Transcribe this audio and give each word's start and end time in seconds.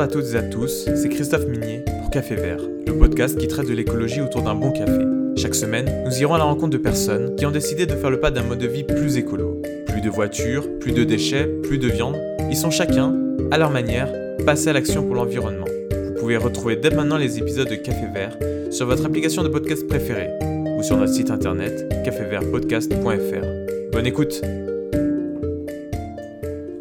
Bonjour 0.00 0.18
à 0.18 0.22
toutes 0.22 0.32
et 0.32 0.38
à 0.38 0.42
tous, 0.42 0.88
c'est 0.96 1.10
Christophe 1.10 1.44
Minier 1.44 1.84
pour 2.00 2.08
Café 2.08 2.34
Vert, 2.34 2.62
le 2.86 2.98
podcast 2.98 3.36
qui 3.36 3.46
traite 3.48 3.68
de 3.68 3.74
l'écologie 3.74 4.22
autour 4.22 4.40
d'un 4.40 4.54
bon 4.54 4.72
café. 4.72 5.02
Chaque 5.36 5.54
semaine, 5.54 6.04
nous 6.06 6.22
irons 6.22 6.32
à 6.32 6.38
la 6.38 6.44
rencontre 6.44 6.70
de 6.70 6.78
personnes 6.78 7.36
qui 7.36 7.44
ont 7.44 7.50
décidé 7.50 7.84
de 7.84 7.94
faire 7.94 8.08
le 8.08 8.18
pas 8.18 8.30
d'un 8.30 8.42
mode 8.42 8.60
de 8.60 8.66
vie 8.66 8.82
plus 8.82 9.18
écolo. 9.18 9.60
Plus 9.88 10.00
de 10.00 10.08
voitures, 10.08 10.64
plus 10.78 10.92
de 10.92 11.04
déchets, 11.04 11.44
plus 11.44 11.76
de 11.76 11.86
viande, 11.86 12.16
ils 12.48 12.56
sont 12.56 12.70
chacun, 12.70 13.14
à 13.50 13.58
leur 13.58 13.68
manière, 13.68 14.10
passés 14.46 14.68
à 14.68 14.72
l'action 14.72 15.04
pour 15.04 15.16
l'environnement. 15.16 15.66
Vous 15.92 16.14
pouvez 16.18 16.38
retrouver 16.38 16.76
dès 16.76 16.88
maintenant 16.88 17.18
les 17.18 17.36
épisodes 17.36 17.68
de 17.68 17.74
Café 17.74 18.06
Vert 18.10 18.38
sur 18.70 18.86
votre 18.86 19.04
application 19.04 19.42
de 19.42 19.48
podcast 19.48 19.86
préférée 19.86 20.30
ou 20.78 20.82
sur 20.82 20.96
notre 20.96 21.12
site 21.12 21.30
internet 21.30 21.86
cafévertpodcast.fr. 22.06 23.92
Bonne 23.92 24.06
écoute 24.06 24.40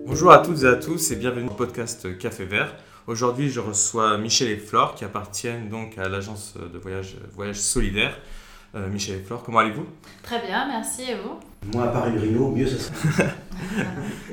Bonjour 0.06 0.32
à 0.32 0.38
toutes 0.38 0.64
et 0.64 0.68
à 0.68 0.76
tous 0.76 1.12
et 1.12 1.18
bienvenue 1.18 1.50
au 1.50 1.54
podcast 1.54 2.18
Café 2.18 2.46
Vert. 2.46 2.74
Aujourd'hui, 3.14 3.50
je 3.50 3.60
reçois 3.60 4.20
Michel 4.20 4.50
et 4.50 4.58
Flore 4.58 4.94
qui 4.94 5.04
appartiennent 5.04 5.68
donc 5.68 5.98
à 5.98 6.08
l'agence 6.08 6.54
de 6.56 6.78
voyage, 6.78 7.16
voyage 7.34 7.60
solidaire. 7.60 8.16
Euh, 8.76 8.88
Michel 8.88 9.16
et 9.18 9.24
Flore, 9.24 9.42
comment 9.42 9.58
allez-vous? 9.58 9.88
Très 10.22 10.46
bien, 10.46 10.68
merci 10.68 11.02
et 11.10 11.16
vous? 11.16 11.40
Moi, 11.74 11.86
à 11.86 11.88
part 11.88 12.08
une 12.08 12.20
Rhino, 12.20 12.52
mieux 12.52 12.68
ça 12.68 12.78
sera. 12.78 13.24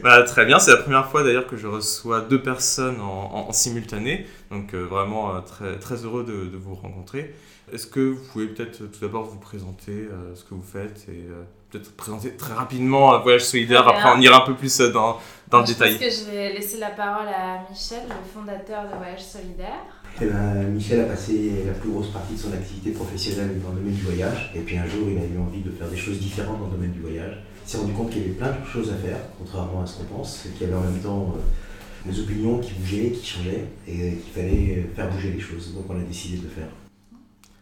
Bah, 0.03 0.23
Très 0.27 0.45
bien, 0.45 0.59
c'est 0.59 0.73
la 0.73 0.77
première 0.77 1.09
fois 1.11 1.23
d'ailleurs 1.25 1.47
que 1.47 1.57
je 1.57 1.67
reçois 1.67 2.20
deux 2.20 2.43
personnes 2.43 3.01
en, 3.01 3.31
en- 3.34 3.48
en 3.48 3.53
simultané, 3.53 4.27
donc 4.51 4.75
euh, 4.75 4.84
vraiment 4.84 5.34
euh, 5.34 5.41
très, 5.41 5.79
très 5.79 6.05
heureux 6.05 6.23
de, 6.25 6.45
de 6.51 6.56
vous 6.59 6.75
rencontrer. 6.75 7.34
Est-ce 7.73 7.87
que 7.87 8.01
vous 8.11 8.23
pouvez 8.31 8.47
peut-être 8.47 8.77
tout 8.77 9.01
d'abord 9.01 9.25
vous 9.25 9.39
présenter 9.39 9.93
euh, 9.93 10.34
ce 10.34 10.45
que 10.45 10.53
vous 10.53 10.62
faites 10.62 11.06
et 11.09 11.12
euh, 11.31 11.45
peut-être 11.70 11.93
présenter 11.97 12.30
très 12.37 12.55
rapidement 12.55 13.15
euh, 13.15 13.19
Voyage 13.19 13.45
Solidaire, 13.45 13.86
après 13.89 14.11
on 14.17 14.20
ira 14.20 14.42
un 14.42 14.47
peu 14.47 14.55
plus 14.55 14.81
euh, 14.81 14.91
dans, 14.92 15.19
dans 15.50 15.61
le 15.61 15.67
Je 15.67 15.72
détail. 15.72 15.92
pense 15.98 16.05
que 16.05 16.11
je 16.11 16.31
vais 16.31 16.53
laisser 16.55 16.78
la 16.78 16.91
parole 16.91 17.28
à 17.28 17.64
Michel, 17.70 18.03
le 18.09 18.14
fondateur 18.33 18.84
de 18.84 18.97
Voyage 18.97 19.22
Solidaire. 19.25 19.84
Eh 20.20 20.25
ben, 20.27 20.69
Michel 20.70 21.00
a 21.00 21.05
passé 21.05 21.64
la 21.67 21.72
plus 21.75 21.91
grosse 21.91 22.09
partie 22.09 22.34
de 22.34 22.39
son 22.39 22.53
activité 22.53 22.91
professionnelle 22.92 23.61
dans 23.62 23.69
le 23.70 23.77
domaine 23.81 23.94
du 23.94 24.03
voyage. 24.03 24.50
Et 24.55 24.61
puis 24.61 24.78
un 24.78 24.87
jour, 24.87 25.09
il 25.11 25.19
a 25.19 25.22
eu 25.25 25.39
envie 25.39 25.61
de 25.61 25.70
faire 25.70 25.89
des 25.89 25.97
choses 25.97 26.19
différentes 26.19 26.59
dans 26.59 26.67
le 26.69 26.72
domaine 26.72 26.92
du 26.92 27.00
voyage. 27.00 27.37
Il 27.67 27.70
s'est 27.70 27.77
rendu 27.78 27.92
compte 27.92 28.11
qu'il 28.11 28.22
y 28.22 28.25
avait 28.25 28.34
plein 28.34 28.53
de 28.53 28.64
choses 28.67 28.91
à 28.91 28.97
faire, 28.97 29.19
contrairement 29.39 29.83
à 29.83 29.87
ce 29.87 29.98
qu'on 29.98 30.05
pense, 30.05 30.47
et 30.47 30.50
qu'il 30.50 30.69
y 30.69 30.70
avait 30.70 30.78
en 30.78 30.89
même 30.89 31.00
temps 31.00 31.34
euh, 31.37 32.11
des 32.11 32.19
opinions 32.20 32.59
qui 32.61 32.72
bougeaient, 32.75 33.11
qui 33.11 33.27
changeaient, 33.27 33.67
et 33.87 34.17
qu'il 34.17 34.33
fallait 34.33 34.89
faire 34.97 35.11
bouger 35.11 35.33
les 35.33 35.41
choses. 35.41 35.75
Donc 35.75 35.84
on 35.91 35.97
a 36.00 36.03
décidé 36.03 36.39
de 36.39 36.44
le 36.44 36.48
faire. 36.48 36.69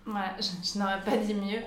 Je, 0.06 0.78
n'aurais 0.78 1.00
pas 1.00 1.16
dit 1.16 1.34
mieux. 1.34 1.60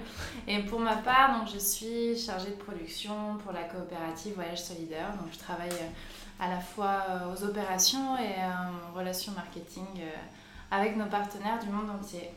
Et 0.47 0.59
pour 0.59 0.79
ma 0.79 0.95
part, 0.97 1.39
donc, 1.39 1.49
je 1.53 1.59
suis 1.59 2.17
chargée 2.17 2.51
de 2.51 2.63
production 2.63 3.37
pour 3.43 3.51
la 3.51 3.63
coopérative 3.63 4.35
Voyage 4.35 4.63
Solidaire. 4.63 5.11
Donc, 5.19 5.33
je 5.33 5.39
travaille 5.39 5.69
euh, 5.71 6.39
à 6.39 6.49
la 6.49 6.59
fois 6.59 7.03
euh, 7.09 7.33
aux 7.33 7.43
opérations 7.43 8.17
et 8.17 8.39
euh, 8.39 8.91
en 8.91 8.97
relations 8.97 9.31
marketing 9.33 9.85
euh, 9.97 10.09
avec 10.71 10.95
nos 10.95 11.07
partenaires 11.07 11.59
du 11.59 11.69
monde 11.69 11.89
entier. 11.89 12.29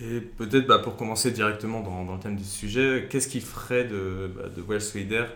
Et 0.00 0.20
peut-être 0.20 0.66
bah, 0.66 0.80
pour 0.80 0.96
commencer 0.96 1.30
directement 1.30 1.80
dans, 1.80 2.04
dans 2.04 2.14
le 2.14 2.20
thème 2.20 2.36
du 2.36 2.44
sujet, 2.44 3.06
qu'est-ce 3.08 3.28
qui 3.28 3.40
ferait 3.40 3.84
de, 3.84 4.32
bah, 4.36 4.48
de 4.48 4.60
Voyage 4.60 4.82
Solidaire 4.82 5.28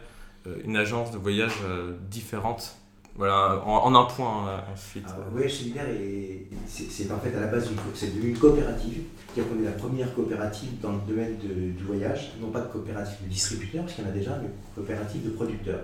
euh, 0.46 0.56
une 0.64 0.76
agence 0.76 1.10
de 1.10 1.18
voyage 1.18 1.56
euh, 1.64 1.96
différente 2.10 2.76
Voilà, 3.18 3.60
en, 3.66 3.70
en 3.92 3.94
un 3.96 4.04
point 4.04 4.48
euh, 4.48 4.58
ensuite. 4.72 5.04
Le 5.26 5.32
voyage 5.32 5.54
solidaire, 5.54 5.88
est- 5.90 6.46
c'est 6.68 7.10
en 7.10 7.18
fait 7.18 7.34
à 7.36 7.40
la 7.40 7.48
base, 7.48 7.68
c'est 7.94 8.14
devenu 8.14 8.30
une 8.30 8.38
coopérative. 8.38 9.02
C'est-à-dire 9.34 9.52
qu'on 9.52 9.60
est 9.60 9.64
la 9.66 9.72
première 9.72 10.14
coopérative 10.14 10.68
dans 10.80 10.92
le 10.92 10.98
domaine 11.06 11.36
de- 11.38 11.72
du 11.72 11.82
voyage, 11.84 12.30
non 12.40 12.50
pas 12.50 12.60
de 12.60 12.68
coopérative 12.68 13.16
de 13.24 13.28
distributeurs, 13.28 13.82
parce 13.82 13.94
qu'il 13.96 14.04
y 14.04 14.06
en 14.06 14.10
a 14.10 14.14
déjà, 14.14 14.38
mais 14.40 14.48
coopérative 14.74 15.24
de 15.24 15.30
producteurs. 15.30 15.80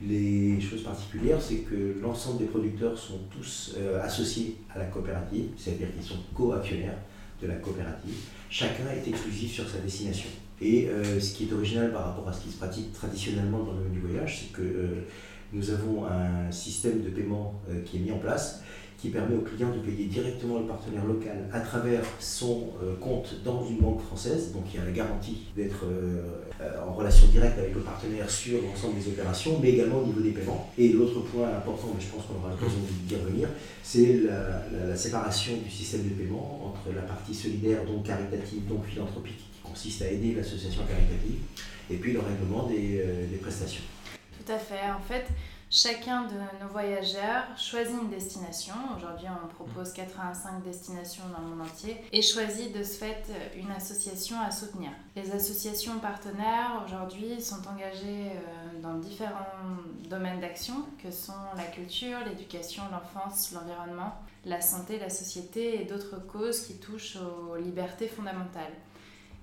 Les 0.00 0.60
choses 0.60 0.84
particulières, 0.84 1.38
c'est 1.42 1.58
que 1.58 1.96
l'ensemble 2.00 2.38
des 2.38 2.44
producteurs 2.46 2.96
sont 2.96 3.18
tous 3.36 3.74
euh, 3.76 4.00
associés 4.02 4.56
à 4.74 4.78
la 4.78 4.84
coopérative, 4.86 5.46
c'est-à-dire 5.58 5.92
qu'ils 5.92 6.04
sont 6.04 6.18
co-actionnaires 6.34 6.98
de 7.42 7.48
la 7.48 7.54
coopérative. 7.56 8.14
Chacun 8.48 8.84
est 8.94 9.08
exclusif 9.08 9.52
sur 9.52 9.68
sa 9.68 9.78
destination. 9.78 10.28
Et 10.62 10.88
euh, 10.88 11.18
ce 11.20 11.34
qui 11.34 11.48
est 11.48 11.52
original 11.52 11.90
par 11.92 12.04
rapport 12.04 12.28
à 12.28 12.32
ce 12.32 12.42
qui 12.42 12.50
se 12.50 12.58
pratique 12.58 12.92
traditionnellement 12.92 13.60
dans 13.64 13.72
le 13.72 13.78
domaine 13.78 13.92
du 13.92 14.00
voyage, 14.00 14.40
c'est 14.40 14.52
que 14.52 14.62
euh, 14.62 15.04
nous 15.52 15.70
avons 15.70 16.04
un 16.06 16.50
système 16.50 17.02
de 17.02 17.10
paiement 17.10 17.60
euh, 17.68 17.82
qui 17.84 17.96
est 17.96 18.00
mis 18.00 18.12
en 18.12 18.18
place 18.18 18.62
qui 19.00 19.08
permet 19.08 19.34
au 19.34 19.40
client 19.40 19.70
de 19.70 19.78
payer 19.78 20.04
directement 20.04 20.58
le 20.58 20.66
partenaire 20.66 21.06
local 21.06 21.48
à 21.54 21.60
travers 21.60 22.02
son 22.18 22.68
euh, 22.82 22.94
compte 22.96 23.34
dans 23.42 23.66
une 23.66 23.78
banque 23.78 24.02
française. 24.02 24.52
Donc 24.52 24.64
il 24.70 24.78
y 24.78 24.82
a 24.82 24.84
la 24.84 24.92
garantie 24.92 25.46
d'être 25.56 25.86
euh, 25.86 26.20
en 26.86 26.92
relation 26.92 27.26
directe 27.28 27.58
avec 27.58 27.74
le 27.74 27.80
partenaire 27.80 28.28
sur 28.28 28.60
l'ensemble 28.60 28.96
des 29.00 29.08
opérations, 29.08 29.58
mais 29.62 29.70
également 29.70 30.00
au 30.00 30.06
niveau 30.06 30.20
des 30.20 30.32
paiements. 30.32 30.70
Et 30.76 30.90
l'autre 30.90 31.20
point 31.20 31.48
important, 31.48 31.92
mais 31.94 32.04
je 32.04 32.08
pense 32.08 32.26
qu'on 32.26 32.38
aura 32.40 32.50
l'occasion 32.50 32.78
d'y 33.06 33.16
revenir, 33.16 33.48
c'est 33.82 34.20
la, 34.20 34.94
séparation 34.94 35.52
du 35.64 35.70
système 35.70 36.02
de 36.02 36.10
paiement 36.10 36.60
entre 36.66 36.94
la 36.94 37.02
partie 37.02 37.34
solidaire, 37.34 37.86
donc 37.86 38.04
caritative, 38.04 38.66
donc 38.68 38.84
philanthropique, 38.84 39.38
qui 39.38 39.60
consiste 39.62 40.02
à 40.02 40.10
aider 40.10 40.34
l'association 40.34 40.82
caritative, 40.82 41.38
et 41.90 41.96
puis 41.96 42.12
le 42.12 42.20
règlement 42.20 42.68
des 42.68 43.38
prestations. 43.40 43.82
En 44.50 45.00
fait, 45.00 45.28
chacun 45.70 46.22
de 46.22 46.34
nos 46.60 46.68
voyageurs 46.72 47.44
choisit 47.56 47.94
une 48.02 48.10
destination. 48.10 48.74
Aujourd'hui, 48.96 49.28
on 49.28 49.46
propose 49.46 49.92
85 49.92 50.64
destinations 50.64 51.22
dans 51.32 51.40
le 51.40 51.54
monde 51.54 51.68
entier 51.68 51.96
et 52.10 52.20
choisit 52.20 52.76
de 52.76 52.82
ce 52.82 52.98
fait 52.98 53.30
une 53.56 53.70
association 53.70 54.40
à 54.40 54.50
soutenir. 54.50 54.90
Les 55.14 55.30
associations 55.30 56.00
partenaires 56.00 56.82
aujourd'hui 56.84 57.40
sont 57.40 57.62
engagées 57.68 58.32
euh, 58.32 58.80
dans 58.82 58.94
différents 58.94 59.76
domaines 60.08 60.40
d'action 60.40 60.84
que 61.00 61.12
sont 61.12 61.32
la 61.56 61.66
culture, 61.66 62.18
l'éducation, 62.26 62.82
l'enfance, 62.90 63.52
l'environnement, 63.52 64.14
la 64.44 64.60
santé, 64.60 64.98
la 64.98 65.10
société 65.10 65.80
et 65.80 65.84
d'autres 65.84 66.18
causes 66.26 66.66
qui 66.66 66.78
touchent 66.78 67.18
aux 67.18 67.56
libertés 67.56 68.08
fondamentales. 68.08 68.72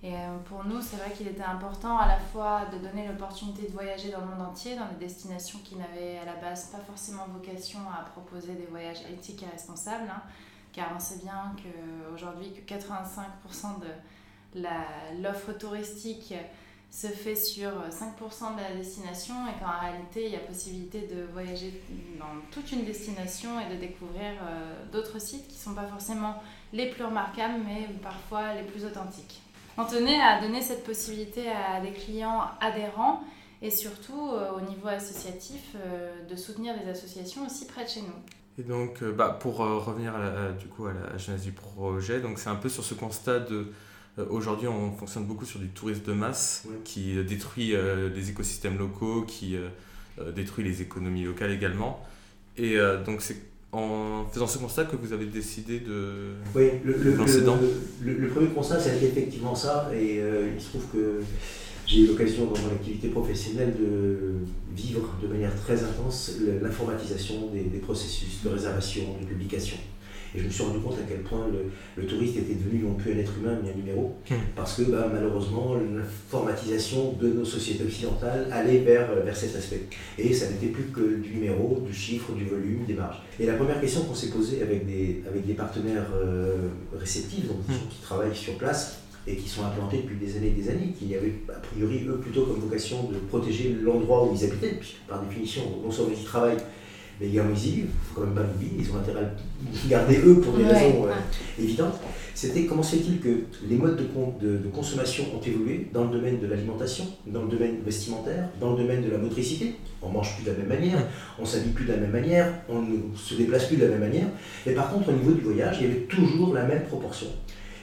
Et 0.04 0.14
euh, 0.14 0.38
pour 0.46 0.64
nous, 0.64 0.80
c'est 0.82 0.98
vrai 0.98 1.12
qu'il 1.12 1.28
était 1.28 1.42
important 1.42 1.98
à 1.98 2.08
la 2.08 2.20
fois 2.20 2.66
de 2.72 2.78
donner 2.78 3.08
l'opportunité 3.08 3.64
de 3.64 3.72
voyager 3.72 4.12
dans 4.12 4.20
le 4.20 4.28
monde 4.28 4.42
entier, 4.50 4.76
dans 4.76 4.88
des 4.88 5.06
destinations 5.06 5.60
qui 5.64 5.76
n'avaient 5.76 6.20
à 6.20 6.26
la 6.26 6.36
base 6.36 6.66
pas 6.66 6.78
forcément 6.80 7.26
vocation 7.34 7.80
à 7.90 8.04
proposer 8.04 8.54
des 8.54 8.68
voyages 8.68 9.02
éthiques 9.12 9.42
et 9.42 9.52
responsables, 9.52 10.08
hein, 10.10 10.22
car 10.72 10.90
on 10.96 11.00
sait 11.00 11.18
bien 11.24 11.56
qu'aujourd'hui 11.58 12.52
que 12.54 12.74
85% 12.74 13.80
de 13.82 14.62
l'offre 15.22 15.54
touristique 15.54 16.34
se 16.92 17.08
fait 17.08 17.36
sur 17.36 17.70
5% 17.70 18.56
de 18.56 18.62
la 18.62 18.76
destination 18.76 19.36
et 19.48 19.60
qu'en 19.60 19.80
réalité, 19.80 20.28
il 20.28 20.32
y 20.32 20.36
a 20.36 20.40
possibilité 20.40 21.02
de 21.02 21.24
voyager 21.34 21.82
dans 22.18 22.42
toute 22.52 22.72
une 22.72 22.86
destination 22.86 23.60
et 23.60 23.74
de 23.74 23.80
découvrir 23.80 24.32
euh, 24.42 24.86
d'autres 24.92 25.20
sites 25.20 25.48
qui 25.48 25.56
ne 25.56 25.60
sont 25.60 25.74
pas 25.74 25.88
forcément 25.88 26.42
les 26.72 26.90
plus 26.90 27.04
remarquables, 27.04 27.62
mais 27.66 27.88
parfois 28.02 28.54
les 28.54 28.64
plus 28.64 28.86
authentiques. 28.86 29.42
On 29.78 29.86
tenait 29.86 30.20
à 30.20 30.42
donner 30.42 30.62
cette 30.62 30.84
possibilité 30.84 31.44
à 31.50 31.80
des 31.82 31.92
clients 31.92 32.42
adhérents 32.62 33.24
et 33.62 33.70
surtout 33.72 34.30
euh, 34.34 34.52
au 34.58 34.62
niveau 34.62 34.88
associatif 34.88 35.62
euh, 35.76 36.12
de 36.30 36.36
soutenir 36.36 36.74
des 36.84 36.90
associations 36.90 37.46
aussi 37.46 37.66
près 37.68 37.84
de 37.86 37.90
chez 37.90 38.02
nous. 38.02 38.14
Et 38.60 38.64
donc, 38.64 39.02
euh, 39.04 39.12
bah, 39.12 39.38
pour 39.40 39.64
euh, 39.64 39.78
revenir 39.78 40.16
à 40.16 40.20
la- 40.20 40.46
à- 40.48 40.52
du 40.52 40.66
coup 40.68 40.88
à 40.88 40.94
la 40.94 41.18
genèse 41.18 41.44
du 41.44 41.52
projet, 41.52 42.20
donc 42.22 42.40
c'est 42.40 42.50
un 42.50 42.56
peu 42.56 42.70
sur 42.70 42.84
ce 42.84 42.94
constat 42.96 43.40
de 43.40 43.72
euh, 44.18 44.26
aujourd'hui 44.32 44.68
on 44.68 44.92
fonctionne 44.94 45.26
beaucoup 45.26 45.46
sur 45.46 45.60
du 45.60 45.70
tourisme 45.70 46.04
de 46.06 46.14
masse 46.14 46.64
Ouais. 46.68 46.76
qui 46.84 47.24
détruit 47.24 47.76
euh, 47.76 48.10
les 48.10 48.30
écosystèmes 48.32 48.78
locaux, 48.80 49.24
qui 49.24 49.56
détruit 50.36 50.64
les 50.64 50.82
économies 50.82 51.24
locales 51.26 51.52
également. 51.52 52.04
Et 52.58 52.78
euh, 52.80 53.04
donc 53.04 53.22
c'est 53.22 53.38
en 53.72 54.26
faisant 54.32 54.48
ce 54.48 54.58
constat 54.58 54.86
que 54.86 54.96
vous 54.96 55.12
avez 55.14 55.26
décidé 55.26 55.80
de 55.80 56.34
Oui, 56.56 56.70
le, 56.86 56.94
le, 56.94 57.12
le- 58.02 58.14
le- 58.14 58.28
premier 58.30 58.48
constat, 58.48 58.80
c'est 58.80 58.96
effectivement 59.04 59.54
ça. 59.56 59.90
Et 59.94 60.20
euh, 60.22 60.50
il 60.56 60.62
se 60.62 60.70
trouve 60.70 60.86
que 60.94 61.20
j'ai 61.86 62.02
eu 62.02 62.08
l'occasion 62.08 62.46
dans 62.46 62.60
mon 62.62 62.72
activité 62.72 63.10
professionnelle 63.10 63.74
de 63.80 64.18
vivre 64.76 65.14
de 65.22 65.28
manière 65.28 65.54
très 65.64 65.84
intense 65.84 66.34
l'informatisation 66.62 67.48
des, 67.54 67.62
des 67.64 67.80
processus 67.80 68.42
de 68.44 68.50
réservation, 68.50 69.04
de 69.22 69.26
publication. 69.26 69.78
Et 70.36 70.40
je 70.40 70.46
me 70.46 70.50
suis 70.50 70.64
rendu 70.64 70.80
compte 70.80 70.96
à 70.96 71.06
quel 71.08 71.22
point 71.22 71.48
le, 71.52 71.72
le 72.02 72.08
touriste 72.08 72.38
était 72.38 72.56
devenu 72.56 72.84
non 72.84 72.94
plus 72.94 73.14
un 73.14 73.18
être 73.18 73.32
humain, 73.40 73.58
mais 73.64 73.72
un 73.72 73.76
numéro. 73.76 74.16
Hmm. 74.30 74.36
Parce 74.56 74.76
que 74.76 74.84
bah, 74.84 75.10
malheureusement, 75.12 75.76
l'informatisation 75.76 77.14
de 77.14 77.30
nos 77.30 77.46
sociétés 77.46 77.84
occidentales 77.84 78.48
allait 78.52 78.80
vers, 78.80 79.16
vers 79.24 79.36
cet 79.36 79.56
aspect. 79.56 79.84
Et 80.18 80.34
ça 80.34 80.50
n'était 80.50 80.68
plus 80.68 80.86
que 80.86 81.16
du 81.16 81.36
numéro, 81.36 81.84
du 81.86 81.94
chiffre, 81.94 82.34
du 82.34 82.46
volume, 82.46 82.86
des 82.86 82.94
marges. 82.94 83.22
Et 83.40 83.46
la 83.46 83.54
première 83.54 83.80
question 83.80 84.02
qu'on 84.04 84.16
s'est 84.16 84.30
posée 84.30 84.62
avec 84.62 84.86
des, 84.86 85.24
avec 85.28 85.46
des 85.46 85.54
partenaires 85.54 86.12
euh, 86.16 86.56
réceptifs, 86.94 87.48
donc 87.48 87.58
gens 87.68 87.88
qui 87.90 88.02
travaillent 88.02 88.36
sur 88.36 88.58
place 88.58 89.00
et 89.28 89.36
qui 89.36 89.50
sont 89.50 89.64
implantés 89.64 89.98
depuis 89.98 90.16
des 90.16 90.38
années 90.38 90.48
et 90.48 90.62
des 90.62 90.70
années, 90.70 90.94
qui 90.98 91.14
avaient 91.14 91.34
a 91.50 91.60
priori 91.60 92.06
eux 92.08 92.18
plutôt 92.18 92.46
comme 92.46 92.60
vocation 92.60 93.10
de 93.12 93.18
protéger 93.28 93.76
l'endroit 93.82 94.26
où 94.26 94.34
ils 94.34 94.46
habitaient, 94.46 94.76
puisque 94.80 95.00
par 95.08 95.22
définition, 95.22 95.64
non 95.84 95.92
seulement 95.92 96.14
ils 96.18 96.24
travaillent, 96.24 96.58
Mais 97.20 97.28
ne 97.28 97.42
faut 97.42 98.16
quand 98.16 98.22
même 98.22 98.36
pas 98.36 98.44
l'oublier, 98.44 98.74
ils 98.80 98.92
ont 98.92 98.98
intérêt 98.98 99.20
à 99.20 99.24
le 99.24 99.90
garder 99.90 100.20
eux 100.24 100.40
pour 100.40 100.54
des 100.54 100.66
raisons 100.66 101.08
euh, 101.08 101.62
évidentes. 101.62 102.00
C'était 102.36 102.66
comment 102.66 102.84
se 102.84 102.96
fait-il 102.98 103.20
que 103.20 103.46
les 103.68 103.76
modes 103.76 103.98
de, 103.98 104.46
de, 104.46 104.58
de, 104.58 104.68
consommation 104.68 105.24
ont 105.36 105.42
évolué 105.42 105.88
dans 105.92 106.04
le 106.04 106.12
domaine 106.12 106.40
de 106.40 106.46
l'alimentation, 106.46 107.06
dans 107.26 107.42
le 107.42 107.50
domaine 107.50 107.78
vestimentaire, 107.84 108.50
dans 108.62 108.74
le 108.74 108.84
domaine 108.84 109.04
de 109.04 109.10
la 109.10 109.18
motricité? 109.18 109.74
On 110.04 110.10
mange 110.10 110.36
plus 110.36 110.46
de 110.46 110.52
la 110.52 110.58
même 110.58 110.68
manière, 110.68 111.00
on 111.40 111.46
s'habille 111.46 111.72
plus 111.72 111.86
de 111.86 111.94
la 111.94 111.98
même 111.98 112.12
manière, 112.12 112.54
on 112.70 112.84
ne 112.84 113.16
se 113.16 113.34
déplace 113.34 113.66
plus 113.66 113.78
de 113.78 113.86
la 113.86 113.90
même 113.90 114.02
manière. 114.02 114.28
Et 114.68 114.74
par 114.74 114.92
contre, 114.92 115.10
au 115.10 115.14
niveau 115.14 115.32
du 115.32 115.42
voyage, 115.42 115.78
il 115.82 115.88
y 115.88 115.90
avait 115.90 116.02
toujours 116.02 116.54
la 116.54 116.66
même 116.66 116.84
proportion. 116.84 117.28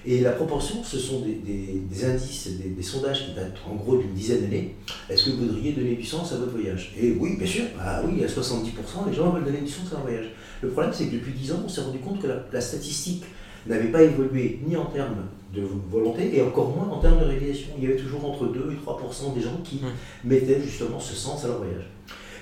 Et 0.06 0.20
la 0.20 0.32
proportion, 0.32 0.84
ce 0.84 0.98
sont 0.98 1.20
des, 1.20 2.04
indices, 2.04 2.50
des, 2.58 2.82
sondages 2.82 3.26
qui 3.26 3.32
datent 3.32 3.56
en 3.70 3.74
gros 3.74 3.96
d'une 3.96 4.12
dizaine 4.12 4.42
d'années. 4.42 4.74
Est-ce 5.08 5.24
que 5.24 5.30
vous 5.30 5.46
voudriez 5.46 5.72
donner 5.72 5.94
du 5.94 6.04
sens 6.04 6.32
à 6.32 6.36
votre 6.36 6.52
voyage? 6.52 6.94
Et 7.00 7.12
oui, 7.12 7.36
bien 7.38 7.46
sûr, 7.46 7.64
ah 7.80 8.02
oui, 8.06 8.22
à 8.22 8.26
70%, 8.26 9.08
les 9.08 9.14
gens 9.14 9.30
veulent 9.30 9.44
donner 9.44 9.62
du 9.62 9.70
sens 9.70 9.86
à 9.92 9.94
leur 9.94 10.02
voyage. 10.02 10.26
Le 10.60 10.68
problème, 10.68 10.92
c'est 10.92 11.06
que 11.06 11.14
depuis 11.14 11.32
10 11.32 11.52
ans, 11.52 11.62
on 11.64 11.68
s'est 11.68 11.80
rendu 11.80 11.98
compte 11.98 12.20
que 12.20 12.26
la, 12.52 12.60
statistique 12.60 13.24
n'avait 13.66 13.90
pas 13.90 14.02
évolué 14.02 14.60
ni 14.66 14.76
en 14.76 14.84
termes 14.86 15.24
de 15.54 15.62
volonté 15.90 16.36
et 16.36 16.42
encore 16.42 16.76
moins 16.76 16.88
en 16.88 17.00
termes 17.00 17.20
de 17.20 17.24
réalisation. 17.24 17.68
Il 17.78 17.84
y 17.84 17.86
avait 17.86 17.96
toujours 17.96 18.26
entre 18.26 18.46
2 18.46 18.72
et 18.72 18.86
3% 18.86 19.34
des 19.34 19.40
gens 19.40 19.58
qui 19.64 19.76
mmh. 19.76 20.28
mettaient 20.28 20.60
justement 20.60 21.00
ce 21.00 21.14
sens 21.14 21.44
à 21.44 21.48
leur 21.48 21.58
voyage. 21.58 21.88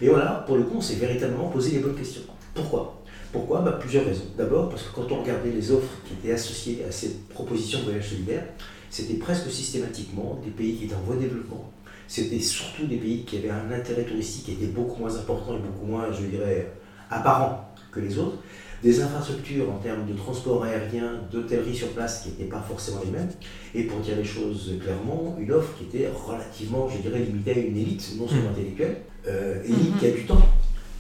Et 0.01 0.09
voilà, 0.09 0.43
pour 0.47 0.57
le 0.57 0.65
coup, 0.65 0.79
on 0.79 0.81
s'est 0.81 0.97
véritablement 0.97 1.49
posé 1.49 1.71
les 1.71 1.79
bonnes 1.79 1.95
questions. 1.95 2.23
Pourquoi? 2.55 3.02
Pourquoi 3.33 3.63
bah, 3.63 3.73
Plusieurs 3.81 4.05
raisons. 4.05 4.27
D'abord 4.37 4.69
parce 4.69 4.83
que 4.83 4.95
quand 4.95 5.11
on 5.11 5.23
regardait 5.23 5.51
les 5.51 5.71
offres 5.73 5.97
qui 6.07 6.15
étaient 6.15 6.35
associées 6.35 6.85
à 6.87 6.93
cette 6.93 7.29
proposition 7.29 7.81
de 7.81 7.85
voyage 7.85 8.11
solidaire, 8.11 8.45
c'était 8.91 9.15
presque 9.15 9.51
systématiquement 9.51 10.39
des 10.45 10.51
pays 10.51 10.77
qui 10.77 10.85
étaient 10.85 10.95
en 10.95 11.01
voie 11.01 11.17
de 11.17 11.23
développement. 11.23 11.71
C'était 12.07 12.41
surtout 12.41 12.87
des 12.87 12.99
pays 12.99 13.25
qui 13.25 13.39
avaient 13.39 13.51
un 13.51 13.73
intérêt 13.73 14.05
touristique 14.05 14.45
qui 14.45 14.53
était 14.53 14.67
beaucoup 14.67 15.01
moins 15.01 15.17
important 15.17 15.55
et 15.57 15.61
beaucoup 15.61 15.87
moins, 15.87 16.13
je 16.13 16.27
dirais, 16.27 16.71
apparent 17.11 17.73
que 17.91 18.01
les 18.01 18.19
autres. 18.19 18.37
Des 18.83 19.01
infrastructures 19.01 19.71
en 19.71 19.79
termes 19.79 20.07
de 20.07 20.13
transport 20.13 20.65
aérien, 20.65 21.21
d'hôtellerie 21.31 21.75
sur 21.75 21.89
place 21.91 22.23
qui 22.23 22.31
n'étaient 22.31 22.51
pas 22.51 22.61
forcément 22.61 23.01
les 23.05 23.13
mêmes. 23.13 23.31
Et 23.75 23.85
pour 23.85 24.01
dire 24.01 24.17
les 24.17 24.25
choses 24.25 24.73
clairement, 24.83 25.37
une 25.39 25.53
offre 25.53 25.73
qui 25.79 25.85
était 25.85 26.09
relativement, 26.09 26.89
je 26.89 26.99
dirais, 26.99 27.21
limitée 27.21 27.53
à 27.53 27.59
une 27.59 27.77
élite, 27.77 28.15
non 28.19 28.29
seulement 28.29 28.51
mmh. 28.51 28.53
intellectuelle, 28.53 28.97
euh, 29.29 29.63
élite 29.65 29.99
qui 30.01 30.07
a 30.07 30.11
du 30.11 30.25
temps 30.27 30.43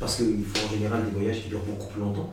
parce 0.02 0.16
qu'il 0.16 0.44
faut 0.44 0.66
en 0.66 0.70
général 0.72 1.04
des 1.04 1.12
voyages 1.12 1.42
qui 1.44 1.48
durent 1.48 1.60
beaucoup 1.60 1.86
plus 1.92 2.00
longtemps, 2.00 2.28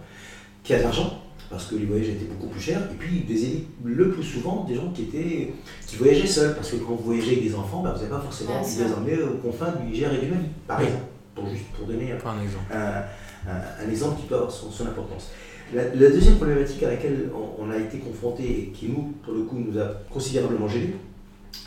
qui 0.64 0.74
a 0.74 0.80
de 0.80 0.84
l'argent, 0.84 1.22
parce 1.52 1.68
que 1.68 1.76
les 1.76 1.86
voyages 1.86 2.10
étaient 2.10 2.26
beaucoup 2.26 2.48
plus 2.48 2.60
chers, 2.60 2.80
et 2.80 2.96
puis 2.98 3.20
des 3.20 3.44
élites, 3.46 3.68
le 3.84 4.10
plus 4.10 4.24
souvent, 4.24 4.66
des 4.68 4.74
gens 4.74 4.90
qui 4.92 5.04
étaient 5.04 5.54
qui 5.86 5.96
voyageaient 5.98 6.26
seuls, 6.26 6.56
parce 6.56 6.72
que 6.72 6.78
quand 6.78 6.96
vous 6.96 7.04
voyagez 7.04 7.34
avec 7.34 7.44
des 7.44 7.54
enfants, 7.54 7.84
bah, 7.84 7.92
vous 7.94 8.00
n'avez 8.00 8.10
pas 8.10 8.22
forcément 8.22 8.60
envie 8.60 8.76
de 8.76 8.84
les 8.86 8.92
emmener 8.92 9.22
aux 9.22 9.38
confins 9.38 9.72
du 9.80 9.92
Niger 9.92 10.12
et 10.12 10.18
du 10.18 10.32
Mali, 10.32 10.46
par 10.68 10.82
exemple, 10.82 11.04
pour, 11.36 11.48
juste 11.48 11.66
pour 11.78 11.86
donner 11.86 12.12
un, 12.12 12.16
exemple. 12.16 12.74
Un, 12.74 13.90
exemple 13.92 14.20
qui 14.20 14.26
peut 14.26 14.36
avoir 14.36 14.50
son, 14.50 14.88
importance. 14.88 15.30
La, 15.72 15.86
deuxième 15.94 16.38
problématique 16.38 16.82
à 16.82 16.90
laquelle 16.90 17.30
on, 17.60 17.70
a 17.70 17.78
été 17.78 18.00
confronté 18.00 18.44
et 18.44 18.72
qui 18.74 18.90
nous, 18.90 19.14
pour 19.24 19.34
le 19.34 19.44
coup, 19.44 19.60
nous 19.60 19.80
a 19.80 19.86
considérablement 20.12 20.68
gêné, 20.68 20.96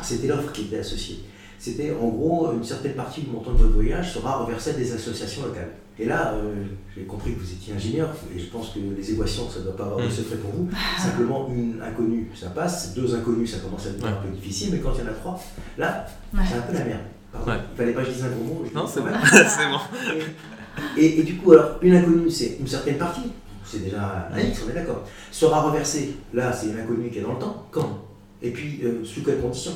c'était 0.02 0.26
l'offre 0.26 0.50
qui 0.50 0.62
était 0.62 0.78
associée. 0.78 1.20
C'était 1.60 1.93
en 1.93 2.08
gros 2.08 2.52
une 2.52 2.64
certaine 2.64 2.94
partie 2.94 3.20
du 3.20 3.31
montant 3.31 3.52
de 3.52 3.58
votre 3.58 3.75
voyage 3.75 4.14
sera 4.14 4.38
reversée 4.38 4.70
à 4.70 4.72
des 4.72 4.93
associations 4.93 5.46
locales. 5.46 5.70
Et 5.99 6.06
là, 6.06 6.33
euh, 6.35 6.65
j'ai 6.97 7.05
compris 7.05 7.35
que 7.35 7.41
vous 7.41 7.53
étiez 7.53 7.75
ingénieur, 7.75 8.09
et 8.35 8.39
je 8.39 8.47
pense 8.47 8.71
que 8.71 8.79
les 8.97 9.12
équations, 9.12 9.49
ça 9.49 9.61
ne 9.61 9.65
doit 9.65 9.77
pas 9.77 9.85
avoir 9.85 10.00
de 10.00 10.06
mm. 10.06 10.11
secret 10.11 10.37
pour 10.37 10.50
vous. 10.53 10.69
Simplement, 10.99 11.49
une 11.49 11.81
inconnue, 11.83 12.31
ça 12.35 12.49
passe. 12.50 12.94
Deux 12.94 13.15
inconnus, 13.15 13.53
ça 13.53 13.59
commence 13.59 13.87
à 13.87 13.91
devenir 13.91 14.09
un 14.09 14.23
peu 14.23 14.29
difficile, 14.29 14.71
mais 14.73 14.79
quand 14.79 14.93
il 14.94 15.05
y 15.05 15.09
en 15.09 15.11
a 15.11 15.15
trois, 15.15 15.39
là, 15.77 16.06
c'est 16.33 16.56
un 16.56 16.62
peu 16.62 16.73
la 16.75 16.85
merde. 16.85 17.00
Pardon. 17.33 17.53
Il 17.73 17.77
fallait 17.77 17.93
pas 17.93 18.03
que 18.03 18.09
je 18.09 18.12
dise 18.12 18.25
un 18.25 18.31
gros 18.31 18.44
mot. 18.44 18.65
Non, 18.75 18.87
c'est 18.93 19.00
bon. 19.00 19.06
c'est 19.25 19.69
bon. 19.69 19.81
Et, 20.97 21.21
et, 21.21 21.23
du 21.23 21.37
coup, 21.37 21.53
alors, 21.53 21.79
une 21.83 21.95
inconnue, 21.95 22.31
c'est 22.31 22.56
une 22.59 22.67
certaine 22.67 22.97
partie, 22.97 23.31
c'est 23.65 23.85
déjà 23.85 24.29
un 24.33 24.38
X, 24.41 24.62
on 24.67 24.71
est 24.71 24.75
d'accord, 24.75 25.05
sera 25.31 25.61
reversée, 25.62 26.17
là, 26.33 26.53
c'est 26.53 26.69
une 26.69 26.79
inconnue 26.79 27.11
qui 27.11 27.19
est 27.19 27.23
dans 27.23 27.35
le 27.35 27.38
temps, 27.38 27.67
quand? 27.71 28.06
Et 28.41 28.50
puis, 28.50 28.81
euh, 28.83 29.05
sous 29.05 29.23
quelles 29.23 29.41
conditions 29.41 29.73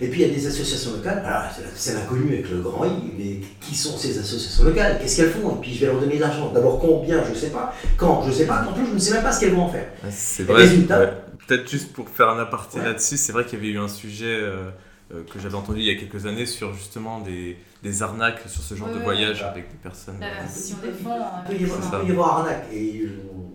et 0.00 0.08
puis 0.08 0.22
il 0.22 0.28
y 0.28 0.30
a 0.30 0.34
des 0.34 0.46
associations 0.46 0.92
locales, 0.92 1.22
alors 1.24 1.50
c'est 1.74 1.94
l'inconnu 1.94 2.32
avec 2.32 2.50
le 2.50 2.60
grand 2.60 2.84
I, 2.84 3.12
mais 3.16 3.40
qui 3.60 3.74
sont 3.74 3.96
ces 3.96 4.18
associations 4.18 4.64
locales? 4.64 4.98
Qu'est-ce 5.00 5.16
qu'elles 5.16 5.30
font? 5.30 5.56
Et 5.56 5.60
puis 5.60 5.74
je 5.74 5.80
vais 5.80 5.86
leur 5.86 6.00
donner 6.00 6.16
de 6.16 6.20
l'argent. 6.20 6.52
D'abord 6.52 6.78
combien, 6.78 7.22
je 7.24 7.30
ne 7.30 7.34
sais 7.34 7.50
pas. 7.50 7.74
Quand, 7.96 8.22
je 8.22 8.28
ne 8.28 8.32
sais 8.32 8.46
pas. 8.46 8.64
En 8.68 8.72
plus, 8.72 8.86
je 8.86 8.92
ne 8.92 8.98
sais 8.98 9.12
même 9.12 9.22
pas 9.22 9.32
ce 9.32 9.40
qu'elles 9.40 9.54
vont 9.54 9.62
en 9.62 9.68
faire. 9.68 9.86
C'est 10.10 10.44
vrai. 10.44 10.68
Peut-être 11.46 11.68
juste 11.68 11.92
pour 11.92 12.08
faire 12.08 12.30
un 12.30 12.38
aparté 12.38 12.78
là-dessus, 12.78 13.18
c'est 13.18 13.32
vrai 13.32 13.44
qu'il 13.44 13.58
y 13.58 13.62
avait 13.62 13.72
eu 13.72 13.78
un 13.78 13.88
sujet 13.88 14.24
euh, 14.40 14.70
euh, 15.12 15.22
que 15.30 15.38
j'avais 15.38 15.56
entendu 15.56 15.80
il 15.80 15.86
y 15.86 15.90
a 15.90 15.94
quelques 15.94 16.24
années 16.24 16.46
sur 16.46 16.72
justement 16.72 17.20
des, 17.20 17.58
des 17.82 18.02
arnaques 18.02 18.40
sur 18.46 18.62
ce 18.62 18.74
genre 18.74 18.88
de 18.88 18.98
voyage 18.98 19.42
avec 19.42 19.70
des 19.70 19.76
personnes. 19.76 20.18
La 20.20 20.28
euh, 20.28 20.30
des 20.82 20.92
fonds. 20.92 21.10
Il 21.50 21.58
peut 21.58 22.08
y 22.08 22.10
avoir, 22.12 22.38
arnaque. 22.38 22.64
Et 22.72 23.02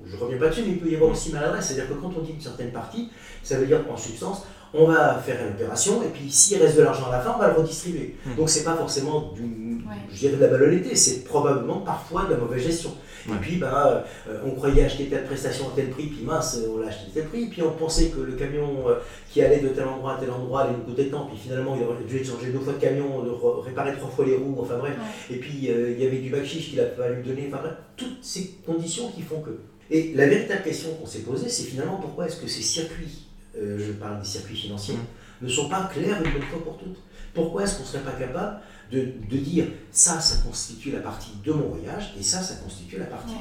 je 0.06 0.16
ne 0.16 0.22
reviens 0.22 0.38
pas 0.38 0.50
dessus, 0.50 0.62
mais 0.68 0.74
il 0.74 0.80
peut 0.80 0.90
y 0.90 0.96
avoir 0.96 1.12
aussi 1.12 1.32
maladresse. 1.32 1.66
C'est-à-dire 1.66 1.90
que 1.90 2.00
quand 2.00 2.12
on 2.16 2.22
dit 2.22 2.34
une 2.34 2.42
certaine 2.42 2.72
partie, 2.72 3.10
ça 3.42 3.58
veut 3.58 3.66
dire 3.66 3.80
en 3.90 3.98
substance, 3.98 4.46
on 4.74 4.86
va 4.86 5.16
faire 5.16 5.38
une 5.46 5.54
opération, 5.54 6.04
et 6.04 6.08
puis 6.08 6.32
s'il 6.32 6.62
reste 6.62 6.78
de 6.78 6.84
l'argent 6.84 7.08
à 7.08 7.12
la 7.12 7.20
fin, 7.20 7.34
on 7.36 7.40
va 7.40 7.48
le 7.48 7.56
redistribuer. 7.56 8.16
Donc, 8.26 8.34
hmm. 8.34 8.38
Donc 8.38 8.50
c'est 8.50 8.64
pas 8.64 8.76
forcément 8.76 9.34
du, 9.36 9.82
je 10.12 10.20
dirais 10.20 10.36
de 10.36 10.42
la 10.42 10.52
malhonnêteté, 10.52 10.96
c'est 10.96 11.24
probablement 11.24 11.80
parfois 11.80 12.26
de 12.26 12.34
la 12.34 12.38
mauvaise 12.38 12.64
gestion. 12.64 12.92
Et 13.28 13.38
puis 13.42 13.58
bah, 13.58 14.06
euh, 14.28 14.40
on 14.46 14.52
croyait 14.52 14.84
acheter 14.84 15.08
telle 15.08 15.26
prestation 15.26 15.66
à 15.68 15.72
tel 15.76 15.90
prix, 15.90 16.08
puis 16.08 16.24
mince, 16.24 16.60
on 16.68 16.80
l'a 16.80 16.88
acheté 16.88 17.12
à 17.12 17.14
tel 17.16 17.26
prix, 17.26 17.48
puis 17.48 17.62
on 17.62 17.72
pensait 17.72 18.08
que 18.08 18.20
le 18.20 18.34
camion 18.34 18.88
euh, 18.88 18.96
qui 19.30 19.42
allait 19.42 19.60
de 19.60 19.70
tel 19.70 19.86
endroit 19.86 20.16
à 20.16 20.20
tel 20.20 20.32
endroit 20.32 20.62
allait 20.62 20.74
nous 20.78 20.84
coûter 20.84 21.10
tant, 21.10 21.26
puis 21.26 21.38
finalement 21.38 21.76
il 21.76 21.84
aurait 21.84 22.04
dû 22.08 22.24
changer 22.24 22.52
deux 22.52 22.60
fois 22.60 22.74
de 22.74 22.80
camion, 22.80 23.24
de 23.24 23.32
réparer 23.66 23.94
trois 23.98 24.10
fois 24.10 24.26
les 24.26 24.36
roues, 24.36 24.58
enfin 24.60 24.78
bref, 24.78 24.94
et 25.30 25.36
puis 25.36 25.70
euh, 25.70 25.92
il 25.92 26.04
y 26.04 26.08
avait 26.08 26.20
du 26.20 26.30
backchiche 26.30 26.70
qu'il 26.70 26.80
a 26.80 26.88
fallu 26.88 27.22
donner, 27.24 27.50
enfin 27.52 27.62
bref, 27.62 27.74
toutes 27.98 28.24
ces 28.24 28.56
conditions 28.66 29.10
qui 29.12 29.22
font 29.22 29.42
que. 29.42 29.60
Et 29.92 30.14
la 30.14 30.28
véritable 30.28 30.64
question 30.64 30.90
qu'on 30.96 31.08
s'est 31.08 31.20
posée, 31.20 31.50
c'est 31.50 31.64
finalement 31.64 31.98
pourquoi 31.98 32.28
est-ce 32.28 32.40
que 32.40 32.48
ces 32.48 32.62
circuits 32.62 33.29
euh, 33.58 33.78
je 33.80 33.92
parle 33.94 34.20
des 34.20 34.28
circuits 34.28 34.56
financiers, 34.56 34.96
mm. 34.96 35.46
ne 35.46 35.50
sont 35.50 35.70
pas 35.70 35.90
clairs 35.94 36.18
une 36.24 36.32
bonne 36.32 36.42
fois 36.44 36.64
pour 36.64 36.78
toutes. 36.78 36.98
Pourquoi 37.34 37.64
est-ce 37.64 37.76
qu'on 37.76 37.84
ne 37.84 37.88
serait 37.88 38.04
pas 38.04 38.12
capable 38.12 38.60
de, 38.92 39.08
de, 39.30 39.38
dire 39.38 39.66
ça, 39.92 40.20
ça 40.20 40.42
constitue 40.44 40.92
la 40.92 41.00
partie 41.00 41.32
de 41.44 41.52
mon 41.52 41.68
voyage 41.68 42.14
et 42.20 42.24
ça, 42.24 42.42
ça 42.42 42.56
constitue 42.56 42.98
la 42.98 43.06
partie 43.06 43.36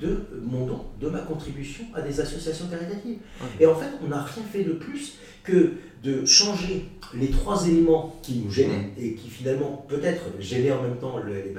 de 0.00 0.26
mon 0.42 0.66
don, 0.66 0.84
de 1.00 1.08
ma 1.08 1.20
contribution 1.20 1.84
à 1.94 2.00
des 2.00 2.20
associations 2.20 2.66
caritatives. 2.66 3.18
Et 3.60 3.66
en 3.66 3.74
fait, 3.74 3.90
on 4.02 4.08
n'a 4.08 4.22
rien 4.22 4.42
fait 4.52 4.64
de 4.64 4.72
plus 4.72 5.14
que 5.44 5.74
de 6.02 6.24
changer 6.24 6.88
les 7.14 7.30
trois 7.30 7.66
éléments 7.66 8.18
qui 8.22 8.38
nous 8.38 8.50
gênaient 8.50 8.92
et 8.98 9.14
qui 9.14 9.30
finalement 9.30 9.84
peut-être 9.88 10.24
gênaient 10.40 10.72
en 10.72 10.82
même 10.82 10.98
temps 10.98 11.18
le, 11.18 11.32
les... 11.32 11.54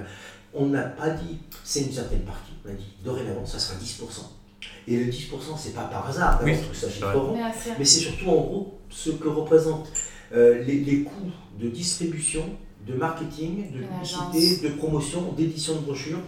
On 0.54 0.68
n'a 0.68 0.84
pas 0.84 1.10
dit 1.10 1.38
c'est 1.63 1.81
une 1.81 1.92
certaine 1.92 2.22
partie, 2.22 2.51
on 2.66 2.69
a 2.69 2.74
dit 2.74 2.94
dorénavant 3.04 3.46
ça 3.46 3.60
sera 3.60 3.80
10%. 3.80 4.22
Et 4.88 4.98
le 4.98 5.12
10%, 5.12 5.30
c'est 5.58 5.74
pas 5.74 5.86
par 5.86 6.08
hasard, 6.08 6.40
oui, 6.44 6.54
ça 6.74 6.88
mais 7.80 7.86
c'est 7.86 8.02
surtout 8.02 8.30
en 8.30 8.42
gros 8.42 8.80
ce 8.90 9.10
que 9.10 9.28
représentent 9.28 9.92
euh, 10.34 10.64
les, 10.64 11.02
coûts 11.02 11.32
de 11.60 11.70
distribution, 11.70 12.44
de 12.88 12.94
marketing, 12.94 13.72
de 13.72 13.80
publicité, 13.80 14.68
de 14.68 14.75
promotion, 14.75 15.32
d'édition 15.36 15.75
de 15.75 15.80
brochures. 15.80 16.20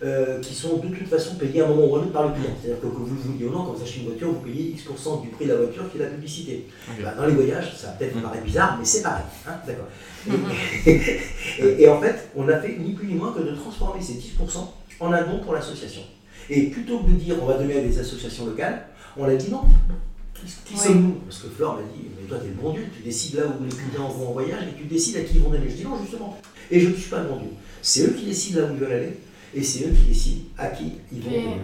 Euh, 0.00 0.40
qui 0.40 0.54
sont 0.54 0.76
de 0.76 0.94
toute 0.94 1.08
façon 1.08 1.34
payés 1.34 1.60
à 1.60 1.64
un 1.64 1.70
moment 1.70 1.86
ou 1.86 1.96
à 1.96 1.98
un 1.98 2.02
autre 2.02 2.12
par 2.12 2.28
le 2.28 2.32
client. 2.32 2.54
C'est-à-dire 2.62 2.80
que, 2.80 2.86
vous 2.86 3.04
le 3.04 3.20
vouliez 3.20 3.46
ou 3.46 3.50
non, 3.50 3.64
quand 3.64 3.72
vous 3.72 3.82
achetez 3.82 3.98
une 3.98 4.06
voiture, 4.06 4.28
vous 4.28 4.38
payez 4.38 4.70
X% 4.70 5.22
du 5.22 5.28
prix 5.30 5.46
de 5.46 5.50
la 5.50 5.56
voiture 5.56 5.90
qui 5.90 5.98
est 5.98 6.02
la 6.02 6.06
publicité. 6.06 6.66
Bah, 7.02 7.14
dans 7.16 7.26
les 7.26 7.34
voyages, 7.34 7.76
ça 7.76 7.88
peut-être 7.88 8.14
mm. 8.14 8.22
paraît 8.22 8.40
bizarre, 8.40 8.76
mais 8.78 8.84
c'est 8.84 9.02
pareil. 9.02 9.24
Hein, 9.48 9.54
d'accord. 9.66 9.88
et, 10.86 11.82
et, 11.82 11.88
en 11.88 12.00
fait, 12.00 12.28
on 12.36 12.46
a 12.46 12.58
fait 12.58 12.76
ni 12.78 12.92
plus 12.92 13.08
ni 13.08 13.14
moins 13.14 13.32
que 13.32 13.40
de 13.40 13.56
transformer 13.56 14.00
ces 14.00 14.12
10% 14.12 14.68
en 15.00 15.12
un 15.12 15.22
don 15.22 15.40
pour 15.40 15.52
l'association. 15.52 16.02
Et 16.50 16.62
plutôt 16.64 17.00
que 17.00 17.10
de 17.10 17.16
dire 17.16 17.36
on 17.42 17.46
va 17.46 17.58
donner 17.58 17.78
à 17.78 17.82
des 17.82 17.98
associations 17.98 18.46
locales, 18.46 18.86
on 19.16 19.24
a 19.24 19.34
dit 19.34 19.50
non. 19.50 19.62
Qui 20.64 20.76
sommes-nous? 20.76 21.12
Parce 21.26 21.40
que 21.40 21.48
Flore 21.48 21.74
m'a 21.74 21.82
dit, 21.82 22.08
mais 22.16 22.28
toi, 22.28 22.38
tu 22.38 22.46
es 22.46 22.48
le 22.50 22.54
bon 22.54 22.72
Dieu, 22.72 22.86
tu 22.94 23.02
décides 23.02 23.34
là 23.36 23.42
où 23.46 23.64
les 23.64 23.70
clients 23.70 24.08
vont 24.08 24.28
en 24.28 24.32
voyage 24.32 24.68
et 24.68 24.78
tu 24.78 24.84
décides 24.84 25.16
à 25.16 25.22
qui 25.22 25.34
ils 25.34 25.42
vont 25.42 25.50
donner. 25.50 25.68
Je 25.68 25.74
dis 25.74 25.84
non, 25.84 25.98
justement. 26.00 26.38
Et 26.70 26.78
je 26.78 26.90
ne 26.90 26.94
suis 26.94 27.10
pas 27.10 27.22
le 27.22 27.28
bon 27.28 27.36
Dieu. 27.36 27.50
C'est 27.82 28.04
eux 28.04 28.12
qui 28.12 28.26
décident 28.26 28.60
là 28.60 28.66
où 28.66 28.74
ils 28.74 28.78
veulent 28.78 28.92
aller 28.92 29.18
et 29.54 29.62
c'est 29.62 29.86
eux 29.86 29.90
qui 29.90 30.06
décident 30.06 30.44
à 30.56 30.68
qui 30.68 30.92
ils 31.12 31.22
vont 31.22 31.30
donner. 31.30 31.56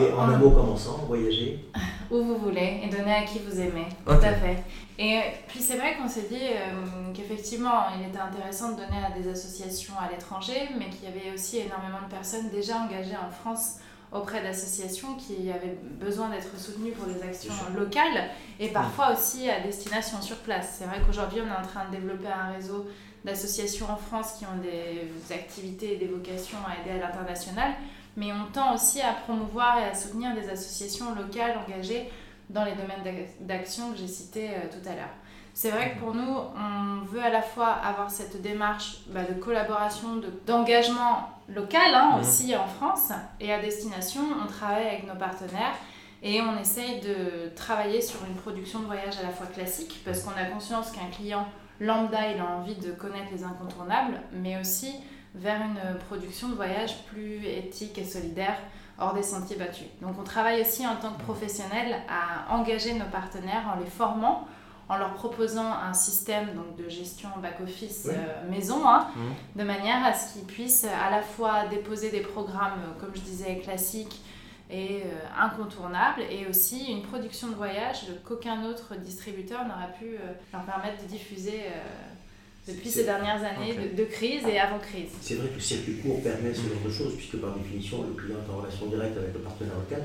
Et 0.00 0.12
en 0.12 0.20
un 0.20 0.38
mot 0.38 0.50
commençant, 0.50 1.04
voyager? 1.08 1.64
Où 2.10 2.22
vous 2.22 2.36
voulez 2.36 2.82
et 2.84 2.88
donner 2.88 3.14
à 3.14 3.22
qui 3.22 3.38
vous 3.38 3.58
aimez. 3.58 3.86
Tout 4.04 4.12
à 4.12 4.34
fait. 4.34 4.62
Et 4.98 5.20
puis 5.48 5.60
c'est 5.60 5.76
vrai 5.76 5.96
qu'on 5.96 6.08
s'est 6.08 6.26
dit 6.30 6.36
euh, 6.36 7.12
qu'effectivement 7.14 7.86
il 7.98 8.08
était 8.08 8.18
intéressant 8.18 8.72
de 8.72 8.76
donner 8.76 9.02
à 9.02 9.18
des 9.18 9.28
associations 9.28 9.94
à 9.98 10.10
l'étranger, 10.12 10.68
mais 10.78 10.90
qu'il 10.90 11.08
y 11.08 11.12
avait 11.12 11.34
aussi 11.34 11.58
énormément 11.58 12.02
de 12.06 12.14
personnes 12.14 12.50
déjà 12.50 12.76
engagées 12.76 13.16
en 13.16 13.30
France 13.30 13.76
auprès 14.12 14.42
d'associations 14.42 15.14
qui 15.14 15.50
avaient 15.50 15.78
besoin 15.82 16.30
d'être 16.30 16.58
soutenues 16.58 16.92
pour 16.92 17.06
des 17.06 17.22
actions 17.22 17.54
locales 17.76 18.30
et 18.58 18.68
parfois 18.68 19.12
aussi 19.12 19.48
à 19.48 19.60
destination 19.60 20.20
sur 20.20 20.36
place. 20.38 20.76
C'est 20.78 20.84
vrai 20.84 21.00
qu'aujourd'hui, 21.06 21.40
on 21.40 21.48
est 21.48 21.56
en 21.56 21.66
train 21.66 21.86
de 21.86 21.96
développer 21.96 22.28
un 22.28 22.52
réseau 22.52 22.86
d'associations 23.24 23.86
en 23.90 23.96
France 23.96 24.34
qui 24.38 24.46
ont 24.46 24.58
des 24.62 25.32
activités 25.32 25.94
et 25.94 25.96
des 25.96 26.06
vocations 26.06 26.58
à 26.66 26.80
aider 26.80 26.98
à 26.98 27.06
l'international, 27.06 27.74
mais 28.16 28.32
on 28.32 28.50
tend 28.52 28.74
aussi 28.74 29.00
à 29.00 29.12
promouvoir 29.12 29.78
et 29.78 29.84
à 29.84 29.94
soutenir 29.94 30.34
des 30.34 30.48
associations 30.48 31.14
locales 31.14 31.58
engagées 31.66 32.10
dans 32.48 32.64
les 32.64 32.72
domaines 32.72 33.04
d'action 33.40 33.92
que 33.92 33.98
j'ai 33.98 34.08
cités 34.08 34.48
euh, 34.50 34.66
tout 34.70 34.88
à 34.88 34.94
l'heure. 34.94 35.14
C'est 35.54 35.70
vrai 35.70 35.92
que 35.94 35.98
pour 35.98 36.14
nous, 36.14 36.36
on 36.56 37.04
veut 37.04 37.22
à 37.22 37.30
la 37.30 37.42
fois 37.42 37.68
avoir 37.68 38.10
cette 38.10 38.40
démarche 38.40 38.98
bah, 39.08 39.22
de 39.24 39.34
collaboration, 39.34 40.16
de- 40.16 40.32
d'engagement 40.46 41.28
local 41.48 41.94
hein, 41.94 42.18
aussi 42.20 42.54
en 42.56 42.66
France, 42.66 43.10
et 43.40 43.52
à 43.52 43.60
destination, 43.60 44.20
on 44.42 44.46
travaille 44.46 44.86
avec 44.86 45.06
nos 45.06 45.16
partenaires 45.18 45.74
et 46.22 46.40
on 46.42 46.58
essaye 46.60 47.00
de 47.00 47.48
travailler 47.56 48.00
sur 48.00 48.20
une 48.24 48.34
production 48.34 48.80
de 48.80 48.84
voyage 48.86 49.18
à 49.18 49.22
la 49.22 49.30
fois 49.30 49.46
classique, 49.46 50.00
parce 50.04 50.20
qu'on 50.22 50.32
a 50.32 50.44
conscience 50.44 50.90
qu'un 50.92 51.08
client 51.10 51.46
lambda, 51.80 52.30
il 52.34 52.40
a 52.40 52.44
envie 52.46 52.74
de 52.76 52.92
connaître 52.92 53.28
les 53.32 53.42
incontournables, 53.42 54.20
mais 54.32 54.58
aussi 54.60 54.94
vers 55.34 55.60
une 55.62 55.98
production 56.08 56.48
de 56.48 56.54
voyage 56.54 57.04
plus 57.04 57.46
éthique 57.46 57.96
et 57.98 58.04
solidaire 58.04 58.56
hors 58.98 59.14
des 59.14 59.22
sentiers 59.22 59.56
battus. 59.56 59.86
Donc 60.02 60.14
on 60.20 60.24
travaille 60.24 60.60
aussi 60.60 60.86
en 60.86 60.96
tant 60.96 61.12
que 61.12 61.22
professionnel 61.22 61.96
à 62.08 62.52
engager 62.54 62.92
nos 62.94 63.06
partenaires 63.06 63.62
en 63.74 63.80
les 63.80 63.88
formant, 63.88 64.46
en 64.90 64.98
leur 64.98 65.14
proposant 65.14 65.72
un 65.72 65.94
système 65.94 66.46
donc, 66.54 66.76
de 66.76 66.88
gestion 66.90 67.28
back-office 67.40 68.06
Oui. 68.08 68.14
euh, 68.16 68.50
maison, 68.50 68.80
hein, 68.86 69.06
Mhm. 69.16 69.32
de 69.60 69.64
manière 69.64 70.04
à 70.04 70.12
ce 70.12 70.32
qu'ils 70.32 70.46
puissent 70.46 70.84
à 70.84 71.10
la 71.10 71.22
fois 71.22 71.66
déposer 71.70 72.10
des 72.10 72.20
programmes, 72.22 72.80
euh, 72.82 73.00
comme 73.00 73.12
je 73.14 73.20
disais, 73.20 73.58
classiques 73.58 74.20
et 74.68 75.02
euh, 75.04 75.44
incontournables, 75.46 76.22
et 76.28 76.46
aussi 76.48 76.86
une 76.90 77.02
production 77.02 77.48
de 77.48 77.54
voyage 77.54 78.00
qu'aucun 78.26 78.64
autre 78.64 78.96
distributeur 78.96 79.62
n'aura 79.64 79.86
pu 79.96 80.06
euh, 80.06 80.32
leur 80.52 80.62
permettre 80.64 81.00
de 81.04 81.08
diffuser 81.08 81.60
euh, 81.66 82.72
depuis 82.72 82.90
ces 82.90 83.04
dernières 83.04 83.42
années 83.44 83.74
de, 83.74 83.96
de 83.96 84.04
crise 84.08 84.44
et 84.48 84.58
avant 84.58 84.78
crise. 84.80 85.10
C'est 85.20 85.34
vrai 85.36 85.48
que 85.50 85.54
le 85.54 85.60
circuit 85.60 85.98
court 85.98 86.20
permet 86.20 86.52
ce 86.52 86.62
genre 86.62 86.82
de 86.84 86.90
choses, 86.90 87.14
puisque 87.16 87.36
par 87.40 87.52
définition, 87.54 88.02
le 88.02 88.14
client 88.20 88.38
est 88.44 88.52
en 88.52 88.58
relation 88.60 88.86
directe 88.86 89.16
avec 89.16 89.34
le 89.34 89.40
partenaire 89.40 89.74
local, 89.76 90.02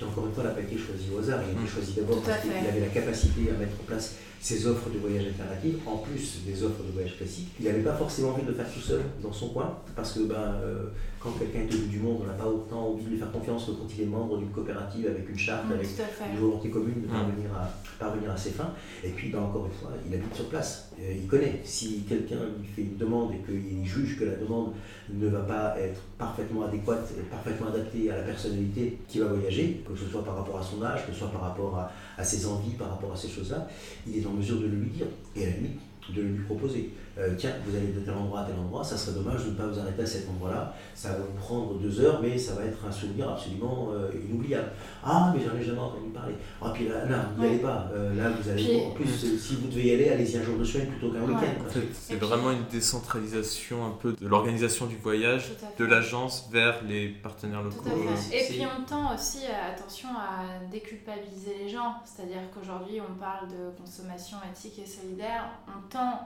qui 0.00 0.04
encore 0.04 0.26
une 0.26 0.32
fois 0.32 0.44
n'a 0.44 0.50
pas 0.50 0.60
été 0.62 0.76
choisi 0.78 1.04
au 1.14 1.18
hasard. 1.18 1.40
Il 1.44 1.50
a 1.50 1.52
été 1.52 1.62
Mm. 1.62 1.74
choisi 1.74 1.92
d'abord 1.94 2.22
parce 2.22 2.40
qu'il 2.40 2.50
avait 2.52 2.80
la 2.80 2.86
capacité 2.88 3.50
à 3.54 3.58
mettre 3.58 3.76
en 3.80 3.84
place 3.84 4.16
ses 4.40 4.66
offres 4.66 4.88
de 4.88 4.96
voyage 4.98 5.26
alternatives, 5.26 5.76
en 5.86 5.98
plus 5.98 6.40
des 6.46 6.62
offres 6.64 6.82
de 6.82 6.92
voyage 6.92 7.14
classiques. 7.18 7.50
Il 7.60 7.66
n'avait 7.66 7.82
pas 7.82 7.92
forcément 7.94 8.30
envie 8.30 8.42
de 8.42 8.48
le 8.48 8.54
faire 8.54 8.72
tout 8.72 8.80
seul 8.80 9.02
dans 9.22 9.32
son 9.32 9.50
coin, 9.50 9.76
parce 9.94 10.14
que 10.14 10.20
ben, 10.20 10.54
euh, 10.64 10.84
quand 11.20 11.32
quelqu'un 11.32 11.60
est 11.68 11.74
au 11.74 11.78
bout 11.78 11.88
du 11.88 11.98
monde, 11.98 12.20
on 12.22 12.26
n'a 12.26 12.32
pas 12.32 12.46
autant 12.46 12.88
envie 12.92 13.04
de 13.04 13.10
lui 13.10 13.18
faire 13.18 13.30
confiance 13.30 13.66
que 13.66 13.72
quand 13.72 13.86
il 13.94 14.02
est 14.04 14.06
membre 14.06 14.38
d'une 14.38 14.48
coopérative 14.48 15.06
avec 15.08 15.28
une 15.28 15.36
charte, 15.38 15.66
Mm, 15.68 15.72
avec 15.72 15.88
une 16.32 16.40
volonté 16.40 16.70
commune 16.70 17.02
de 17.02 17.06
Mm. 17.06 17.10
parvenir 17.10 17.50
à, 17.54 17.70
parvenir 17.98 18.30
à 18.30 18.36
ses 18.38 18.50
fins. 18.52 18.72
Et 19.04 19.10
puis, 19.10 19.28
ben, 19.28 19.40
encore 19.40 19.66
une 19.66 19.72
fois, 19.78 19.90
il 20.08 20.14
habite 20.14 20.34
sur 20.34 20.48
place. 20.48 20.88
Euh, 20.98 21.12
il 21.14 21.26
connaît. 21.26 21.60
Si 21.64 22.04
quelqu'un 22.08 22.36
lui 22.58 22.66
fait 22.74 22.82
une 22.82 22.96
demande 22.96 23.34
et 23.34 23.38
qu'il 23.44 23.84
juge 23.86 24.18
que 24.18 24.24
la 24.24 24.36
demande 24.36 24.72
ne 25.12 25.28
va 25.28 25.40
pas 25.40 25.74
être 25.78 26.00
parfaitement 26.20 26.66
adéquate 26.66 27.12
parfaitement 27.30 27.68
adaptée 27.68 28.10
à 28.10 28.18
la 28.18 28.22
personnalité 28.22 28.98
qui 29.08 29.18
va 29.18 29.26
voyager, 29.26 29.82
que 29.88 29.96
ce 29.98 30.06
soit 30.06 30.22
par 30.22 30.36
rapport 30.36 30.58
à 30.58 30.62
son 30.62 30.82
âge, 30.82 31.06
que 31.06 31.12
ce 31.12 31.18
soit 31.18 31.30
par 31.30 31.40
rapport 31.40 31.76
à, 31.76 31.90
à 32.16 32.22
ses 32.22 32.46
envies, 32.46 32.74
par 32.74 32.90
rapport 32.90 33.12
à 33.12 33.16
ces 33.16 33.28
choses-là, 33.28 33.66
il 34.06 34.18
est 34.18 34.26
en 34.26 34.32
mesure 34.32 34.60
de 34.60 34.66
le 34.66 34.76
lui 34.76 34.90
dire. 34.90 35.06
Et 35.34 35.44
à 35.44 35.46
la 35.46 35.56
limite, 35.56 35.80
de 36.14 36.22
le 36.22 36.28
lui 36.28 36.44
proposer. 36.44 36.90
Euh, 37.20 37.34
tiens, 37.36 37.52
vous 37.66 37.76
allez 37.76 37.88
de 37.88 38.00
tel 38.00 38.14
endroit 38.14 38.40
à 38.40 38.44
tel 38.44 38.54
endroit, 38.58 38.82
ça 38.82 38.96
serait 38.96 39.14
dommage 39.14 39.44
de 39.44 39.50
ne 39.50 39.54
pas 39.54 39.66
vous 39.66 39.78
arrêter 39.78 40.02
à 40.02 40.06
cet 40.06 40.28
endroit-là. 40.30 40.74
Ça 40.94 41.10
va 41.10 41.18
vous 41.18 41.38
prendre 41.38 41.74
deux 41.78 42.00
heures, 42.00 42.20
mais 42.22 42.38
ça 42.38 42.54
va 42.54 42.64
être 42.64 42.78
un 42.88 42.90
souvenir 42.90 43.28
absolument 43.30 43.88
euh, 43.92 44.10
inoubliable. 44.28 44.70
Ah, 45.04 45.32
mais 45.34 45.42
j'en 45.44 45.54
ai 45.58 45.62
jamais 45.62 45.78
entendu 45.80 46.08
parler. 46.14 46.34
Ah, 46.62 46.70
puis 46.72 46.88
là, 46.88 47.04
non, 47.06 47.18
n'y 47.36 47.42
Ouais. 47.42 47.48
allez 47.50 47.58
pas. 47.58 47.90
Euh, 47.92 48.14
là, 48.14 48.30
vous 48.30 48.48
allez. 48.48 48.64
Puis- 48.64 48.80
en 48.86 48.90
plus, 48.92 49.24
euh, 49.24 49.36
si 49.38 49.56
vous 49.56 49.68
devez 49.68 49.86
y 49.88 49.94
aller, 49.94 50.08
allez-y 50.08 50.38
un 50.38 50.42
jour 50.42 50.56
de 50.58 50.64
semaine 50.64 50.88
plutôt 50.88 51.10
qu'un 51.12 51.20
Ouais. 51.22 51.28
week-end. 51.34 51.80
C'est 51.92 52.16
vraiment 52.16 52.52
une 52.52 52.64
décentralisation 52.70 53.84
un 53.86 53.90
peu 53.90 54.14
de 54.14 54.26
l'organisation 54.26 54.86
du 54.86 54.96
voyage, 54.96 55.50
de 55.78 55.84
l'agence 55.84 56.48
vers 56.50 56.82
les 56.84 57.08
partenaires 57.08 57.62
locaux. 57.62 57.82
Tout 57.84 57.90
à 58.12 58.16
fait. 58.16 58.38
Et 58.44 58.48
puis 58.48 58.62
on 58.64 58.84
tend 58.84 59.14
aussi 59.14 59.40
attention 59.46 60.08
à 60.10 60.64
déculpabiliser 60.70 61.56
les 61.64 61.68
gens. 61.68 61.94
C'est-à-dire 62.04 62.42
qu'aujourd'hui 62.54 63.00
on 63.00 63.18
parle 63.18 63.48
de 63.48 63.76
consommation 63.78 64.36
éthique 64.50 64.78
et 64.82 64.86
solidaire. 64.86 65.50
On 65.68 65.88
tend 65.88 66.20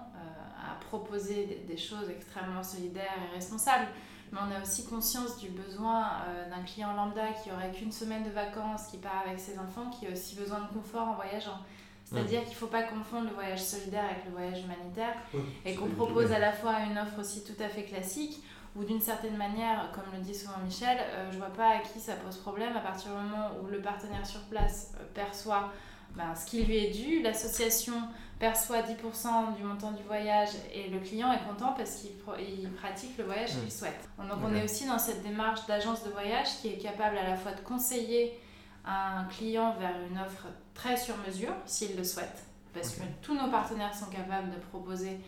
à 0.71 0.75
proposer 0.81 1.47
des, 1.47 1.75
des 1.75 1.77
choses 1.77 2.09
extrêmement 2.11 2.63
solidaires 2.63 3.19
et 3.31 3.35
responsables. 3.35 3.89
Mais 4.33 4.39
on 4.41 4.55
a 4.55 4.63
aussi 4.63 4.85
conscience 4.85 5.39
du 5.39 5.49
besoin 5.51 6.07
euh, 6.27 6.51
d'un 6.51 6.63
client 6.63 6.93
lambda 6.95 7.29
qui 7.43 7.53
aurait 7.53 7.71
qu'une 7.71 7.93
semaine 7.93 8.25
de 8.25 8.31
vacances, 8.31 8.89
qui 8.91 8.99
part 8.99 9.23
avec 9.27 9.39
ses 9.39 9.59
enfants, 9.59 9.91
qui 9.91 10.07
a 10.07 10.11
aussi 10.11 10.35
besoin 10.35 10.61
de 10.61 10.69
confort 10.69 11.09
en 11.09 11.15
voyageant. 11.15 11.59
C'est-à-dire 12.05 12.41
qu'il 12.41 12.51
ne 12.51 12.57
faut 12.57 12.67
pas 12.67 12.83
confondre 12.83 13.29
le 13.29 13.35
voyage 13.35 13.63
solidaire 13.63 14.05
avec 14.05 14.25
le 14.27 14.33
voyage 14.33 14.63
humanitaire 14.63 15.15
Oui, 15.33 15.41
et 15.65 15.75
qu'on 15.75 15.89
propose 15.89 16.33
à 16.33 16.39
la 16.39 16.53
fois 16.53 16.81
une 16.81 16.99
offre 16.99 17.19
aussi 17.21 17.43
tout 17.45 17.61
à 17.63 17.69
fait 17.69 17.85
classique 17.85 18.43
ou 18.77 18.85
d'une 18.85 19.01
certaine 19.01 19.37
manière, 19.37 19.91
comme 19.95 20.05
le 20.13 20.21
dit 20.21 20.35
souvent 20.35 20.59
Michel, 20.65 20.99
euh, 21.01 21.31
je 21.33 21.39
vois 21.39 21.53
pas 21.53 21.77
à 21.77 21.79
qui 21.79 22.01
ça 22.01 22.15
pose 22.15 22.37
problème 22.39 22.77
à 22.77 22.81
partir 22.81 23.11
du 23.11 23.17
moment 23.17 23.51
où 23.63 23.69
le 23.69 23.81
partenaire 23.81 24.27
sur 24.27 24.41
place 24.43 24.93
euh, 25.01 25.05
perçoit 25.15 25.73
ben, 26.17 26.35
ce 26.35 26.47
qui 26.47 26.63
lui 26.63 26.77
est 26.77 26.91
dû, 26.91 27.23
l'association 27.23 27.95
perçoit 28.39 28.79
10% 28.83 29.57
du 29.57 29.63
montant 29.63 29.93
du 29.93 30.03
voyage 30.03 30.51
et 30.73 30.89
le 30.89 30.99
client 30.99 31.33
est 31.33 31.43
content 31.49 31.73
parce 31.73 31.97
qu'il 31.97 32.71
pratique 32.73 33.17
le 33.19 33.25
voyage 33.25 33.55
Mm. 33.55 33.61
qu'il 33.61 33.73
souhaite. 33.73 34.09
Donc 34.19 34.39
on 34.45 34.55
est 34.55 34.65
aussi 34.65 34.87
dans 34.87 34.99
cette 34.99 35.23
démarche 35.23 35.67
d'agence 35.67 36.05
de 36.05 36.11
voyage 36.11 36.49
qui 36.61 36.69
est 36.69 36.79
capable 36.79 37.17
à 37.17 37.29
la 37.29 37.37
fois 37.37 37.53
de 37.53 37.61
conseiller 37.61 38.39
un 38.85 39.25
client 39.31 39.75
vers 39.79 39.95
une 40.11 40.19
offre 40.19 40.47
très 40.75 40.97
sur 40.97 41.17
mesure 41.27 41.53
s'il 41.65 41.97
le 41.97 42.05
souhaite, 42.05 42.45
parce 42.75 42.91
que 42.91 43.03
tous 43.23 43.35
nos 43.35 43.51
partenaires 43.51 43.95
sont 43.95 44.07
capables 44.11 44.51
de 44.51 44.59
proposer 44.59 45.19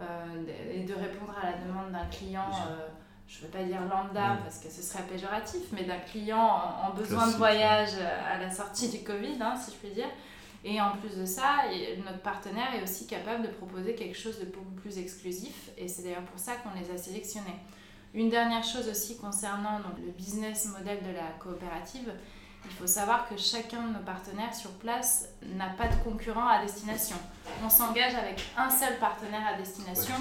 euh, 0.00 0.44
et 0.72 0.84
de 0.84 0.94
répondre 0.94 1.34
à 1.42 1.50
la 1.50 1.56
demande 1.58 1.90
d'un 1.92 2.06
client, 2.06 2.46
euh, 2.70 2.86
je 3.26 3.38
ne 3.40 3.42
veux 3.44 3.48
pas 3.50 3.64
dire 3.64 3.80
lambda 3.82 4.34
Mm. 4.34 4.38
parce 4.44 4.58
que 4.58 4.70
ce 4.70 4.82
serait 4.82 5.02
péjoratif, 5.04 5.62
mais 5.72 5.84
d'un 5.84 5.98
client 5.98 6.38
en, 6.38 6.88
en 6.88 6.94
besoin 6.94 7.18
Classique, 7.18 7.32
de 7.34 7.38
voyage 7.38 7.90
euh, 7.98 8.34
à 8.34 8.38
la 8.38 8.50
sortie 8.50 8.88
du 8.90 9.02
Covid, 9.02 9.38
hein, 9.40 9.54
si 9.56 9.72
je 9.72 9.76
puis 9.76 9.90
dire. 9.90 10.08
Et 10.64 10.80
en 10.80 10.90
plus 10.96 11.16
de 11.16 11.24
ça, 11.24 11.62
notre 12.04 12.20
partenaire 12.20 12.74
est 12.74 12.82
aussi 12.82 13.06
capable 13.06 13.42
de 13.46 13.52
proposer 13.52 13.94
quelque 13.94 14.16
chose 14.16 14.38
de 14.38 14.44
beaucoup 14.44 14.72
plus 14.72 14.98
exclusif, 14.98 15.70
et 15.78 15.88
c'est 15.88 16.02
d'ailleurs 16.02 16.24
pour 16.24 16.38
ça 16.38 16.56
qu'on 16.56 16.78
les 16.78 16.90
a 16.90 16.98
sélectionnés. 16.98 17.56
Une 18.12 18.28
dernière 18.28 18.64
chose 18.64 18.88
aussi 18.88 19.16
concernant 19.16 19.78
donc, 19.78 19.98
le 20.04 20.10
business 20.12 20.66
model 20.66 20.98
de 21.02 21.12
la 21.12 21.28
coopérative, 21.38 22.12
il 22.64 22.70
faut 22.72 22.86
savoir 22.86 23.28
que 23.28 23.38
chacun 23.38 23.82
de 23.82 23.94
nos 23.94 24.04
partenaires 24.04 24.54
sur 24.54 24.72
place 24.72 25.28
n'a 25.42 25.70
pas 25.70 25.88
de 25.88 25.94
concurrent 26.04 26.46
à 26.46 26.62
destination. 26.62 27.16
On 27.64 27.70
s'engage 27.70 28.14
avec 28.14 28.42
un 28.56 28.68
seul 28.68 28.98
partenaire 28.98 29.46
à 29.46 29.56
destination 29.56 30.14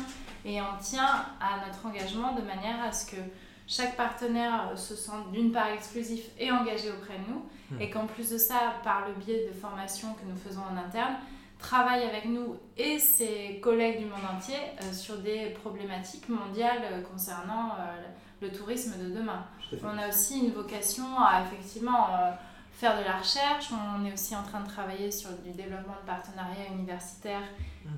et 0.46 0.62
on 0.62 0.78
tient 0.82 1.26
à 1.42 1.66
notre 1.66 1.86
engagement 1.86 2.34
de 2.34 2.42
manière 2.42 2.82
à 2.82 2.94
ce 2.94 3.12
que 3.12 3.18
chaque 3.70 3.96
partenaire 3.96 4.72
euh, 4.74 4.76
se 4.76 4.96
sente 4.96 5.32
d'une 5.32 5.54
part 5.54 5.72
exclusif 5.72 6.26
et 6.38 6.52
engagé 6.52 6.92
auprès 6.92 7.18
de 7.20 7.32
nous 7.32 7.46
Hmm. 7.72 7.82
et 7.82 7.90
qu'en 7.90 8.06
plus 8.08 8.30
de 8.32 8.38
ça, 8.38 8.76
par 8.84 9.08
le 9.08 9.14
biais 9.14 9.48
de 9.48 9.54
formations 9.54 10.14
que 10.14 10.26
nous 10.28 10.38
faisons 10.38 10.62
en 10.62 10.78
interne, 10.78 11.16
travaille 11.60 12.04
avec 12.04 12.26
nous 12.26 12.56
et 12.78 12.98
ses 13.00 13.60
collègues 13.62 14.00
du 14.00 14.06
monde 14.06 14.26
entier 14.36 14.56
euh, 14.82 14.94
sur 14.94 15.18
des 15.18 15.52
problématiques 15.62 16.30
mondiales 16.30 16.82
euh, 16.84 17.02
concernant 17.02 17.74
euh, 17.78 18.02
le 18.42 18.52
tourisme 18.52 18.94
de 18.98 19.14
demain. 19.14 19.46
On 19.84 19.98
a 19.98 20.08
aussi 20.08 20.40
une 20.40 20.52
vocation 20.52 21.20
à 21.20 21.44
effectivement 21.44 22.08
faire 22.72 22.98
de 22.98 23.04
la 23.04 23.18
recherche. 23.18 23.68
On 23.72 24.04
est 24.06 24.14
aussi 24.14 24.36
en 24.36 24.42
train 24.42 24.62
de 24.62 24.68
travailler 24.68 25.12
sur 25.12 25.30
du 25.44 25.52
développement 25.52 25.98
de 26.02 26.08
partenariats 26.08 26.72
universitaires 26.74 27.44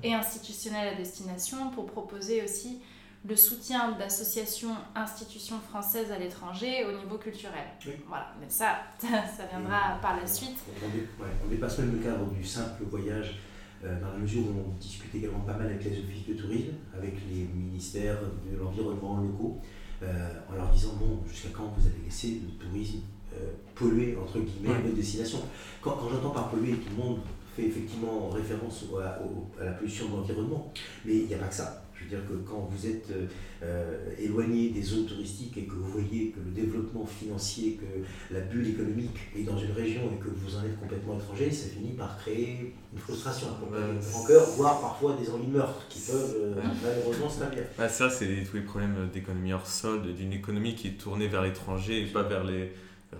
et 0.02 0.12
institutionnels 0.12 0.88
à 0.88 0.94
destination 0.96 1.70
pour 1.70 1.86
proposer 1.86 2.44
aussi 2.44 2.82
le 3.24 3.36
soutien 3.36 3.92
d'associations, 3.92 4.74
institutions 4.96 5.58
françaises 5.60 6.10
à 6.10 6.18
l'étranger 6.18 6.84
au 6.86 6.98
niveau 6.98 7.18
culturel. 7.18 7.64
Oui. 7.86 7.92
Voilà, 8.08 8.32
mais 8.40 8.46
ça, 8.48 8.78
ça 9.00 9.46
viendra 9.50 9.98
par 10.02 10.16
la 10.16 10.26
suite. 10.26 10.58
On, 10.84 10.88
dé- 10.88 11.06
ouais, 11.20 11.30
on 11.44 11.48
dépasse 11.48 11.78
même 11.78 11.92
le 11.92 11.98
cadre 11.98 12.26
du 12.30 12.44
simple 12.44 12.82
voyage, 12.90 13.38
euh, 13.84 14.00
dans 14.00 14.12
la 14.12 14.18
mesure 14.18 14.42
où 14.42 14.70
on 14.70 14.74
discute 14.78 15.14
également 15.14 15.40
pas 15.40 15.54
mal 15.54 15.66
avec 15.66 15.84
les 15.84 15.98
offices 16.00 16.26
de 16.28 16.34
tourisme, 16.34 16.72
avec 16.96 17.14
les 17.30 17.44
ministères 17.44 18.18
de 18.50 18.56
l'environnement 18.56 19.18
locaux, 19.18 19.60
euh, 20.02 20.32
en 20.50 20.54
leur 20.56 20.68
disant 20.70 20.94
bon, 20.94 21.20
jusqu'à 21.28 21.50
quand 21.50 21.72
vous 21.76 21.86
avez 21.86 22.00
laissé 22.04 22.40
le 22.44 22.64
tourisme 22.64 22.98
euh, 23.34 23.52
polluer 23.76 24.16
entre 24.20 24.40
guillemets 24.40 24.70
Ouais. 24.74 24.82
votre 24.82 24.96
destination? 24.96 25.38
Quand, 25.80 25.92
quand 25.92 26.08
j'entends 26.10 26.30
par 26.30 26.48
polluer, 26.50 26.72
tout 26.74 26.90
le 26.96 27.02
monde 27.04 27.20
fait 27.56 27.66
effectivement 27.66 28.30
référence 28.30 28.84
au- 28.90 28.98
à, 28.98 29.18
au- 29.22 29.48
à 29.60 29.64
la 29.66 29.72
pollution 29.72 30.08
de 30.08 30.16
l'environnement, 30.16 30.72
mais 31.04 31.14
il 31.18 31.26
n'y 31.26 31.34
a 31.34 31.38
pas 31.38 31.46
que 31.46 31.54
ça. 31.54 31.84
Je 32.10 32.16
veux 32.16 32.20
dire 32.22 32.28
que 32.28 32.34
quand 32.48 32.68
vous 32.70 32.86
êtes 32.86 33.10
euh, 33.10 33.26
euh, 33.62 34.14
éloigné 34.18 34.70
des 34.70 34.82
zones 34.82 35.06
touristiques 35.06 35.56
et 35.56 35.62
que 35.64 35.72
vous 35.74 35.84
voyez 35.90 36.30
que 36.30 36.40
le 36.40 36.50
développement 36.50 37.06
financier, 37.06 37.78
que 37.80 38.34
la 38.34 38.40
bulle 38.40 38.68
économique 38.68 39.16
est 39.36 39.42
dans 39.44 39.58
une 39.58 39.72
région 39.72 40.02
et 40.12 40.22
que 40.22 40.28
vous 40.28 40.56
en 40.56 40.64
êtes 40.64 40.78
complètement 40.80 41.16
étranger, 41.18 41.50
ça 41.50 41.68
finit 41.68 41.92
par 41.92 42.18
créer 42.18 42.74
une 42.92 42.98
frustration, 42.98 43.46
une 43.68 43.74
Ouais. 43.76 44.00
rancœur, 44.12 44.46
voire 44.56 44.80
parfois 44.80 45.16
des 45.20 45.30
envies 45.30 45.46
de 45.46 45.52
meurtre 45.52 45.86
qui 45.88 46.00
peuvent 46.00 46.36
euh, 46.40 46.54
malheureusement 46.82 47.28
se 47.28 47.38
faire. 47.40 47.50
Ah, 47.78 47.88
ça, 47.88 48.10
c'est 48.10 48.44
tous 48.48 48.56
les 48.56 48.62
problèmes 48.62 49.08
d'économie 49.12 49.52
hors 49.52 49.66
sol, 49.66 50.02
d'une 50.14 50.32
économie 50.32 50.74
qui 50.74 50.88
est 50.88 50.98
tournée 50.98 51.28
vers 51.28 51.42
l'étranger 51.42 52.02
et 52.02 52.06
pas 52.06 52.22
vers 52.24 52.44
les, 52.44 52.72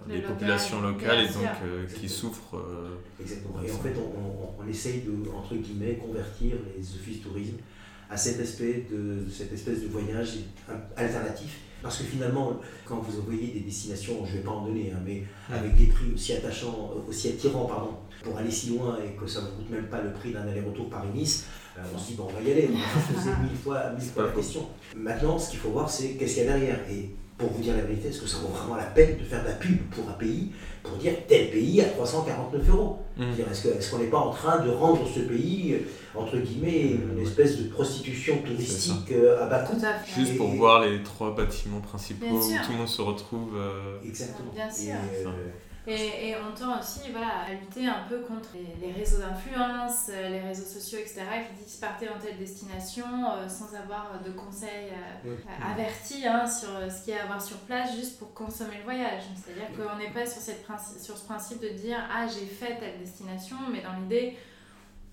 Le 0.08 0.14
local, 0.14 0.22
populations 0.26 0.80
locales 0.80 1.24
et 1.24 1.28
donc 1.28 1.46
euh, 1.64 1.86
qui 1.86 2.08
souffrent. 2.08 2.56
euh, 2.56 2.96
Exactement. 3.20 3.62
Et 3.62 3.70
en 3.70 3.78
fait, 3.78 3.94
on, 3.96 4.18
on- 4.20 4.62
on 4.64 4.68
essaye 4.68 5.02
de, 5.02 5.12
entre 5.36 5.54
guillemets, 5.56 5.94
convertir 5.96 6.56
les 6.76 6.82
offices 6.94 7.20
tourisme 7.22 7.56
à 8.12 8.16
cet 8.16 8.40
aspect 8.40 8.86
de, 8.90 9.24
cette 9.30 9.52
espèce 9.52 9.80
de 9.80 9.88
voyage 9.88 10.34
alternatif. 10.96 11.60
Parce 11.82 11.98
que 11.98 12.04
finalement, 12.04 12.60
quand 12.84 12.98
vous 12.98 13.18
envoyez 13.18 13.48
des 13.48 13.60
destinations, 13.60 14.24
je 14.24 14.32
ne 14.32 14.36
vais 14.36 14.42
pas 14.44 14.50
en 14.50 14.66
donner, 14.66 14.92
hein, 14.94 15.00
mais 15.04 15.24
avec 15.50 15.74
des 15.76 15.86
prix 15.86 16.12
aussi 16.14 16.34
attachants, 16.34 16.92
aussi 17.08 17.30
attirants, 17.30 17.64
pardon, 17.64 17.96
pour 18.22 18.36
aller 18.36 18.50
si 18.50 18.70
loin 18.70 18.98
et 19.02 19.16
que 19.16 19.26
ça 19.26 19.40
ne 19.40 19.46
coûte 19.46 19.70
même 19.70 19.86
pas 19.86 20.00
le 20.00 20.12
prix 20.12 20.32
d'un 20.32 20.42
aller-retour 20.42 20.90
Paris-Nice, 20.90 21.46
euh, 21.76 21.80
on 21.92 21.98
se 21.98 22.08
dit, 22.08 22.14
bon, 22.14 22.28
on 22.28 22.32
va 22.32 22.46
y 22.46 22.52
aller, 22.52 22.68
on 22.70 22.76
va 22.76 23.14
poser 23.14 23.30
mille 23.42 23.56
fois, 23.56 23.90
mille 23.98 24.08
fois 24.08 24.26
la 24.26 24.32
question. 24.32 24.68
Maintenant, 24.94 25.38
ce 25.38 25.50
qu'il 25.50 25.58
faut 25.58 25.70
voir, 25.70 25.90
c'est 25.90 26.10
qu'est-ce 26.10 26.34
qu'il 26.34 26.44
y 26.44 26.48
a 26.48 26.52
derrière. 26.52 26.78
Et 26.90 27.10
pour 27.42 27.50
vous 27.50 27.62
dire 27.62 27.74
la 27.74 27.82
vérité, 27.82 28.08
est-ce 28.08 28.20
que 28.20 28.28
ça 28.28 28.38
vaut 28.38 28.48
vraiment 28.48 28.76
la 28.76 28.84
peine 28.84 29.18
de 29.18 29.24
faire 29.24 29.42
de 29.42 29.48
la 29.48 29.54
pub 29.54 29.78
pour 29.90 30.08
un 30.08 30.12
pays, 30.12 30.52
pour 30.82 30.96
dire 30.96 31.12
tel 31.26 31.50
pays 31.50 31.80
à 31.80 31.86
349 31.86 32.68
euros? 32.70 32.98
Mmh. 33.16 33.24
Est-ce 33.50 33.90
qu'on 33.90 33.98
n'est 33.98 34.06
pas 34.06 34.18
en 34.18 34.30
train 34.30 34.64
de 34.64 34.70
rendre 34.70 35.04
ce 35.12 35.20
pays, 35.20 35.76
entre 36.14 36.38
guillemets, 36.38 36.92
une 36.92 37.20
espèce 37.20 37.58
de 37.58 37.68
prostitution 37.68 38.38
touristique 38.46 39.10
euh, 39.10 39.44
à 39.44 39.46
bas 39.46 39.64
coût? 39.64 39.76
Juste 40.16 40.36
pour 40.36 40.48
voir 40.50 40.82
les 40.82 41.02
trois 41.02 41.34
bâtiments 41.34 41.80
principaux 41.80 42.26
où 42.26 42.40
tout 42.40 42.72
le 42.72 42.78
monde 42.78 42.88
se 42.88 43.02
retrouve. 43.02 43.56
Euh, 43.56 43.98
Exactement. 44.04 44.52
Bien 44.54 44.70
sûr. 44.70 44.94
Et, 44.94 45.26
et, 45.86 46.34
on 46.36 46.54
tend 46.54 46.78
aussi 46.78 47.10
voilà, 47.10 47.40
à 47.48 47.54
lutter 47.54 47.86
un 47.86 48.04
peu 48.08 48.20
contre 48.20 48.50
les, 48.54 48.92
réseaux 48.92 49.18
d'influence, 49.18 50.10
euh, 50.10 50.28
les 50.28 50.40
réseaux 50.40 50.64
sociaux, 50.64 50.98
etc., 51.00 51.22
qui 51.48 51.64
disent 51.64 51.76
partez 51.76 52.08
en 52.08 52.18
telle 52.20 52.38
destination 52.38 53.04
euh, 53.04 53.48
sans 53.48 53.74
avoir 53.74 54.20
de 54.24 54.30
conseils 54.30 54.92
euh, 55.26 55.34
avertis 55.60 56.24
hein, 56.26 56.46
sur 56.46 56.68
ce 56.88 57.04
qu'il 57.04 57.14
y 57.14 57.16
a 57.16 57.24
à 57.24 57.26
voir 57.26 57.42
sur 57.42 57.56
place, 57.58 57.96
juste 57.96 58.18
pour 58.18 58.32
consommer 58.32 58.78
le 58.78 58.84
voyage. 58.84 59.22
C'est-à-dire 59.34 59.68
qu'on 59.76 59.98
n'est 59.98 60.10
pas 60.10 60.24
sur, 60.24 60.40
cette 60.40 60.64
sur 61.00 61.18
ce 61.18 61.24
principe 61.24 61.60
de 61.60 61.70
dire 61.70 61.98
ah 62.14 62.26
j'ai 62.28 62.46
fait 62.46 62.78
telle 62.78 62.98
destination, 63.00 63.56
mais 63.72 63.80
dans 63.80 63.94
l'idée, 64.00 64.36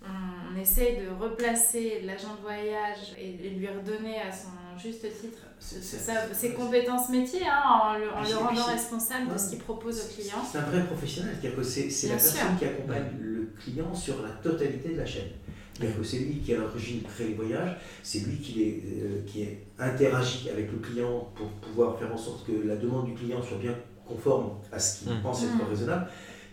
on, 0.03 0.55
essaie 0.59 0.97
de 0.97 1.09
replacer 1.09 2.01
l'agent 2.03 2.35
de 2.35 2.41
voyage 2.41 3.15
et, 3.17 3.29
et 3.29 3.49
lui 3.51 3.67
redonner 3.67 4.19
à 4.19 4.31
son 4.31 4.49
juste 4.81 5.01
titre 5.01 5.49
ses 5.59 6.53
compétences 6.53 7.09
métiers 7.09 7.45
hein, 7.45 7.61
en 7.65 7.97
le, 7.97 8.09
en 8.09 8.23
le 8.23 8.35
rendant 8.35 8.65
responsable 8.65 9.33
de 9.33 9.37
ce 9.37 9.49
qu'il 9.49 9.59
propose 9.59 9.99
au 9.99 10.13
client. 10.13 10.37
C'est 10.49 10.57
un 10.57 10.63
vrai 10.63 10.85
professionnel, 10.85 11.35
c'est-à-dire 11.39 11.57
que 11.57 11.63
c'est 11.63 12.07
la 12.07 12.15
personne 12.15 12.57
qui 12.57 12.65
accompagne 12.65 13.07
le 13.19 13.49
client 13.59 13.93
sur 13.93 14.21
la 14.21 14.29
totalité 14.29 14.93
de 14.93 14.97
la 14.97 15.05
chaîne. 15.05 15.29
C'est-à-dire 15.73 15.97
que 15.97 16.03
c'est 16.03 16.19
lui 16.19 16.39
qui 16.39 16.53
à 16.53 16.57
l'origine 16.57 17.01
crée 17.03 17.29
les 17.29 17.33
voyages, 17.35 17.77
c'est 18.03 18.19
lui 18.19 18.37
qui, 18.37 18.53
les, 18.53 18.83
euh, 19.01 19.21
qui 19.25 19.47
interagit 19.77 20.49
avec 20.49 20.71
le 20.71 20.77
client 20.79 21.29
pour 21.35 21.47
pouvoir 21.47 21.97
faire 21.97 22.13
en 22.13 22.17
sorte 22.17 22.45
que 22.45 22.67
la 22.67 22.75
demande 22.75 23.05
du 23.05 23.13
client 23.13 23.41
soit 23.41 23.57
bien 23.57 23.75
conforme 24.05 24.57
à 24.71 24.79
ce 24.79 24.99
qu'il 24.99 25.13
mmh. 25.13 25.21
pense 25.21 25.43
être 25.43 25.55
mmh. 25.55 25.69
raisonnable, 25.69 26.07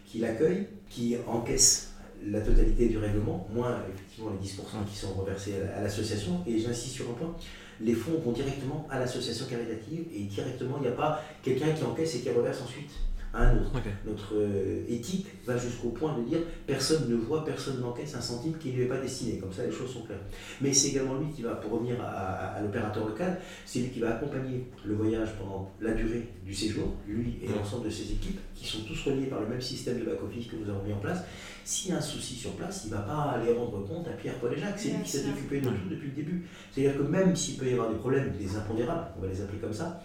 qui 0.05 0.19
l'accueille, 0.19 0.69
qui 0.89 1.17
encaisse 1.27 1.93
la 2.25 2.41
totalité 2.41 2.89
du 2.89 2.99
règlement, 2.99 3.49
moins 3.53 3.79
effectivement 3.93 4.31
les 4.31 4.47
10% 4.47 4.89
qui 4.89 4.97
sont 4.97 5.15
reversés 5.15 5.55
à 5.77 5.83
l'association. 5.83 6.43
Et 6.47 6.59
j'insiste 6.59 6.95
sur 6.95 7.11
un 7.11 7.15
point, 7.15 7.35
les 7.81 7.95
fonds 7.95 8.19
vont 8.25 8.33
directement 8.33 8.87
à 8.91 8.99
l'association 8.99 9.47
caritative 9.47 10.05
et 10.15 10.23
directement, 10.23 10.77
il 10.79 10.83
n'y 10.83 10.89
a 10.89 10.93
pas 10.93 11.23
quelqu'un 11.43 11.71
qui 11.73 11.85
encaisse 11.85 12.17
et 12.17 12.21
qui 12.21 12.31
reverse 12.31 12.63
ensuite 12.63 12.91
à 13.37 13.43
un 13.43 13.57
autre. 13.57 13.71
Notre 14.07 14.35
euh, 14.35 14.85
éthique 14.89 15.27
va 15.45 15.57
jusqu'au 15.57 15.91
point 15.91 16.19
de 16.19 16.25
dire 16.25 16.39
personne 16.67 17.09
ne 17.09 17.17
voit, 17.17 17.45
personne 17.45 17.81
n'encaisse 17.81 18.15
un 18.15 18.21
centime 18.21 18.57
qui 18.59 18.71
ne 18.71 18.77
lui 18.77 18.83
est 18.85 18.89
pas 18.89 18.99
destiné. 18.99 19.39
Comme 19.39 19.53
ça, 19.53 19.65
les 19.65 19.73
choses 19.73 19.93
sont 19.93 20.03
claires. 20.03 20.21
Mais 20.61 20.73
c'est 20.73 20.89
également 20.89 21.19
lui 21.19 21.31
qui 21.35 21.43
va, 21.43 21.55
pour 21.57 21.73
revenir 21.73 21.97
à, 22.03 22.61
l'opérateur 22.63 23.07
local, 23.07 23.39
c'est 23.65 23.81
lui 23.81 23.91
qui 23.91 24.01
va 24.01 24.17
accompagner 24.17 24.67
le 24.85 24.95
voyage 24.95 25.29
pendant 25.39 25.71
la 25.81 25.93
durée 25.93 26.29
du 26.45 26.55
séjour, 26.55 26.95
lui 27.07 27.39
et 27.43 27.49
l'ensemble 27.49 27.87
de 27.87 27.91
ses 27.91 28.13
équipes, 28.13 28.41
qui 28.55 28.67
sont 28.67 28.81
tous 28.87 29.05
reliés 29.05 29.27
par 29.27 29.41
le 29.41 29.49
même 29.49 29.61
système 29.61 30.01
de 30.01 30.05
back-office 30.05 30.47
que 30.47 30.57
nous 30.57 30.69
avons 30.71 30.83
mis 30.83 30.93
en 30.93 30.99
place. 30.99 31.21
S'il 31.65 31.91
y 31.91 31.95
a 31.95 31.99
un 31.99 32.01
souci 32.01 32.35
sur 32.35 32.53
place, 32.53 32.83
il 32.85 32.93
ne 32.93 32.97
va 32.97 33.03
pas 33.03 33.35
aller 33.35 33.53
rendre 33.53 33.85
compte 33.85 34.07
à 34.07 34.13
Pierre, 34.13 34.39
Paul 34.39 34.53
et 34.55 34.59
Jacques. 34.59 34.79
C'est 34.79 34.91
lui 34.91 35.03
qui 35.03 35.11
s'est 35.11 35.29
occupé 35.29 35.61
de 35.61 35.69
tout 35.69 35.89
depuis 35.91 36.09
le 36.09 36.15
début. 36.15 36.47
C'est-à-dire 36.73 36.97
que 36.97 37.03
même 37.03 37.35
s'il 37.35 37.59
peut 37.59 37.67
y 37.67 37.73
avoir 37.73 37.91
des 37.91 37.99
problèmes, 37.99 38.33
des 38.39 38.57
impondérables, 38.57 39.09
on 39.19 39.23
va 39.23 39.29
les 39.29 39.41
appeler 39.41 39.59
comme 39.59 39.73
ça, 39.73 40.01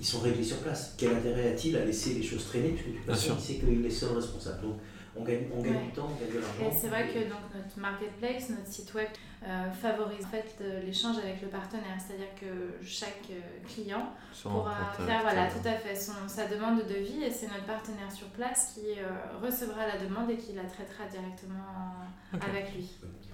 ils 0.00 0.06
sont 0.06 0.20
réglés 0.20 0.44
sur 0.44 0.58
place. 0.58 0.94
Quel 0.98 1.14
intérêt 1.14 1.52
a-t-il 1.52 1.76
à 1.76 1.84
laisser 1.84 2.14
les 2.14 2.22
choses 2.22 2.44
traîner 2.46 2.70
Puisque 2.70 2.88
de 2.88 2.96
toute 2.96 3.06
façon, 3.06 3.34
il 3.38 3.44
sait 3.44 3.54
qu'il 3.54 3.86
est 3.86 3.90
seul 3.90 4.12
responsable. 4.16 4.62
Donc, 4.62 4.76
on 5.16 5.22
gagne, 5.22 5.44
on 5.54 5.62
gagne 5.62 5.86
du 5.86 5.92
temps, 5.92 6.08
on 6.10 6.20
gagne 6.20 6.34
de 6.34 6.40
l'argent. 6.40 6.76
c'est 6.76 6.88
vrai 6.88 7.08
que 7.08 7.20
donc, 7.28 7.42
notre 7.54 7.78
marketplace, 7.78 8.50
notre 8.50 8.66
site 8.66 8.92
web 8.94 9.06
euh, 9.46 9.70
favorise 9.70 10.24
en 10.24 10.28
fait 10.28 10.56
l'échange 10.84 11.18
avec 11.18 11.40
le 11.40 11.48
partenaire. 11.48 11.96
C'est-à-dire 11.98 12.34
que 12.40 12.84
chaque 12.84 13.30
euh, 13.30 13.40
client 13.68 14.12
pourra 14.42 14.92
faire 15.06 15.22
voilà, 15.22 15.46
tout 15.46 15.66
à 15.66 15.74
fait 15.74 15.94
son, 15.94 16.12
sa 16.26 16.48
demande 16.48 16.78
de 16.78 16.94
devis 16.94 17.22
et 17.22 17.30
c'est 17.30 17.46
notre 17.46 17.64
partenaire 17.64 18.10
sur 18.10 18.26
place 18.28 18.72
qui 18.74 18.98
euh, 18.98 19.06
recevra 19.40 19.86
la 19.86 19.98
demande 19.98 20.30
et 20.30 20.36
qui 20.36 20.52
la 20.54 20.64
traitera 20.64 21.06
directement 21.06 21.94
avec 22.32 22.74
lui. 22.74 22.90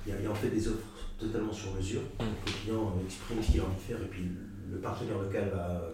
Il 0.07 0.23
y, 0.23 0.27
a, 0.27 0.31
en 0.31 0.35
fait 0.35 0.49
des 0.49 0.69
offres 0.69 0.87
totalement 1.19 1.53
sur 1.53 1.73
mesure. 1.75 2.03
Mm. 2.19 2.25
Le 2.47 2.53
client 2.53 2.95
exprime 3.07 3.43
ce 3.43 3.53
qu'il 3.53 3.61
a 3.61 3.65
envie 3.65 3.77
de 3.77 3.81
faire 3.81 4.03
et 4.03 4.09
puis 4.09 4.31
le 4.71 4.79
partenaire 4.79 5.19
local 5.19 5.51
va 5.55 5.93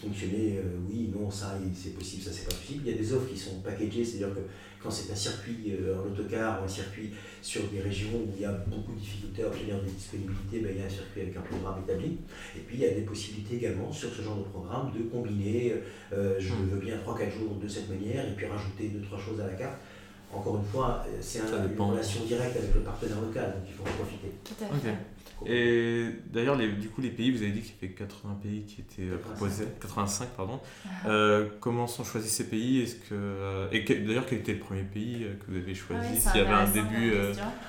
fonctionner, 0.00 0.58
euh, 0.58 0.78
oui, 0.88 1.10
non, 1.14 1.30
ça 1.30 1.58
c'est 1.74 1.94
possible, 1.94 2.22
ça 2.22 2.30
c'est 2.32 2.44
pas 2.44 2.54
possible. 2.54 2.82
Il 2.86 2.92
y 2.92 2.94
a 2.94 2.98
des 2.98 3.12
offres 3.12 3.28
qui 3.28 3.38
sont 3.38 3.60
packagées, 3.60 4.04
c'est-à-dire 4.04 4.34
que 4.34 4.40
quand 4.82 4.90
c'est 4.90 5.12
un 5.12 5.16
circuit 5.16 5.72
euh, 5.72 5.96
en 5.98 6.06
autocar 6.06 6.60
ou 6.60 6.64
un 6.64 6.68
circuit 6.68 7.10
sur 7.42 7.62
des 7.68 7.80
régions 7.80 8.10
où 8.14 8.28
il 8.36 8.42
y 8.42 8.44
a 8.44 8.52
beaucoup 8.52 8.92
de 8.92 9.00
difficultés 9.00 9.42
à 9.42 9.48
obtenir 9.48 9.82
des 9.82 9.90
disponibilités, 9.90 10.60
ben, 10.60 10.72
il 10.74 10.80
y 10.80 10.82
a 10.82 10.86
un 10.86 10.90
circuit 10.90 11.22
avec 11.22 11.36
un 11.36 11.40
programme 11.40 11.82
établi. 11.82 12.18
Et 12.56 12.60
puis 12.60 12.76
il 12.76 12.82
y 12.82 12.86
a 12.86 12.94
des 12.94 13.02
possibilités 13.02 13.56
également 13.56 13.90
sur 13.92 14.12
ce 14.12 14.22
genre 14.22 14.38
de 14.38 14.44
programme 14.44 14.92
de 14.92 15.02
combiner, 15.04 15.74
euh, 16.12 16.36
je 16.38 16.52
hmm. 16.52 16.68
veux 16.70 16.80
bien 16.80 16.96
3-4 16.98 17.30
jours 17.30 17.56
de 17.62 17.68
cette 17.68 17.88
manière 17.88 18.26
et 18.28 18.32
puis 18.32 18.46
rajouter 18.46 18.92
2-3 18.94 19.18
choses 19.18 19.40
à 19.40 19.46
la 19.46 19.54
carte. 19.54 19.78
Encore 20.32 20.56
une 20.56 20.64
fois, 20.64 21.06
c'est 21.20 21.40
un, 21.40 21.68
une 21.72 21.80
relation 21.80 22.24
directe 22.24 22.56
avec 22.56 22.74
le 22.74 22.80
partenaire 22.80 23.20
local, 23.20 23.54
donc 23.54 23.62
il 23.68 23.74
faut 23.74 23.84
en 23.84 24.02
profiter. 24.02 24.32
Tout 24.44 24.64
à 24.64 24.76
fait. 24.76 25.15
Et 25.44 26.06
d'ailleurs, 26.32 26.56
du 26.56 26.88
coup, 26.88 27.02
les 27.02 27.10
pays, 27.10 27.30
vous 27.30 27.42
avez 27.42 27.52
dit 27.52 27.60
qu'il 27.60 27.74
y 27.82 27.84
avait 27.84 27.94
80 27.94 28.38
pays 28.42 28.62
qui 28.62 28.80
étaient 28.80 29.12
euh, 29.12 29.18
proposés, 29.18 29.66
85 29.80 30.30
pardon. 30.30 30.60
Ah. 30.84 31.08
Euh, 31.08 31.48
comment 31.60 31.86
sont 31.86 32.04
choisis 32.04 32.32
ces 32.32 32.48
pays? 32.48 32.80
Est-ce 32.80 32.94
que 32.94 33.12
euh, 33.12 33.68
et 33.70 33.80
d'ailleurs, 33.82 34.24
quel 34.26 34.38
était 34.38 34.54
le 34.54 34.60
premier 34.60 34.84
pays 34.84 35.26
que 35.40 35.50
vous 35.50 35.58
avez 35.58 35.74
choisi? 35.74 36.08
Ah 36.24 36.30
S'il 36.30 36.40
y 36.40 36.44
avait 36.44 36.52
un 36.52 36.70
début. 36.70 37.12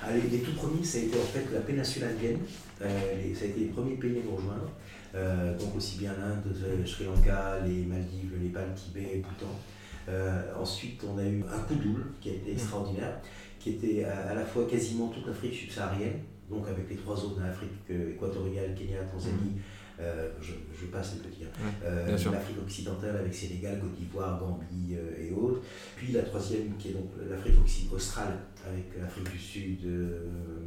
Ah, 0.02 0.08
les, 0.12 0.38
tout 0.38 0.52
premiers, 0.52 0.82
ça 0.82 0.98
a 0.98 1.02
été 1.02 1.18
en 1.18 1.24
fait 1.24 1.46
la 1.52 1.60
péninsule 1.60 2.04
indienne. 2.04 2.38
ça 2.78 2.86
a 2.86 3.48
été 3.48 3.60
les 3.60 3.66
premiers 3.66 3.96
pays 3.96 4.18
à 4.18 4.24
nous 4.24 4.36
rejoindre. 4.36 5.58
donc 5.58 5.76
aussi 5.76 5.98
bien 5.98 6.14
l'Inde, 6.18 6.86
Sri 6.86 7.04
Lanka, 7.04 7.58
les 7.66 7.84
Maldives, 7.84 8.32
le 8.32 8.38
Népal, 8.44 8.74
Tibet, 8.74 9.22
Bhoutan. 9.22 10.58
ensuite, 10.58 11.04
on 11.06 11.18
a 11.18 11.24
eu 11.24 11.42
un 11.42 11.58
coup 11.58 11.74
double 11.74 12.06
qui 12.20 12.30
a 12.30 12.32
été 12.32 12.50
mmh. 12.50 12.54
extraordinaire, 12.54 13.20
qui 13.60 13.70
était 13.70 14.04
à 14.04 14.34
la 14.34 14.46
fois 14.46 14.66
quasiment 14.66 15.08
toute 15.08 15.26
l'Afrique 15.26 15.54
subsaharienne 15.54 16.20
donc 16.50 16.66
avec 16.68 16.88
les 16.88 16.96
trois 16.96 17.16
zones, 17.16 17.40
l'Afrique 17.42 17.70
équatoriale, 17.90 18.74
Kenya, 18.74 18.98
Tanzanie, 19.10 19.56
mhm. 19.56 19.60
euh, 20.00 20.28
je, 20.40 20.86
passe 20.86 21.14
les 21.14 21.28
petits, 21.28 21.44
hein. 21.44 21.70
euh, 21.84 22.06
l'Afrique 22.10 22.56
occidentale 22.62 23.16
avec 23.16 23.34
Sénégal, 23.34 23.78
Côte 23.80 23.94
d'Ivoire, 23.94 24.40
Gambie 24.40 24.94
euh, 24.96 25.22
et 25.22 25.32
autres, 25.32 25.60
puis 25.96 26.12
la 26.12 26.22
troisième 26.22 26.76
qui 26.78 26.88
est 26.88 26.92
donc 26.92 27.10
l'Afrique 27.28 27.56
australe 27.92 28.38
avec 28.66 28.84
l'Afrique 29.00 29.30
du 29.30 29.38
Sud, 29.38 29.80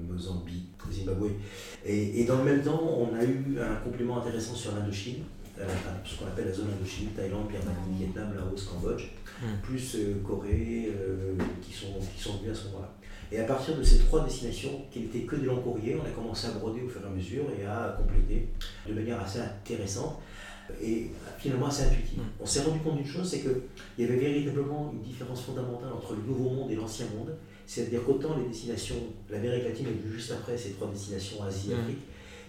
Mozambique, 0.08 0.70
Zimbabwe. 0.92 1.32
Et, 1.86 2.22
et, 2.22 2.26
dans 2.26 2.38
le 2.38 2.44
même 2.44 2.62
temps, 2.62 2.82
on 2.82 3.16
a 3.16 3.24
eu 3.24 3.58
un 3.60 3.76
complément 3.76 4.20
intéressant 4.20 4.56
sur 4.56 4.76
l'Indochine, 4.76 5.24
ce 6.06 6.18
qu'on 6.18 6.26
appelle 6.26 6.48
la 6.48 6.54
zone 6.54 6.68
Indochine, 6.76 7.10
Thaïlande, 7.16 7.48
Birmanie, 7.48 7.98
Vietnam, 8.00 8.34
Laos, 8.36 8.66
Cambodge, 8.66 9.12
mhm. 9.42 9.60
plus 9.62 9.98
Corée, 10.26 10.92
qui, 11.62 11.74
sont, 11.74 12.00
qui 12.16 12.22
sont 12.22 12.38
venus 12.38 12.52
à 12.52 12.56
ce 12.56 12.68
moment-là. 12.70 13.01
Et 13.32 13.40
à 13.40 13.44
partir 13.44 13.78
de 13.78 13.84
ces 13.84 14.00
trois 14.00 14.26
destinations, 14.26 14.82
qui 14.92 15.00
n'étaient 15.00 15.22
que 15.22 15.38
des 15.38 15.46
longs 15.46 15.62
courriers, 15.62 15.96
on 15.96 16.06
a 16.06 16.10
commencé 16.10 16.48
à 16.48 16.52
broder 16.52 16.82
au 16.82 16.90
fur 16.90 17.02
et 17.02 17.06
à 17.06 17.10
mesure 17.10 17.46
et 17.58 17.66
à 17.66 17.98
compléter 17.98 18.50
de 18.88 18.94
manière 18.94 19.22
assez 19.22 19.40
intéressante 19.40 20.20
et 20.82 21.12
finalement 21.38 21.68
assez 21.68 21.84
intuitive. 21.84 22.20
Mm. 22.20 22.42
On 22.42 22.46
s'est 22.46 22.62
rendu 22.62 22.80
compte 22.80 22.98
d'une 22.98 23.06
chose, 23.06 23.30
c'est 23.30 23.40
qu'il 23.40 23.62
y 24.00 24.04
avait 24.04 24.18
véritablement 24.18 24.92
une 24.94 25.02
différence 25.02 25.44
fondamentale 25.44 25.94
entre 25.94 26.14
le 26.14 26.24
nouveau 26.24 26.50
monde 26.50 26.72
et 26.72 26.76
l'ancien 26.76 27.06
monde. 27.18 27.36
C'est-à-dire 27.66 28.04
qu'autant 28.04 28.38
les 28.38 28.48
destinations, 28.50 28.98
l'Amérique 29.30 29.64
latine 29.64 29.88
est 29.88 29.92
venue 29.92 30.14
juste 30.14 30.32
après 30.32 30.58
ces 30.58 30.72
trois 30.72 30.90
destinations, 30.90 31.42
Asie, 31.44 31.72
et 31.72 31.76
mm. 31.76 31.80
Afrique, 31.80 32.00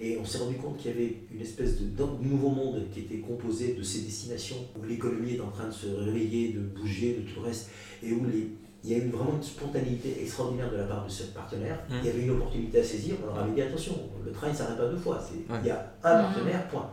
et 0.01 0.19
on 0.19 0.25
s'est 0.25 0.39
rendu 0.39 0.57
compte 0.57 0.79
qu'il 0.79 0.91
y 0.91 0.95
avait 0.95 1.15
une 1.33 1.41
espèce 1.41 1.81
de, 1.81 2.05
nouveau 2.21 2.49
monde 2.49 2.83
qui 2.93 3.01
était 3.01 3.19
composé 3.19 3.75
de 3.75 3.83
ces 3.85 4.01
destinations 4.01 4.57
où 4.77 4.85
l'économie 4.85 5.35
est 5.35 5.41
en 5.41 5.51
train 5.51 5.69
de 5.69 5.73
se 5.73 5.87
réveiller, 5.87 6.53
de 6.53 6.61
bouger, 6.61 7.15
de 7.15 7.21
tout 7.21 7.41
le 7.41 7.47
reste, 7.47 7.71
et 8.03 8.13
où 8.13 8.25
les, 8.27 8.49
il 8.85 8.91
y 8.91 8.95
a 8.95 8.99
eu 8.99 9.09
vraiment 9.09 9.35
une 9.37 9.43
spontanéité 9.43 10.23
extraordinaire 10.23 10.71
de 10.71 10.77
la 10.77 10.85
part 10.85 11.05
de 11.05 11.11
ce 11.11 11.25
partenaire. 11.25 11.79
Mmh. 11.89 11.95
Il 12.03 12.07
y 12.07 12.11
avait 12.11 12.23
une 12.23 12.31
opportunité 12.31 12.81
à 12.81 12.85
saisir. 12.85 13.15
On 13.23 13.27
leur 13.27 13.45
avait 13.45 13.53
dit 13.53 13.63
attention, 13.63 13.95
le 14.25 14.33
train 14.33 14.49
ne 14.49 14.55
s'arrête 14.55 14.77
pas 14.77 14.89
deux 14.89 14.97
fois. 14.97 15.21
Il 15.33 15.67
y 15.67 15.71
a 15.71 15.95
un 16.03 16.19
mmh. 16.19 16.23
partenaire, 16.23 16.69
point. 16.69 16.91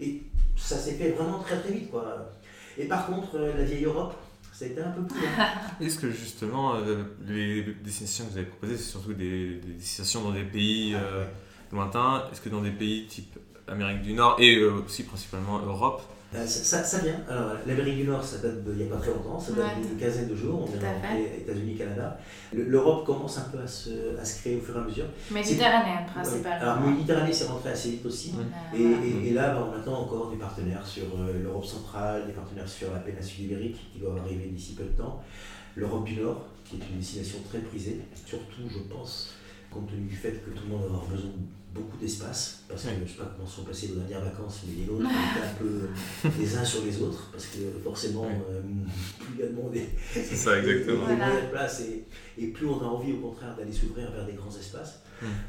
Et 0.00 0.22
ça 0.56 0.76
s'est 0.76 0.94
fait 0.94 1.10
vraiment 1.12 1.38
très 1.38 1.58
très 1.60 1.72
vite. 1.72 1.90
Quoi. 1.90 2.30
Et 2.76 2.84
par 2.84 3.06
contre, 3.06 3.36
euh, 3.36 3.56
la 3.56 3.64
vieille 3.64 3.84
Europe, 3.84 4.14
ça 4.52 4.66
a 4.66 4.68
été 4.68 4.82
un 4.82 4.90
peu 4.90 5.02
plus. 5.02 5.20
Est-ce 5.86 5.98
que 5.98 6.10
justement, 6.10 6.74
euh, 6.74 7.04
les 7.26 7.62
destinations 7.82 8.26
que 8.26 8.32
vous 8.32 8.38
avez 8.38 8.46
proposées, 8.46 8.76
c'est 8.76 8.90
surtout 8.90 9.14
des, 9.14 9.60
destinations 9.78 10.22
dans 10.22 10.32
des 10.32 10.44
pays 10.44 10.94
euh, 10.94 11.24
lointains 11.72 12.24
Est-ce 12.30 12.42
que 12.42 12.50
dans 12.50 12.60
des 12.60 12.70
pays 12.70 13.06
type 13.06 13.38
Amérique 13.66 14.02
du 14.02 14.14
Nord 14.14 14.36
et 14.40 14.64
aussi 14.64 15.04
principalement 15.04 15.60
Europe, 15.60 16.02
Euh, 16.32 16.46
ça, 16.46 16.84
ça, 16.84 16.98
vient. 16.98 17.16
Alors, 17.28 17.54
l'Amérique 17.66 17.96
du 17.96 18.04
Nord, 18.04 18.22
ça 18.22 18.38
date 18.38 18.62
d'il 18.62 18.86
n'y 18.86 18.92
a 18.92 18.94
pas 18.94 19.00
très 19.00 19.10
longtemps, 19.10 19.40
ça 19.40 19.52
date 19.52 19.80
d'une 19.80 19.98
quinzaine 19.98 20.28
de 20.28 20.36
jours. 20.36 20.62
On 20.62 21.16
est 21.16 21.40
États-Unis, 21.40 21.76
Canada. 21.76 22.18
L'Europe 22.52 23.04
commence 23.04 23.38
un 23.38 23.48
peu 23.50 23.58
à 23.58 23.66
se, 23.66 24.16
à 24.16 24.24
se, 24.24 24.40
créer 24.40 24.56
au 24.56 24.60
fur 24.60 24.76
et 24.76 24.78
à 24.78 24.82
mesure. 24.82 25.06
Méditerranée, 25.30 26.06
principalement. 26.06 26.62
Alors, 26.62 26.80
Méditerranée, 26.82 27.32
c'est 27.32 27.46
rentré 27.46 27.70
assez 27.70 27.90
vite 27.90 28.06
aussi. 28.06 28.32
Et, 28.72 29.28
et, 29.28 29.32
là, 29.32 29.54
bah, 29.54 29.68
on 29.72 29.80
attend 29.80 30.02
encore 30.02 30.30
des 30.30 30.36
partenaires 30.36 30.86
sur 30.86 31.02
euh, 31.18 31.42
l'Europe 31.42 31.64
centrale, 31.64 32.26
des 32.26 32.32
partenaires 32.32 32.68
sur 32.68 32.92
la 32.92 33.00
péninsule 33.00 33.46
ibérique 33.46 33.92
qui 33.92 33.98
doivent 33.98 34.18
arriver 34.18 34.46
d'ici 34.46 34.74
peu 34.74 34.84
de 34.84 34.96
temps. 34.96 35.20
L'Europe 35.74 36.04
du 36.04 36.14
Nord, 36.14 36.46
qui 36.64 36.76
est 36.76 36.90
une 36.92 36.98
destination 36.98 37.38
très 37.48 37.58
prisée, 37.58 38.00
surtout, 38.24 38.68
je 38.68 38.78
pense, 38.92 39.34
compte 39.68 39.88
tenu 39.88 40.06
du 40.06 40.16
fait 40.16 40.32
que 40.44 40.50
tout 40.50 40.62
le 40.64 40.70
monde 40.70 40.82
va 40.82 40.86
avoir 40.86 41.06
besoin 41.06 41.30
beaucoup 41.72 41.96
d'espace, 41.96 42.64
parce 42.68 42.82
que 42.82 42.88
je 42.88 43.02
ne 43.02 43.06
sais 43.06 43.14
pas 43.14 43.32
comment 43.36 43.48
sont 43.48 43.62
passées 43.62 43.88
vos 43.88 44.00
dernières 44.00 44.24
vacances, 44.24 44.62
mais 44.66 44.82
les 44.82 44.86
nôtres 44.86 45.04
étaient 45.08 45.46
un 45.46 45.54
peu 45.58 46.30
les 46.38 46.56
uns 46.56 46.64
sur 46.64 46.84
les 46.84 47.00
autres, 47.00 47.28
parce 47.32 47.46
que 47.46 47.58
forcément, 47.82 48.26
euh, 48.26 48.60
plus 49.18 49.34
il 49.34 49.40
y 49.40 49.42
a 49.44 49.46
de 49.46 49.54
monde 49.54 49.74
et, 49.74 49.86
ça, 50.34 50.58
exactement. 50.58 51.06
de 51.06 51.50
place, 51.50 51.82
et, 52.38 52.46
plus 52.48 52.66
on 52.66 52.80
a 52.80 52.84
envie 52.84 53.12
au 53.12 53.18
contraire 53.18 53.54
d'aller 53.56 53.72
s'ouvrir 53.72 54.10
vers 54.10 54.26
des 54.26 54.32
grands 54.32 54.50
espaces. 54.50 55.02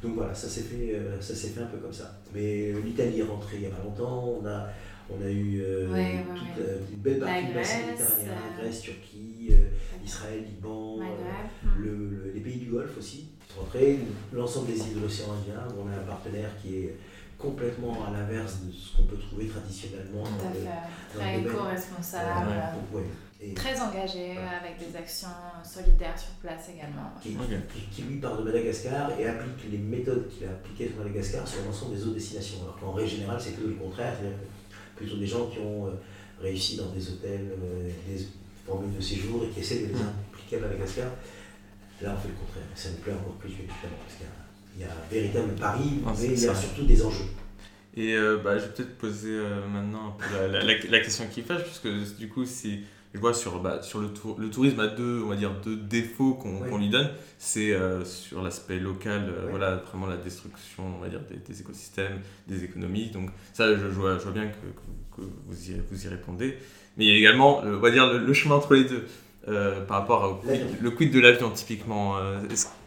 Donc 0.04 0.16
voilà, 0.16 0.36
ça 0.36 0.50
s'est 0.50 0.64
fait, 0.64 0.96
euh, 0.96 1.20
ça 1.22 1.34
s'est 1.34 1.48
fait 1.48 1.62
un 1.62 1.68
peu 1.68 1.78
comme 1.78 1.94
ça. 1.94 2.20
Mais 2.34 2.72
euh, 2.72 2.82
l'Italie 2.84 3.22
est 3.22 3.24
rentrée 3.24 3.56
il 3.56 3.62
n'y 3.62 3.68
a 3.68 3.70
pas 3.70 3.84
longtemps, 3.84 4.38
on 4.42 4.46
a, 4.46 4.68
on 5.10 5.26
a 5.26 5.30
eu 5.30 5.64
toute, 6.36 6.66
une 6.92 7.00
belle 7.00 7.20
partie 7.20 7.48
de 7.48 7.54
la 7.54 8.62
Grèce, 8.62 8.82
Turquie, 8.82 9.52
Israël, 10.04 10.44
Liban, 10.46 11.00
le, 11.78 12.32
les 12.34 12.42
pays 12.42 12.58
du 12.58 12.68
Golfe 12.68 12.98
aussi 12.98 13.28
l'ensemble 14.34 14.68
des 14.68 14.80
îles 14.80 14.96
de 14.96 15.02
l'océan 15.02 15.34
Indien, 15.34 15.68
où 15.76 15.82
on 15.86 15.92
a 15.92 15.96
un 15.96 16.06
partenaire 16.06 16.50
qui 16.62 16.76
est 16.76 16.98
complètement 17.38 18.06
à 18.06 18.12
l'inverse 18.12 18.60
de 18.62 18.72
ce 18.72 18.96
qu'on 18.96 19.04
peut 19.04 19.18
trouver 19.18 19.48
traditionnellement. 19.48 20.24
Tout 20.24 20.48
à 20.48 20.52
fait. 20.52 21.18
Très 21.18 21.40
éco-responsable. 21.40 22.52
Très 23.56 23.82
engagé 23.82 24.38
avec 24.38 24.78
des 24.78 24.96
actions 24.96 25.28
solidaires 25.64 26.18
sur 26.18 26.30
place 26.34 26.70
également. 26.70 27.12
Qui, 27.92 28.02
lui 28.04 28.20
part 28.20 28.38
de 28.38 28.44
Madagascar 28.44 29.10
et 29.20 29.28
applique 29.28 29.72
les 29.72 29.80
méthodes 29.80 30.30
qu'il 30.30 30.48
a 30.48 30.52
appliquées 30.52 30.90
sur 30.90 30.98
Madagascar 30.98 31.48
sur 31.48 31.66
l'ensemble 31.66 31.96
des 31.96 32.04
autres 32.04 32.14
destinations. 32.14 32.58
Alors 32.62 32.80
qu'en 32.80 32.92
règle 32.92 33.10
générale, 33.10 33.42
c'est 33.42 33.54
tout 33.54 33.68
le 33.68 33.74
contraire, 33.74 34.14
c'est-à-dire 34.20 34.38
plutôt 34.96 35.18
des 35.18 35.26
gens 35.26 35.48
qui 35.48 35.58
ont 35.58 35.88
euh, 35.88 35.92
réussi 36.40 36.78
dans 36.78 36.92
des 36.92 37.10
hôtels, 37.10 37.52
euh, 37.52 37.90
des 38.08 38.28
formules 38.66 38.96
de 38.96 39.02
séjour 39.02 39.44
et 39.46 39.50
qui 39.50 39.60
essaient 39.60 39.80
de 39.80 39.88
les 39.88 39.94
mm. 39.94 40.14
impliquer 40.32 40.58
à 40.58 40.60
Madagascar. 40.60 41.08
Là, 42.02 42.16
on 42.18 42.22
fait 42.22 42.30
le 42.30 42.34
contraire. 42.34 42.64
Ça 42.76 42.90
me 42.90 42.96
plaît 42.96 43.14
encore 43.14 43.36
plus, 43.36 43.52
parce 43.52 44.18
qu'il 44.18 44.82
y, 44.82 44.84
a 44.84 44.88
un 44.88 45.10
véritable 45.10 45.54
pari, 45.54 46.02
ah, 46.06 46.14
mais 46.20 46.28
il 46.28 46.40
y 46.40 46.48
a 46.48 46.56
surtout 46.56 46.84
des 46.84 47.06
enjeux. 47.06 47.26
Et 47.96 48.16
euh, 48.16 48.38
bah, 48.38 48.58
je 48.58 48.64
vais 48.64 48.72
peut-être 48.72 48.98
poser 48.98 49.34
euh, 49.34 49.68
maintenant 49.68 50.08
un 50.08 50.12
peu 50.12 50.52
la, 50.52 50.64
la, 50.64 51.00
question 51.00 51.26
qui 51.32 51.42
fâche, 51.42 51.64
parce 51.64 51.80
que 51.80 52.18
du 52.18 52.30
coup, 52.30 52.46
si 52.46 52.84
je 53.14 53.20
vois 53.20 53.34
sur, 53.34 53.60
bah, 53.60 53.82
sur 53.82 54.00
le, 54.00 54.08
tour, 54.08 54.40
le 54.40 54.50
tourisme 54.50 54.80
a 54.80 54.88
deux, 54.88 55.22
on 55.24 55.28
va 55.28 55.36
dire, 55.36 55.52
deux 55.64 55.76
défauts 55.76 56.34
qu'on 56.34 56.78
lui 56.78 56.90
donne. 56.90 57.10
C'est 57.38 57.74
euh, 57.74 58.06
sur 58.06 58.42
l'aspect 58.42 58.80
local, 58.80 59.34
voilà, 59.50 59.76
vraiment 59.76 60.08
la 60.08 60.18
destruction 60.18 60.84
on 60.98 61.00
va 61.00 61.10
dire, 61.10 61.20
des, 61.20 61.62
écosystèmes, 61.62 62.22
des 62.48 62.64
économies. 62.64 63.12
Donc 63.12 63.30
ça, 63.54 63.76
je, 63.76 63.86
vois, 63.88 64.18
je 64.18 64.24
vois 64.24 64.32
bien 64.32 64.48
que, 64.48 65.16
que, 65.16 65.22
vous, 65.48 65.72
y, 65.72 65.76
vous 65.92 66.06
y 66.06 66.08
répondez. 66.08 66.58
Mais 67.02 67.08
il 67.08 67.14
y 67.14 67.16
a 67.16 67.18
également, 67.18 67.62
on 67.66 67.78
va 67.78 67.90
dire, 67.90 68.14
le 68.14 68.32
chemin 68.32 68.54
entre 68.54 68.76
les 68.76 68.84
deux. 68.84 69.08
Euh, 69.48 69.84
par 69.86 70.02
rapport 70.02 70.32
au 70.32 70.36
quid, 70.36 70.62
le 70.80 70.92
quid 70.92 71.12
de 71.12 71.20
l'avion 71.20 71.50
typiquement. 71.50 72.20
Euh, 72.20 72.40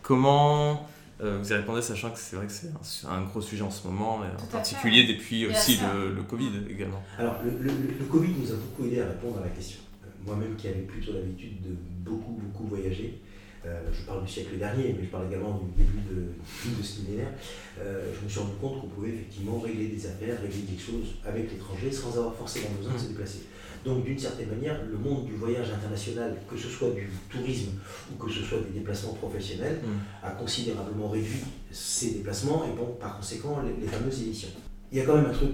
comment 0.03 0.88
euh, 1.20 1.38
vous 1.42 1.50
y 1.50 1.53
répondez 1.53 1.83
sachant 1.83 2.11
que 2.11 2.18
c'est 2.20 2.37
vrai 2.37 2.46
que 2.46 2.53
c'est 2.53 3.09
un, 3.09 3.22
gros 3.22 3.40
sujet 3.40 3.62
en 3.62 3.72
ce 3.72 3.88
moment, 3.88 4.20
et 4.22 4.40
en 4.40 4.46
particulier 4.46 5.03
depuis 5.12 5.48
aussi 5.48 5.81
le, 6.14 6.22
Covid 6.22 6.50
également. 6.70 7.03
Alors 7.18 7.40
le, 7.44 7.50
le, 7.50 8.05
Covid 8.09 8.35
nous 8.40 8.53
a 8.53 8.55
beaucoup 8.55 8.87
aidé 8.87 9.00
à 9.00 9.07
répondre 9.07 9.38
à 9.38 9.46
la 9.46 9.48
question. 9.48 9.81
Moi-même 10.24 10.55
qui 10.55 10.68
avais 10.68 10.83
plutôt 10.83 11.12
l'habitude 11.12 11.61
de 11.62 11.74
beaucoup 12.09 12.38
beaucoup 12.40 12.68
voyager, 12.68 13.18
je 13.64 14.03
parle 14.07 14.24
du 14.24 14.31
siècle 14.31 14.57
dernier, 14.57 14.94
mais 14.96 15.07
je 15.07 15.11
parle 15.11 15.27
également 15.27 15.59
du 15.59 15.83
début 15.83 16.03
de, 16.09 16.79
de 16.79 16.83
ce 16.85 17.00
millénaire, 17.00 17.33
je 17.79 18.24
me 18.24 18.29
suis 18.29 18.38
rendu 18.38 18.53
compte 18.61 18.81
qu'on 18.81 18.87
pouvait 18.87 19.09
effectivement 19.09 19.59
régler 19.59 19.88
des 19.88 20.07
affaires, 20.07 20.40
régler 20.40 20.62
des 20.70 20.79
choses 20.79 21.16
avec 21.27 21.50
l'étranger 21.50 21.90
sans 21.90 22.16
avoir 22.16 22.35
forcément 22.35 22.70
besoin 22.79 22.94
de 22.94 22.98
se 22.98 23.09
déplacer. 23.09 23.40
Donc 23.85 24.03
d'une 24.05 24.18
certaine 24.18 24.49
manière, 24.49 24.81
le 24.85 24.97
monde 24.97 25.27
du 25.27 25.35
voyage 25.35 25.70
international, 25.70 26.35
que 26.51 26.57
ce 26.57 26.68
soit 26.68 26.90
du 26.90 27.11
tourisme 27.31 27.73
ou 28.11 28.25
que 28.25 28.31
ce 28.31 28.42
soit 28.42 28.59
des 28.61 28.79
déplacements 28.79 29.12
professionnels, 29.12 29.81
mm. 29.85 30.27
a 30.27 30.31
considérablement 30.31 31.09
réduit 31.09 31.42
ses 31.70 32.12
déplacements 32.12 32.64
et 32.64 32.75
bon, 32.75 32.97
par 32.99 33.18
conséquent 33.18 33.59
les, 33.62 33.87
fameuses 33.87 34.23
émissions. 34.23 34.49
Il 34.90 34.99
y 34.99 35.01
a 35.03 35.05
quand 35.05 35.16
même 35.16 35.27
un 35.27 35.33
truc 35.33 35.53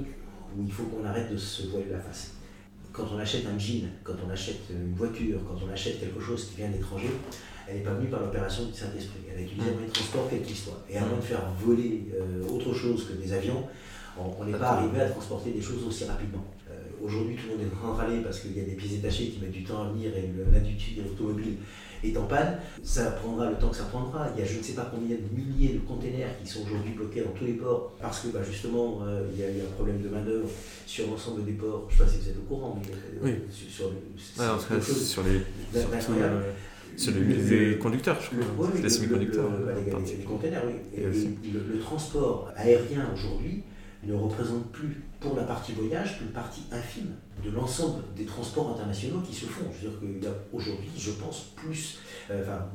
où 0.57 0.63
il 0.65 0.73
faut 0.73 0.85
qu'on 0.85 1.05
arrête 1.05 1.33
de 1.33 1.37
se 1.37 1.67
voiler 1.69 1.91
la 1.91 1.99
face. 1.99 2.35
Quand 2.93 3.07
on 3.13 3.19
achète 3.19 3.47
un 3.47 3.59
jean, 3.59 3.89
quand 4.05 4.15
on 4.25 4.31
achète 4.31 4.61
une 4.71 4.95
voiture, 4.95 5.41
quand 5.49 5.59
on 5.67 5.73
achète 5.73 5.99
quelque 6.01 6.21
chose 6.21 6.51
qui 6.51 6.57
vient 6.57 6.69
de 6.69 6.75
l'étranger, 6.75 7.11
elle 7.67 7.79
n'est 7.79 7.83
pas 7.83 7.95
venue 7.95 8.09
par 8.09 8.21
l'opération 8.21 8.67
du 8.67 8.73
Saint-Esprit. 8.73 9.21
Elle 9.33 9.39
a 9.39 9.43
utilisé 9.43 9.71
un 9.71 9.73
moyen 9.73 9.89
de 9.89 9.93
transport 9.93 10.27
quel 10.29 10.43
qu'il 10.43 10.57
soit. 10.57 10.85
Et 10.89 10.99
avant 10.99 11.17
de 11.17 11.23
faire 11.23 11.43
voler 11.59 12.09
euh, 12.15 12.49
autre 12.49 12.75
chose 12.75 13.07
que 13.09 13.13
des 13.15 13.33
avions, 13.33 13.65
on 14.19 14.45
n'est 14.45 14.59
pas 14.59 14.71
arrivé 14.71 15.01
à 15.01 15.09
transporter 15.09 15.51
des 15.51 15.63
choses 15.63 15.85
aussi 15.87 16.05
rapidement. 16.05 16.45
Aujourd'hui, 17.03 17.37
tout 17.37 17.49
le 17.49 17.57
monde 17.57 17.63
est 17.63 17.75
en 17.75 17.79
train 17.79 17.95
de 17.95 17.99
râler 17.99 18.23
parce 18.23 18.41
qu'il 18.41 18.57
y 18.57 18.61
a 18.61 18.65
des 18.65 18.73
pièces 18.73 18.93
détachées 18.93 19.29
qui 19.29 19.41
mettent 19.41 19.53
du 19.53 19.65
temps 19.65 19.83
à 19.83 19.89
venir 19.89 20.11
et 20.15 20.31
l'industrie 20.53 21.01
automobile 21.01 21.57
est 22.05 22.17
en 22.17 22.25
panne. 22.25 22.59
Ça 22.83 23.11
prendra 23.13 23.51
le 23.51 23.57
temps 23.57 23.69
que 23.69 23.77
ça 23.77 23.85
prendra. 23.85 24.29
Il 24.35 24.41
y 24.41 24.43
a 24.43 24.47
je 24.47 24.59
ne 24.59 24.63
sais 24.63 24.75
pas 24.75 24.91
combien 24.95 25.17
de 25.17 25.23
milliers 25.35 25.75
de 25.75 25.79
containers 25.81 26.39
qui 26.43 26.51
sont 26.51 26.63
aujourd'hui 26.67 26.93
bloqués 26.93 27.23
dans 27.23 27.31
tous 27.31 27.45
les 27.45 27.55
ports 27.55 27.93
parce 28.01 28.21
que 28.21 28.29
bah, 28.29 28.41
justement, 28.43 29.01
euh, 29.03 29.27
il 29.33 29.41
y 29.41 29.45
a 29.45 29.49
eu 29.49 29.61
un 29.61 29.73
problème 29.75 30.01
de 30.03 30.09
main-d'œuvre 30.09 30.49
sur 30.87 31.07
l'ensemble 31.09 31.45
des 31.45 31.53
ports. 31.53 31.87
Je 31.89 31.95
ne 31.95 31.99
sais 31.99 32.05
pas 32.05 32.11
si 32.11 32.19
vous 32.19 32.29
êtes 32.31 32.39
au 32.39 32.43
courant, 32.43 32.81
mais 33.25 33.31
euh, 33.31 33.37
sur, 33.51 33.71
sur, 33.71 35.23
les. 35.23 35.41
Sur 36.97 37.13
les, 37.13 37.79
conducteurs, 37.79 38.21
je 38.21 38.41
crois. 38.41 38.69
les 38.83 38.91
semi-conducteurs. 38.91 39.49
les, 39.87 40.25
containers, 40.25 40.63
oui. 40.67 41.39
le, 41.53 41.79
transport 41.79 42.51
aérien 42.57 43.09
aujourd'hui 43.15 43.63
ne 44.05 44.13
représente 44.15 44.71
plus 44.73 45.03
pour 45.21 45.37
la 45.37 45.45
partie 45.45 45.73
voyage 45.73 46.19
qu'une 46.19 46.33
partie 46.33 46.63
infime 46.73 47.15
de 47.45 47.51
l'ensemble 47.51 48.03
des 48.17 48.25
transports 48.25 48.71
internationaux 48.71 49.21
qui 49.27 49.35
se 49.35 49.47
font. 49.47 49.65
Je 49.73 49.87
veux 49.87 49.91
dire 49.91 50.01
qu'il 50.01 50.25
y 50.25 50.27
a 50.27 50.35
aujourd'hui, 50.53 50.91
je 50.97 51.13
pense, 51.13 51.53
plus, 51.57 51.99
euh, 52.31 52.43
enfin, 52.43 52.67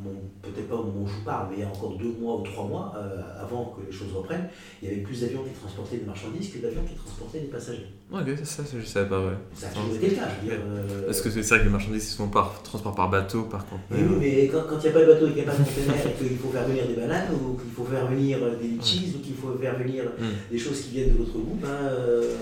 peut-être 0.41 0.67
pas 0.67 0.75
au 0.75 0.85
moment 0.85 1.03
où 1.03 1.07
je 1.07 1.13
vous 1.13 1.23
parle, 1.23 1.49
mais 1.49 1.57
il 1.57 1.59
y 1.61 1.63
a 1.63 1.67
encore 1.67 1.97
deux 1.97 2.13
mois 2.19 2.37
ou 2.37 2.41
trois 2.41 2.65
mois, 2.65 2.93
euh, 2.97 3.21
avant 3.39 3.75
que 3.75 3.85
les 3.85 3.91
choses 3.91 4.13
reprennent, 4.13 4.47
il 4.81 4.89
y 4.89 4.91
avait 4.91 5.01
plus 5.01 5.21
d'avions 5.21 5.43
qui 5.43 5.51
transportaient 5.51 5.97
des 5.97 6.05
marchandises 6.05 6.51
que 6.51 6.59
d'avions 6.59 6.83
qui 6.83 6.95
transportaient 6.95 7.41
des 7.41 7.47
passagers. 7.47 7.87
Ouais, 8.11 8.21
ça, 8.43 8.63
je 8.71 8.85
savais 8.85 9.09
pas, 9.09 9.19
ouais. 9.19 9.33
Ça 9.53 9.67
a 9.67 9.69
toujours 9.69 9.95
été 9.95 10.09
le 10.09 10.15
cas, 10.15 10.27
je 10.29 10.49
veux 10.49 10.55
dire. 10.55 10.65
Euh, 10.67 11.05
Parce 11.05 11.21
que 11.21 11.29
c'est 11.29 11.41
vrai 11.41 11.59
que 11.59 11.65
les 11.65 11.69
marchandises 11.69 12.15
sont 12.15 12.29
par 12.29 12.61
transport 12.63 12.95
par 12.95 13.09
bateau, 13.09 13.43
par 13.43 13.65
contre. 13.65 13.83
Oui, 13.91 14.01
mais 14.19 14.47
quand 14.47 14.77
il 14.77 14.81
n'y 14.81 14.87
a 14.87 14.91
pas 14.91 15.01
de 15.01 15.05
bateau 15.05 15.27
et 15.27 15.33
qu'il 15.33 15.43
n'y 15.43 15.49
a 15.49 15.51
pas 15.51 15.57
de 15.57 15.63
conteneur 15.63 15.95
et 15.95 16.27
qu'il 16.27 16.37
faut 16.37 16.49
faire 16.49 16.67
venir 16.67 16.87
des 16.87 16.93
bananes, 16.93 17.27
ou 17.33 17.53
qu'il 17.55 17.71
faut 17.71 17.85
faire 17.85 18.07
venir 18.07 18.39
des 18.61 18.67
litchis, 18.67 19.13
ou 19.15 19.19
qu'il 19.19 19.35
faut 19.35 19.55
faire 19.59 19.77
venir 19.77 20.03
hmm. 20.19 20.51
des 20.51 20.57
choses 20.57 20.81
qui 20.81 20.91
viennent 20.91 21.13
de 21.13 21.17
l'autre 21.17 21.37
bout, 21.37 21.57
ben, 21.61 21.69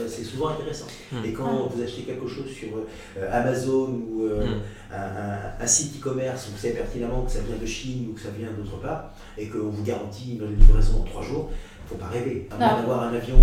c'est 0.08 0.24
souvent 0.24 0.50
intéressant. 0.50 0.86
Hmm. 1.12 1.26
Et 1.26 1.34
quand 1.34 1.68
vous 1.68 1.82
achetez 1.82 2.04
quelque 2.04 2.28
chose 2.28 2.50
sur 2.50 2.70
euh, 3.18 3.28
Amazon 3.32 3.90
ou 3.90 4.26
euh, 4.26 4.46
hmm. 4.46 4.94
un, 5.60 5.68
site 5.68 6.00
e-commerce 6.00 6.48
où 6.48 6.52
vous 6.52 6.58
savez 6.58 6.74
pertinemment 6.74 7.24
que 7.24 7.32
ça 7.32 7.40
vient 7.42 7.58
de 7.60 7.66
Chine 7.66 8.10
ou 8.10 8.14
que 8.14 8.22
ça 8.22 8.30
vient 8.38 8.50
d'autre 8.52 8.80
part 8.80 9.14
et 9.38 9.48
qu'on 9.48 9.70
vous 9.70 9.84
garantit 9.84 10.40
une 10.40 10.56
livraison 10.56 11.02
en 11.02 11.04
trois 11.04 11.22
jours, 11.22 11.50
il 11.52 11.84
ne 11.84 11.90
faut 11.90 12.06
pas 12.06 12.12
rêver. 12.12 12.48
Avant 12.52 12.78
d'avoir 12.78 13.04
un 13.04 13.14
avion, 13.14 13.38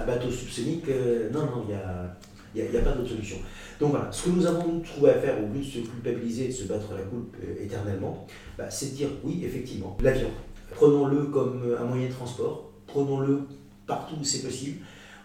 un, 0.00 0.04
bateau 0.04 0.30
subsonique, 0.30 0.88
euh, 0.88 1.30
non, 1.30 1.40
non, 1.40 1.64
il 1.68 2.62
n'y 2.62 2.76
a, 2.76 2.80
a, 2.80 2.82
pas 2.82 2.92
d'autre 2.92 3.10
solution. 3.10 3.36
Donc 3.80 3.90
voilà, 3.90 4.10
ce 4.10 4.24
que 4.24 4.30
nous 4.30 4.46
avons 4.46 4.80
trouvé 4.80 5.10
à 5.10 5.14
faire 5.14 5.34
au 5.38 5.52
lieu 5.52 5.60
de 5.60 5.64
se 5.64 5.78
culpabiliser, 5.78 6.48
de 6.48 6.52
se 6.52 6.64
battre 6.64 6.94
la 6.94 7.02
coupe 7.02 7.36
éternellement, 7.60 8.26
bah, 8.56 8.70
c'est 8.70 8.92
de 8.92 8.96
dire 8.96 9.08
oui, 9.24 9.42
effectivement, 9.44 9.96
l'avion. 10.00 10.28
Prenons-le 10.70 11.24
comme 11.26 11.76
un 11.78 11.84
moyen 11.84 12.08
de 12.08 12.12
transport, 12.12 12.70
prenons-le 12.86 13.40
partout 13.86 14.14
où 14.20 14.24
c'est 14.24 14.42
possible. 14.42 14.78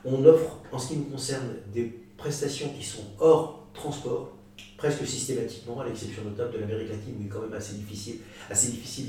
On 0.05 0.23
offre, 0.25 0.57
en 0.71 0.79
ce 0.79 0.89
qui 0.89 0.97
nous 0.97 1.05
concerne, 1.05 1.55
des 1.73 1.93
prestations 2.17 2.69
qui 2.77 2.83
sont 2.83 3.03
hors 3.19 3.67
transport, 3.73 4.35
presque 4.77 5.05
systématiquement, 5.05 5.79
à 5.81 5.85
l'exception 5.85 6.23
notable 6.23 6.53
de 6.53 6.59
l'Amérique 6.59 6.89
latine, 6.89 7.15
est 7.23 7.27
quand 7.27 7.41
même 7.41 7.53
assez 7.53 7.75
difficile, 7.75 8.19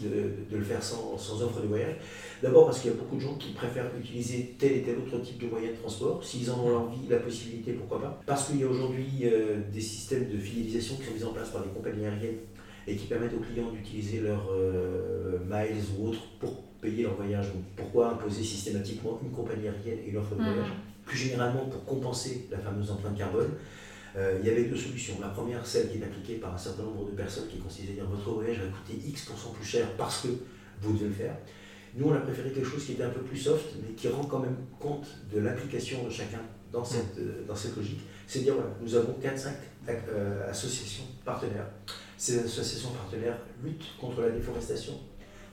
de, 0.03 0.57
le 0.57 0.65
faire 0.65 0.83
sans, 0.83 1.15
offre 1.15 1.61
de 1.61 1.67
voyage. 1.67 1.97
D'abord 2.43 2.67
parce 2.67 2.81
qu'il 2.81 2.91
y 2.91 2.95
a 2.95 2.97
beaucoup 2.97 3.17
de 3.17 3.21
gens 3.21 3.35
qui 3.37 3.53
préfèrent 3.53 3.91
utiliser 3.99 4.57
tel 4.59 4.73
et 4.73 4.83
tel 4.83 4.99
autre 4.99 5.19
type 5.19 5.39
de 5.39 5.47
moyen 5.47 5.71
de 5.71 5.77
transport. 5.77 6.25
S'ils 6.25 6.51
en 6.51 6.61
ont 6.61 6.71
l'envie, 6.71 7.09
la 7.09 7.19
possibilité, 7.19 7.73
pourquoi 7.73 8.01
pas. 8.01 8.21
Parce 8.27 8.47
qu'il 8.47 8.61
y 8.61 8.65
a 8.65 8.69
aujourd'hui 8.69 9.09
euh, 9.25 9.61
des 9.73 9.81
systèmes 9.81 10.29
de 10.29 10.39
fidélisation 10.39 10.97
qui 10.97 11.05
sont 11.05 11.15
mis 11.15 11.25
en 11.25 11.33
place 11.33 11.51
par 11.51 11.63
les 11.65 11.71
compagnies 11.71 12.07
aériennes 12.07 12.39
et 12.87 12.97
qui 12.97 13.07
permettent 13.07 13.35
aux 13.35 13.41
clients 13.41 13.71
d'utiliser 13.71 14.21
leurs 14.21 14.49
euh, 14.51 15.39
miles 15.49 15.83
ou 15.99 16.09
autres 16.09 16.23
pour 16.39 16.70
payer 16.81 17.05
leur 17.05 17.15
voyage. 17.15 17.47
Donc 17.53 17.63
pourquoi 17.77 18.13
imposer 18.13 18.43
systématiquement 18.43 19.19
une 19.23 19.31
compagnie 19.31 19.69
aérienne 19.69 19.99
et 20.05 20.11
une 20.11 20.17
offre 20.17 20.35
de 20.35 20.41
mmh. 20.41 20.45
voyage? 20.45 20.73
Plus 21.05 21.17
généralement 21.17 21.65
pour 21.67 21.85
compenser 21.85 22.47
la 22.51 22.59
fameuse 22.59 22.91
empreinte 22.91 23.17
carbone, 23.17 23.51
euh, 24.17 24.39
il 24.41 24.47
y 24.47 24.51
avait 24.51 24.65
deux 24.65 24.77
solutions. 24.77 25.15
La 25.21 25.29
première, 25.29 25.65
celle 25.65 25.91
qui 25.91 25.99
est 25.99 26.05
appliquée 26.05 26.35
par 26.37 26.55
un 26.55 26.59
certain 26.59 26.83
nombre 26.83 27.07
de 27.07 27.13
personnes 27.13 27.49
qui 27.49 27.59
consiste 27.59 27.91
à 27.91 27.93
dire 27.93 28.05
votre 28.07 28.31
voyage 28.31 28.59
va 28.59 28.67
coûter 28.67 29.09
X% 29.09 29.53
plus 29.55 29.65
cher 29.65 29.87
parce 29.97 30.23
que 30.23 30.29
vous 30.81 30.93
devez 30.95 31.07
le 31.07 31.15
faire. 31.15 31.37
Nous, 31.95 32.09
on 32.09 32.15
a 32.15 32.21
préféré 32.21 32.51
quelque 32.53 32.69
chose 32.69 32.85
qui 32.85 32.93
était 32.93 33.03
un 33.03 33.11
peu 33.11 33.23
plus 33.23 33.37
soft, 33.37 33.75
mais 33.83 33.95
qui 33.95 34.09
rend 34.09 34.25
quand 34.25 34.39
même 34.39 34.57
compte 34.79 35.07
de 35.33 35.41
l'implication 35.41 36.05
de 36.05 36.11
chacun 36.11 36.41
dans 36.73 36.85
cette, 36.85 37.19
euh, 37.19 37.45
dans 37.47 37.55
cette 37.55 37.77
logique. 37.77 38.01
C'est 38.27 38.41
dire, 38.41 38.55
voilà, 38.55 38.71
nous 38.81 38.95
avons 38.95 39.15
4-5 39.21 39.49
euh, 39.89 40.49
associations 40.49 41.05
partenaires. 41.25 41.67
Ces 42.17 42.39
associations 42.39 42.91
partenaires 42.91 43.39
luttent 43.63 43.97
contre 44.01 44.21
la 44.21 44.31
déforestation, 44.31 44.93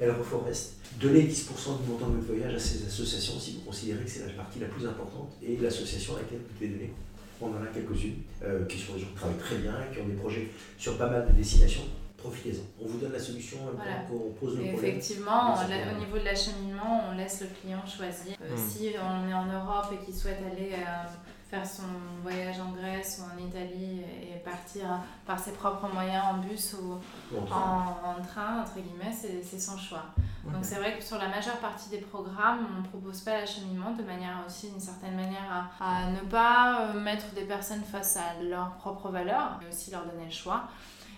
reforestent. 0.02 0.74
Donnez 1.00 1.24
10% 1.24 1.82
du 1.82 1.90
montant 1.90 2.08
de 2.08 2.18
votre 2.18 2.34
voyage 2.34 2.56
à 2.56 2.60
ces 2.60 2.86
associations 2.86 3.40
si 3.40 3.56
vous 3.56 3.62
considérez 3.62 4.04
que 4.04 4.10
c'est 4.10 4.26
la 4.26 4.34
partie 4.34 4.60
la 4.60 4.68
plus 4.68 4.86
importante 4.86 5.32
et 5.44 5.58
l'association 5.58 6.16
à 6.16 6.20
laquelle 6.20 6.40
vous 6.40 6.54
devez 6.60 6.74
donner. 6.74 6.94
On 7.40 7.48
en 7.48 7.64
a 7.64 7.68
quelques-unes 7.68 8.16
euh, 8.44 8.66
qui 8.66 8.80
sont 8.80 8.94
des 8.94 9.02
gens 9.02 9.08
qui 9.08 9.16
travaillent 9.16 9.38
très 9.38 9.58
bien, 9.58 9.74
qui 9.94 10.00
ont 10.02 10.08
des 10.08 10.16
projets 10.16 10.48
sur 10.78 10.98
pas 10.98 11.10
mal 11.10 11.28
de 11.28 11.34
destinations 11.34 11.84
profitez-en. 12.18 12.84
On 12.84 12.88
vous 12.88 12.98
donne 12.98 13.14
la 13.14 13.20
solution 13.20 13.58
voilà. 13.76 14.02
qu'on 14.10 14.32
pose 14.34 14.58
le 14.58 14.66
et 14.66 14.72
problème. 14.72 14.92
Effectivement, 14.92 15.54
au 15.54 16.00
niveau 16.00 16.18
de 16.18 16.26
l'acheminement, 16.26 17.04
on 17.10 17.16
laisse 17.16 17.42
le 17.42 17.48
client 17.62 17.86
choisir. 17.86 18.36
Euh, 18.42 18.54
hmm. 18.54 18.58
Si 18.58 18.94
on 18.96 19.30
est 19.30 19.34
en 19.34 19.46
Europe 19.46 19.94
et 19.94 20.04
qu'il 20.04 20.16
souhaite 20.16 20.40
aller 20.52 20.74
euh, 20.74 21.08
faire 21.50 21.66
son 21.66 21.84
voyage 22.22 22.60
en 22.60 22.72
Grèce 22.72 23.22
ou 23.22 23.34
en 23.34 23.46
Italie 23.46 24.02
et 24.22 24.38
partir 24.40 24.86
par 25.26 25.40
ses 25.40 25.54
propres 25.54 25.88
moyens 25.94 26.24
en 26.26 26.38
bus 26.40 26.76
ou 26.82 27.00
en, 27.40 28.22
train, 28.22 28.62
entre 28.62 28.76
guillemets, 28.76 29.14
c'est 29.14 29.60
son 29.60 29.78
choix. 29.78 30.06
Donc 30.46 30.64
c'est 30.64 30.76
vrai 30.76 30.98
que 30.98 31.04
sur 31.04 31.18
la 31.18 31.28
majeure 31.28 31.58
partie 31.58 31.90
des 31.90 32.00
programmes, 32.00 32.68
on 32.76 32.82
ne 32.82 32.88
propose 32.88 33.22
pas 33.22 33.40
l'acheminement 33.40 33.92
de 33.92 34.04
manière 34.04 34.44
aussi, 34.46 34.70
d'une 34.70 34.80
certaine 34.80 35.16
manière, 35.16 35.70
à, 35.80 36.06
à, 36.06 36.12
ne 36.12 36.22
pas 36.30 36.82
euh, 36.82 37.00
mettre 37.00 37.34
des 37.34 37.44
personnes 37.44 37.84
face 37.84 38.18
à 38.18 38.42
leurs 38.42 38.72
propres 38.76 39.10
valeurs, 39.10 39.58
mais 39.62 39.68
aussi 39.68 39.92
leur 39.92 40.06
donner 40.06 40.26
le 40.26 40.32
choix. 40.32 40.64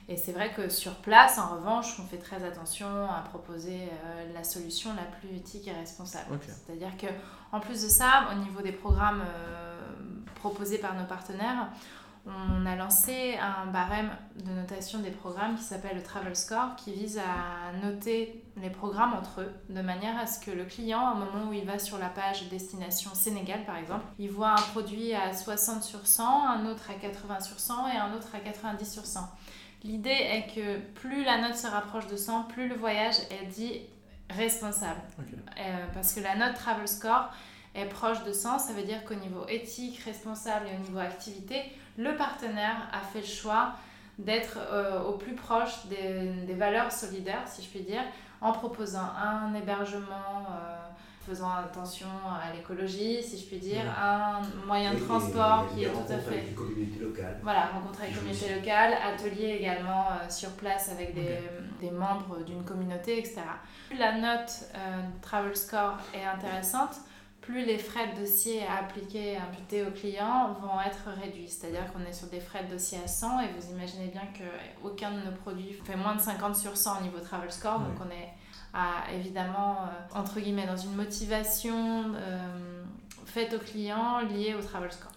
Et 0.08 0.18
c'est 0.18 0.32
vrai 0.32 0.52
que 0.52 0.70
sur 0.70 0.96
place, 0.96 1.38
en 1.38 1.56
revanche, 1.56 2.00
on 2.00 2.08
fait 2.08 2.18
très 2.18 2.44
attention 2.44 2.88
à 2.88 3.22
proposer 3.30 3.84
euh, 3.84 4.34
la 4.34 4.44
solution 4.44 4.90
la 4.96 5.04
plus 5.04 5.38
éthique 5.38 5.68
et 5.68 5.72
responsable. 5.72 6.40
C'est-à-dire 6.42 6.98
que 6.98 7.06
en 7.52 7.60
plus 7.60 7.84
de 7.84 7.88
ça, 7.88 8.28
au 8.32 8.40
niveau 8.40 8.62
des 8.62 8.72
programmes 8.72 9.22
euh, 9.22 9.69
proposés 10.36 10.78
par 10.78 10.96
nos 10.96 11.06
partenaires, 11.06 11.70
on 12.26 12.66
a 12.66 12.76
lancé 12.76 13.38
un 13.38 13.68
barème 13.68 14.12
de 14.36 14.52
notation 14.52 15.00
des 15.00 15.10
programmes 15.10 15.56
qui 15.56 15.64
s'appelle 15.64 15.96
le 15.96 16.04
Travel 16.04 16.36
Score, 16.36 16.76
qui 16.76 16.92
vise 16.92 17.18
à 17.18 17.72
noter 17.84 18.44
les 18.58 18.70
programmes 18.70 19.14
entre 19.14 19.42
eux, 19.42 19.52
de 19.70 19.82
manière 19.82 20.18
à 20.18 20.28
ce 20.28 20.40
que 20.40 20.52
le 20.52 20.66
client, 20.66 21.14
au 21.14 21.16
moment 21.16 21.50
où 21.50 21.54
il 21.54 21.66
va 21.66 21.80
sur 21.80 21.98
la 21.98 22.10
page 22.10 22.50
destination 22.50 23.12
Sénégal 23.14 23.66
par 23.66 23.78
exemple, 23.78 24.06
il 24.20 24.30
voit 24.30 24.52
un 24.52 24.62
produit 24.74 25.14
à 25.14 25.34
60 25.34 25.82
sur 25.84 26.06
100, 26.06 26.48
un 26.48 26.66
autre 26.66 26.90
à 26.92 26.94
80 26.96 27.40
sur 27.40 27.60
100 27.60 27.88
et 27.90 27.98
un 27.98 28.14
autre 28.14 28.28
à 28.36 28.40
90 28.40 28.92
sur 28.92 29.06
100. 29.06 29.22
L'idée 29.84 30.10
est 30.10 30.54
que 30.54 30.80
plus 31.00 31.24
la 31.24 31.40
note 31.42 31.56
se 31.56 31.68
rapproche 31.68 32.08
de 32.08 32.18
100, 32.18 32.44
plus 32.44 32.68
le 32.68 32.76
voyage 32.76 33.16
est 33.32 33.46
dit 33.46 33.80
responsable. 34.30 35.00
Euh, 35.58 35.86
parce 35.94 36.14
que 36.14 36.20
la 36.20 36.36
note 36.36 36.56
Travel 36.56 36.88
Score 36.88 37.30
est 37.80 37.90
proche 37.90 38.24
de 38.24 38.32
100, 38.32 38.60
ça 38.60 38.74
veut 38.74 38.84
dire 38.84 39.04
qu'au 39.06 39.16
niveau 39.16 39.46
éthique, 39.48 40.00
responsable 40.06 40.68
et 40.68 40.76
au 40.76 40.88
niveau 40.88 41.00
activité, 41.00 41.62
le 41.98 42.16
partenaire 42.16 42.88
a 42.92 43.00
fait 43.00 43.22
le 43.22 43.26
choix 43.26 43.74
d'être 44.20 44.58
euh, 44.72 45.02
au 45.04 45.14
plus 45.14 45.34
proche 45.34 45.86
des, 45.88 46.46
des, 46.46 46.54
valeurs 46.54 46.92
solidaires, 46.92 47.44
si 47.48 47.64
je 47.64 47.70
puis 47.70 47.82
dire, 47.82 48.02
en 48.42 48.52
proposant 48.52 49.10
un 49.18 49.54
hébergement. 49.56 50.48
Euh, 50.50 50.76
faisant 51.28 51.52
attention 51.52 52.08
à 52.26 52.56
l'écologie, 52.56 53.22
si 53.22 53.38
je 53.38 53.46
puis 53.46 53.58
dire, 53.58 53.84
un 54.02 54.42
moyen 54.66 54.96
de 54.96 55.00
transport 55.00 55.68
qui 55.72 55.84
est 55.84 55.90
tout 55.90 56.12
à 56.12 56.18
fait. 56.18 56.40
Avec 56.40 56.56
communautés 56.56 57.00
locales. 57.00 57.40
Voilà, 57.44 57.68
rencontrer 57.68 58.06
avec 58.06 58.16
les 58.16 58.20
communautés 58.22 58.56
locales, 58.56 58.94
atelier 58.94 59.58
également 59.60 60.08
euh, 60.08 60.30
sur 60.30 60.50
place 60.52 60.90
avec 60.90 61.14
des, 61.14 61.38
des 61.80 61.92
membres 61.92 62.44
d'une 62.46 62.64
communauté, 62.64 63.20
etc. 63.20 63.42
La 64.00 64.18
note 64.18 64.66
Travel 65.22 65.56
Score 65.56 65.98
est 66.16 66.26
intéressante, 66.26 66.96
plus 67.42 67.66
les 67.66 67.78
frais 67.78 68.14
de 68.14 68.22
dossier 68.22 68.66
à 68.66 68.80
appliquer, 68.80 69.38
imputés 69.38 69.84
aux 69.84 69.92
clients 69.92 70.58
vont 70.62 70.80
être 70.82 71.20
réduits. 71.22 71.48
C'est-à-dire 71.48 71.92
qu'on 71.92 72.06
est 72.08 72.14
sur 72.14 72.28
des 72.28 72.40
frais 72.40 72.64
de 72.66 72.74
dossier 72.74 73.00
à 73.04 73.08
100 73.08 73.42
et 73.42 73.48
vous 73.58 73.72
imaginez 73.72 74.08
bien 74.08 74.28
qu'aucun 74.38 75.12
de 75.12 75.22
nos 75.26 75.36
produits 75.36 75.74
fait 75.84 75.96
moins 75.96 76.16
de 76.16 76.22
50 76.22 76.56
sur 76.56 76.78
100 76.78 77.00
au 77.00 77.02
niveau 77.04 77.20
Travel 77.20 77.52
Score, 77.52 77.80
donc 77.80 77.96
on 78.06 78.10
est 78.12 78.30
à 78.74 79.12
évidemment, 79.14 79.78
euh, 79.82 80.20
entre 80.20 80.40
guillemets, 80.40 80.68
dans 80.68 80.78
une 80.78 80.96
motivation 80.96 82.14
euh, 82.16 82.84
faite 83.26 83.54
au 83.54 83.60
client 83.60 84.20
liée 84.20 84.56
au 84.58 84.62
travel 84.62 84.92
score. 84.92 85.12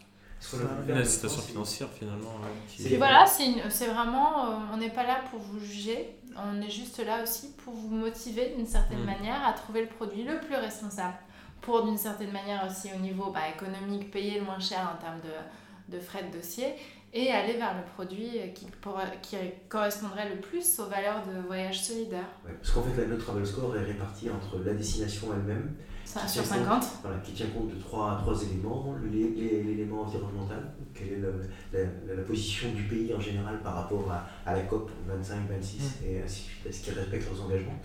Une 0.88 0.96
incitation 0.96 1.40
financière 1.40 1.88
finalement. 1.96 2.32
Qui... 2.68 2.96
voilà, 2.96 3.26
c'est 3.26 3.86
vraiment, 3.86 4.46
euh, 4.46 4.54
on 4.72 4.76
n'est 4.76 4.90
pas 4.90 5.04
là 5.04 5.20
pour 5.30 5.38
vous 5.38 5.60
juger, 5.60 6.16
on 6.36 6.60
est 6.60 6.70
juste 6.70 6.98
là 7.04 7.22
aussi 7.22 7.52
pour 7.64 7.74
vous 7.74 7.94
motiver 7.94 8.52
d'une 8.56 8.66
certaine 8.66 9.02
mm. 9.02 9.06
manière 9.06 9.46
à 9.46 9.52
trouver 9.52 9.82
le 9.82 9.88
produit 9.88 10.24
le 10.24 10.40
plus 10.40 10.56
responsable. 10.56 11.14
Pour 11.62 11.84
d'une 11.84 11.96
certaine 11.96 12.32
manière 12.32 12.66
aussi 12.68 12.90
au 12.94 13.00
niveau 13.00 13.30
bah, 13.30 13.48
économique, 13.54 14.10
payer 14.10 14.40
le 14.40 14.44
moins 14.44 14.58
cher 14.58 14.80
en 14.94 15.00
termes 15.00 15.20
de, 15.20 15.96
de 15.96 16.00
frais 16.00 16.24
de 16.24 16.36
dossier 16.36 16.74
et 17.14 17.30
aller 17.30 17.54
vers 17.54 17.74
le 17.76 17.84
produit 17.94 18.30
qui, 18.54 18.66
qui 19.22 19.36
correspondrait 19.68 20.30
le 20.30 20.40
plus 20.40 20.78
aux 20.80 20.86
valeurs 20.86 21.22
de 21.26 21.46
voyage 21.46 21.82
solidaire. 21.82 22.26
parce 22.44 22.70
qu'en 22.70 22.82
fait, 22.82 23.02
la 23.02 23.08
note 23.08 23.20
Travel 23.20 23.46
Score 23.46 23.76
est 23.76 23.84
répartie 23.84 24.30
entre 24.30 24.58
la 24.64 24.72
destination 24.72 25.28
elle-même, 25.34 25.74
sur 26.04 26.44
50, 26.44 26.84
voilà, 27.02 27.18
qui 27.18 27.32
tient 27.32 27.46
compte 27.46 27.74
de 27.74 27.80
trois, 27.80 28.18
trois 28.22 28.42
éléments. 28.42 28.94
L'élément 29.10 30.02
environnemental, 30.02 30.72
quelle 30.94 31.24
est 31.72 32.16
la, 32.16 32.22
position 32.22 32.72
du 32.72 32.82
pays 32.84 33.12
en 33.14 33.20
général 33.20 33.60
par 33.62 33.74
rapport 33.74 34.10
à, 34.10 34.26
à 34.48 34.54
la 34.54 34.62
COP 34.62 34.90
25-26 35.08 35.10
mmh. 35.10 36.06
et 36.06 36.22
ainsi 36.22 36.42
de 36.42 36.48
suite, 36.48 36.66
est-ce 36.66 36.84
qu'il 36.84 36.94
respecte 36.94 37.28
leurs 37.30 37.44
engagements 37.44 37.78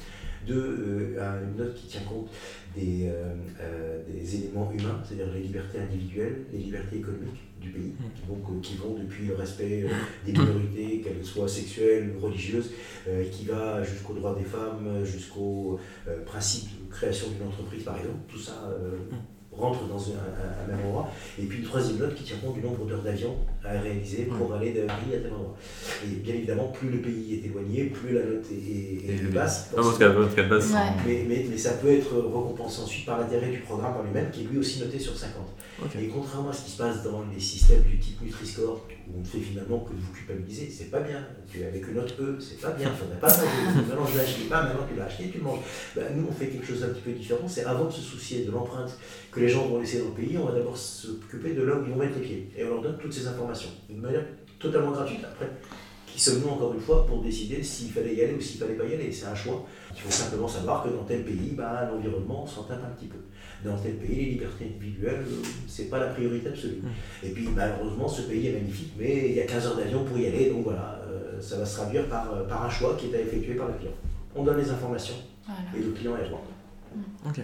deux, 0.45 1.15
euh, 1.17 1.43
une 1.43 1.57
note 1.57 1.75
qui 1.75 1.87
tient 1.87 2.01
compte 2.01 2.29
des, 2.75 3.07
euh, 3.07 3.33
euh, 3.61 4.01
des 4.07 4.35
éléments 4.35 4.71
humains, 4.71 5.01
c'est-à-dire 5.03 5.33
les 5.33 5.41
libertés 5.41 5.79
individuelles, 5.79 6.43
les 6.51 6.59
libertés 6.59 6.97
économiques 6.97 7.41
du 7.59 7.69
pays, 7.69 7.93
mmh. 7.99 8.29
donc, 8.29 8.61
qui 8.61 8.75
vont 8.75 8.95
depuis 8.95 9.25
le 9.25 9.35
respect 9.35 9.85
des 10.25 10.31
minorités, 10.31 11.01
qu'elles 11.01 11.25
soient 11.25 11.47
sexuelles 11.47 12.13
ou 12.15 12.23
religieuses, 12.23 12.71
qui 13.31 13.45
va 13.45 13.81
jusqu'aux 13.81 14.13
droits 14.13 14.35
des 14.35 14.45
femmes, 14.45 15.03
jusqu'au 15.03 15.79
principe 16.25 16.69
de 16.85 16.91
création 16.91 17.29
d'une 17.31 17.47
entreprise 17.47 17.83
par 17.83 17.97
exemple. 17.97 18.19
Tout 18.27 18.37
ça 18.37 18.69
mmh 19.11 19.15
rentre 19.57 19.87
dans 19.87 20.09
un, 20.09 20.67
même 20.67 20.85
endroit. 20.85 21.11
Et 21.39 21.43
puis 21.45 21.59
une 21.59 21.65
troisième 21.65 21.97
note 21.97 22.15
qui 22.15 22.23
tient 22.23 22.37
compte 22.37 22.55
du 22.55 22.61
nombre 22.61 22.85
d'heures 22.85 23.01
d'avion 23.01 23.35
à 23.67 23.79
réaliser 23.79 24.23
pour 24.23 24.53
aller 24.53 24.71
de 24.71 24.81
Paris 24.81 25.15
à 25.15 25.19
tel 25.19 25.33
endroit. 25.33 25.55
Et 26.03 26.15
bien 26.15 26.35
évidemment, 26.35 26.67
plus 26.67 26.89
le 26.89 26.99
pays 26.99 27.35
est 27.35 27.47
éloigné, 27.47 27.85
plus 27.85 28.13
la 28.13 28.21
note 28.21 28.45
est, 28.51 29.11
est, 29.11 29.31
basse. 29.31 29.71
Mais, 31.05 31.25
mais, 31.27 31.45
mais, 31.49 31.57
ça 31.57 31.71
peut 31.73 31.91
être 31.91 32.15
récompensé 32.15 32.81
ensuite 32.81 33.05
par 33.05 33.19
l'intérêt 33.19 33.49
du 33.49 33.59
programme 33.59 33.97
en 33.97 34.03
lui-même, 34.03 34.29
qui 34.31 34.41
est 34.41 34.47
lui 34.47 34.57
aussi 34.57 34.79
noté 34.79 34.99
sur 34.99 35.15
50. 35.15 35.31
Et 35.99 36.07
contrairement 36.07 36.49
à 36.49 36.53
ce 36.53 36.65
qui 36.65 36.71
se 36.71 36.77
passe 36.77 37.03
dans 37.03 37.23
les 37.31 37.39
systèmes 37.39 37.83
du 37.83 37.99
type 37.99 38.21
Nutri-Score, 38.21 38.85
où 39.07 39.17
on 39.17 39.19
ne 39.19 39.25
fait 39.25 39.39
finalement 39.39 39.79
que 39.79 39.91
vous 39.93 40.11
culpabiliser, 40.11 40.69
c'est 40.71 40.89
pas 40.89 41.01
bien. 41.01 41.23
Avec 41.55 41.87
une 41.87 41.93
note 41.95 42.15
E, 42.19 42.37
c'est 42.39 42.59
pas 42.59 42.71
bien. 42.71 42.89
Il 42.91 42.97
faudrait 42.97 43.19
pas 43.19 43.27
manger. 43.27 43.75
maintenant 43.87 44.05
je 44.05 44.17
l'ai 44.17 44.23
acheté, 44.23 44.43
pas 44.49 44.63
maintenant 44.63 44.85
tu 44.91 44.97
l'as 44.97 45.05
acheté, 45.05 45.29
tu 45.29 45.37
le 45.37 45.43
manges. 45.43 45.59
Ben, 45.95 46.05
nous, 46.15 46.27
on 46.29 46.31
fait 46.31 46.47
quelque 46.47 46.65
chose 46.65 46.81
d'un 46.81 46.89
petit 46.89 47.01
peu 47.01 47.11
différent. 47.11 47.47
C'est 47.47 47.65
avant 47.65 47.85
de 47.85 47.91
se 47.91 48.01
soucier 48.01 48.43
de 48.43 48.51
l'empreinte 48.51 48.97
que 49.31 49.39
les 49.39 49.49
gens 49.49 49.67
vont 49.67 49.79
laisser 49.79 49.99
dans 49.99 50.05
le 50.05 50.11
pays, 50.11 50.37
on 50.37 50.45
va 50.45 50.53
d'abord 50.53 50.77
s'occuper 50.77 51.53
de 51.53 51.63
là 51.63 51.75
où 51.75 51.83
ils 51.85 51.91
vont 51.91 51.97
mettre 51.97 52.15
les 52.15 52.25
pieds. 52.25 52.49
Et 52.57 52.63
on 52.63 52.69
leur 52.69 52.81
donne 52.81 52.97
toutes 52.99 53.13
ces 53.13 53.27
informations, 53.27 53.56
d'une 53.89 54.01
manière 54.01 54.23
totalement 54.59 54.91
gratuite. 54.91 55.23
Après, 55.23 55.49
qui 56.17 56.23
sommes-nous 56.23 56.49
encore 56.49 56.73
une 56.73 56.79
fois 56.79 57.05
pour 57.05 57.21
décider 57.21 57.61
s'il 57.61 57.91
fallait 57.91 58.15
y 58.15 58.23
aller 58.23 58.33
ou 58.33 58.41
s'il 58.41 58.59
fallait 58.59 58.73
pas 58.73 58.85
y 58.85 58.93
aller 58.95 59.11
C'est 59.11 59.27
un 59.27 59.35
choix. 59.35 59.63
Il 59.95 60.01
faut 60.01 60.09
simplement 60.09 60.47
savoir 60.47 60.83
que 60.83 60.89
dans 60.89 61.03
tel 61.03 61.23
pays, 61.23 61.53
bah, 61.55 61.87
l'environnement 61.91 62.47
s'en 62.47 62.63
tape 62.63 62.83
un 62.83 62.95
petit 62.95 63.05
peu. 63.05 63.19
Dans 63.63 63.77
tel 63.77 63.97
pays, 63.97 64.15
les 64.15 64.31
libertés 64.31 64.65
individuelles, 64.65 65.25
euh, 65.27 65.43
c'est 65.67 65.91
pas 65.91 65.99
la 65.99 66.07
priorité 66.07 66.49
absolue. 66.49 66.81
Mmh. 66.81 67.25
Et 67.25 67.29
puis 67.29 67.47
malheureusement, 67.55 68.07
ce 68.07 68.23
pays 68.23 68.47
est 68.47 68.53
magnifique, 68.53 68.93
mais 68.97 69.29
il 69.29 69.35
y 69.35 69.41
a 69.41 69.45
15 69.45 69.67
heures 69.67 69.75
d'avion 69.77 70.03
pour 70.05 70.17
y 70.17 70.25
aller, 70.25 70.49
donc 70.49 70.63
voilà, 70.63 70.99
euh, 71.07 71.39
ça 71.39 71.57
va 71.57 71.65
se 71.65 71.75
traduire 71.75 72.07
par, 72.07 72.33
euh, 72.33 72.47
par 72.47 72.65
un 72.65 72.69
choix 72.69 72.95
qui 72.97 73.11
est 73.11 73.15
à 73.15 73.21
effectuer 73.21 73.53
par 73.53 73.67
le 73.67 73.73
client. 73.73 73.93
On 74.35 74.43
donne 74.43 74.57
les 74.57 74.71
informations 74.71 75.15
et 75.75 75.79
le 75.79 75.91
client 75.91 76.17
est 76.17 76.27
droit. 76.29 76.43
Mmh. 76.95 77.29
Ok. 77.29 77.39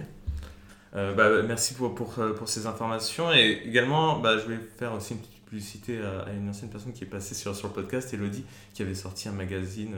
bah, 1.16 1.42
merci 1.46 1.74
pour, 1.74 1.94
pour, 1.94 2.14
pour, 2.36 2.48
ces 2.48 2.66
informations. 2.66 3.32
Et 3.32 3.62
également, 3.66 4.18
bah, 4.18 4.36
je 4.38 4.44
voulais 4.44 4.60
faire 4.78 4.92
aussi 4.94 5.14
une 5.14 5.20
petite 5.20 5.33
publicité 5.54 6.00
à, 6.00 6.32
une 6.32 6.48
ancienne 6.48 6.68
personne 6.68 6.92
qui 6.92 7.04
est 7.04 7.08
passée 7.08 7.34
sur, 7.34 7.54
sur 7.54 7.68
le 7.68 7.74
podcast, 7.74 8.12
Elodie, 8.12 8.44
qui 8.72 8.82
avait 8.82 8.94
sorti 8.94 9.28
un 9.28 9.32
magazine, 9.32 9.94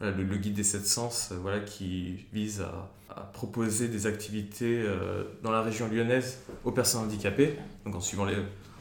le, 0.00 0.10
le, 0.10 0.36
Guide 0.36 0.54
des 0.54 0.64
Sept 0.64 0.84
Sens, 0.84 1.32
voilà, 1.40 1.60
qui 1.60 2.26
vise 2.32 2.60
à, 2.62 2.90
à 3.14 3.20
proposer 3.20 3.86
des 3.86 4.06
activités 4.06 4.82
euh, 4.84 5.22
dans 5.44 5.52
la 5.52 5.62
région 5.62 5.88
lyonnaise 5.88 6.38
aux 6.64 6.72
personnes 6.72 7.02
handicapées, 7.02 7.54
donc 7.84 7.94
en 7.94 8.00
suivant 8.00 8.24
les, 8.24 8.34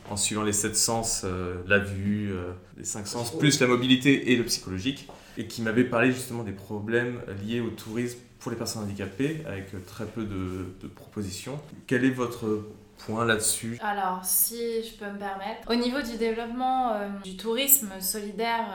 en 0.09 0.17
suivant 0.17 0.41
les 0.41 0.53
sept 0.53 0.75
sens, 0.75 1.21
euh, 1.25 1.57
la 1.67 1.77
vue, 1.77 2.31
euh, 2.31 2.53
les 2.77 2.85
cinq 2.85 3.05
sens, 3.05 3.37
plus 3.37 3.59
la 3.59 3.67
mobilité 3.67 4.31
et 4.31 4.35
le 4.35 4.45
psychologique, 4.45 5.07
et 5.37 5.45
qui 5.45 5.61
m'avait 5.61 5.83
parlé 5.83 6.11
justement 6.11 6.43
des 6.43 6.53
problèmes 6.53 7.19
liés 7.45 7.59
au 7.59 7.69
tourisme 7.69 8.17
pour 8.39 8.49
les 8.49 8.57
personnes 8.57 8.83
handicapées, 8.83 9.43
avec 9.45 9.85
très 9.85 10.05
peu 10.05 10.23
de, 10.23 10.65
de 10.81 10.87
propositions. 10.87 11.59
Quel 11.85 12.03
est 12.03 12.09
votre 12.09 12.65
point 13.05 13.25
là-dessus 13.25 13.79
Alors, 13.81 14.19
si 14.23 14.83
je 14.83 14.93
peux 14.97 15.09
me 15.09 15.17
permettre, 15.17 15.69
au 15.69 15.75
niveau 15.75 16.01
du 16.01 16.17
développement 16.17 16.93
du 17.23 17.37
tourisme 17.37 17.89
solidaire 17.99 18.65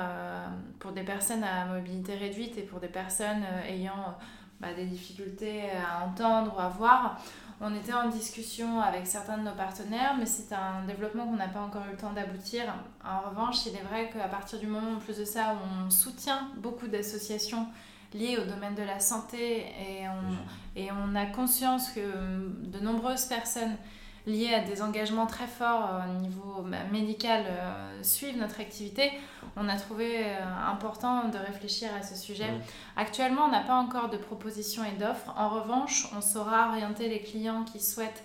pour 0.78 0.92
des 0.92 1.02
personnes 1.02 1.44
à 1.44 1.66
mobilité 1.66 2.14
réduite 2.14 2.58
et 2.58 2.62
pour 2.62 2.80
des 2.80 2.88
personnes 2.88 3.44
ayant 3.68 4.16
bah, 4.60 4.72
des 4.74 4.86
difficultés 4.86 5.62
à 5.70 6.04
entendre 6.06 6.54
ou 6.56 6.60
à 6.60 6.68
voir. 6.68 7.20
On 7.60 7.74
était 7.74 7.92
en 7.92 8.08
discussion 8.08 8.80
avec 8.80 9.06
certains 9.06 9.38
de 9.38 9.42
nos 9.42 9.54
partenaires, 9.54 10.16
mais 10.18 10.26
c'est 10.26 10.52
un 10.54 10.84
développement 10.86 11.26
qu'on 11.26 11.36
n'a 11.36 11.48
pas 11.48 11.60
encore 11.60 11.82
eu 11.86 11.92
le 11.92 11.96
temps 11.96 12.12
d'aboutir. 12.12 12.64
En 13.04 13.28
revanche, 13.28 13.66
il 13.66 13.76
est 13.76 13.82
vrai 13.82 14.10
qu'à 14.10 14.28
partir 14.28 14.58
du 14.58 14.66
moment, 14.66 14.92
en 14.96 14.98
plus 14.98 15.18
de 15.18 15.24
ça, 15.24 15.54
où 15.54 15.86
on 15.86 15.90
soutient 15.90 16.50
beaucoup 16.56 16.88
d'associations 16.88 17.66
liées 18.12 18.38
au 18.38 18.44
domaine 18.44 18.74
de 18.74 18.82
la 18.82 19.00
santé 19.00 19.66
et 19.66 20.08
on, 20.08 20.78
et 20.78 20.88
on 20.92 21.14
a 21.14 21.26
conscience 21.26 21.90
que 21.90 22.00
de 22.00 22.78
nombreuses 22.80 23.26
personnes 23.26 23.76
liées 24.26 24.54
à 24.54 24.60
des 24.60 24.80
engagements 24.82 25.26
très 25.26 25.46
forts 25.46 25.90
euh, 25.92 26.16
au 26.16 26.20
niveau 26.20 26.62
bah, 26.64 26.78
médical 26.90 27.44
euh, 27.46 28.02
suivent 28.02 28.38
notre 28.38 28.60
activité, 28.60 29.12
on 29.56 29.68
a 29.68 29.76
trouvé 29.76 30.24
euh, 30.24 30.70
important 30.70 31.28
de 31.28 31.38
réfléchir 31.38 31.90
à 31.98 32.02
ce 32.02 32.16
sujet. 32.16 32.48
Actuellement, 32.96 33.42
on 33.44 33.50
n'a 33.50 33.60
pas 33.60 33.74
encore 33.74 34.08
de 34.08 34.16
propositions 34.16 34.82
et 34.84 34.98
d'offres. 34.98 35.32
En 35.36 35.48
revanche, 35.48 36.08
on 36.16 36.20
saura 36.20 36.68
orienter 36.68 37.08
les 37.08 37.20
clients 37.20 37.64
qui 37.64 37.80
souhaitent 37.80 38.24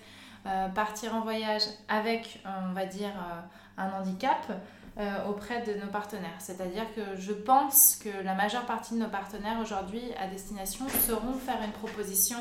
partir 0.73 1.13
en 1.15 1.19
voyage 1.19 1.63
avec, 1.89 2.41
on 2.45 2.73
va 2.73 2.85
dire, 2.85 3.11
un 3.77 3.91
handicap. 3.91 4.47
auprès 5.29 5.61
de 5.61 5.79
nos 5.79 5.87
partenaires. 5.87 6.39
C'est-à-dire 6.39 6.83
que 6.93 7.01
je 7.17 7.31
pense 7.31 7.95
que 7.95 8.09
la 8.23 8.33
majeure 8.33 8.65
partie 8.65 8.95
de 8.95 8.99
nos 8.99 9.07
partenaires 9.07 9.57
aujourd'hui 9.61 10.01
à 10.19 10.27
destination 10.27 10.87
sauront 10.89 11.33
faire 11.33 11.59
une 11.63 11.71
proposition 11.71 12.37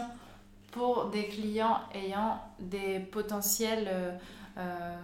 pour 0.70 1.06
des 1.06 1.26
clients 1.26 1.80
ayant 1.94 2.40
des 2.58 3.00
potentielles 3.00 3.88
euh, 3.88 4.12
euh, 4.58 4.96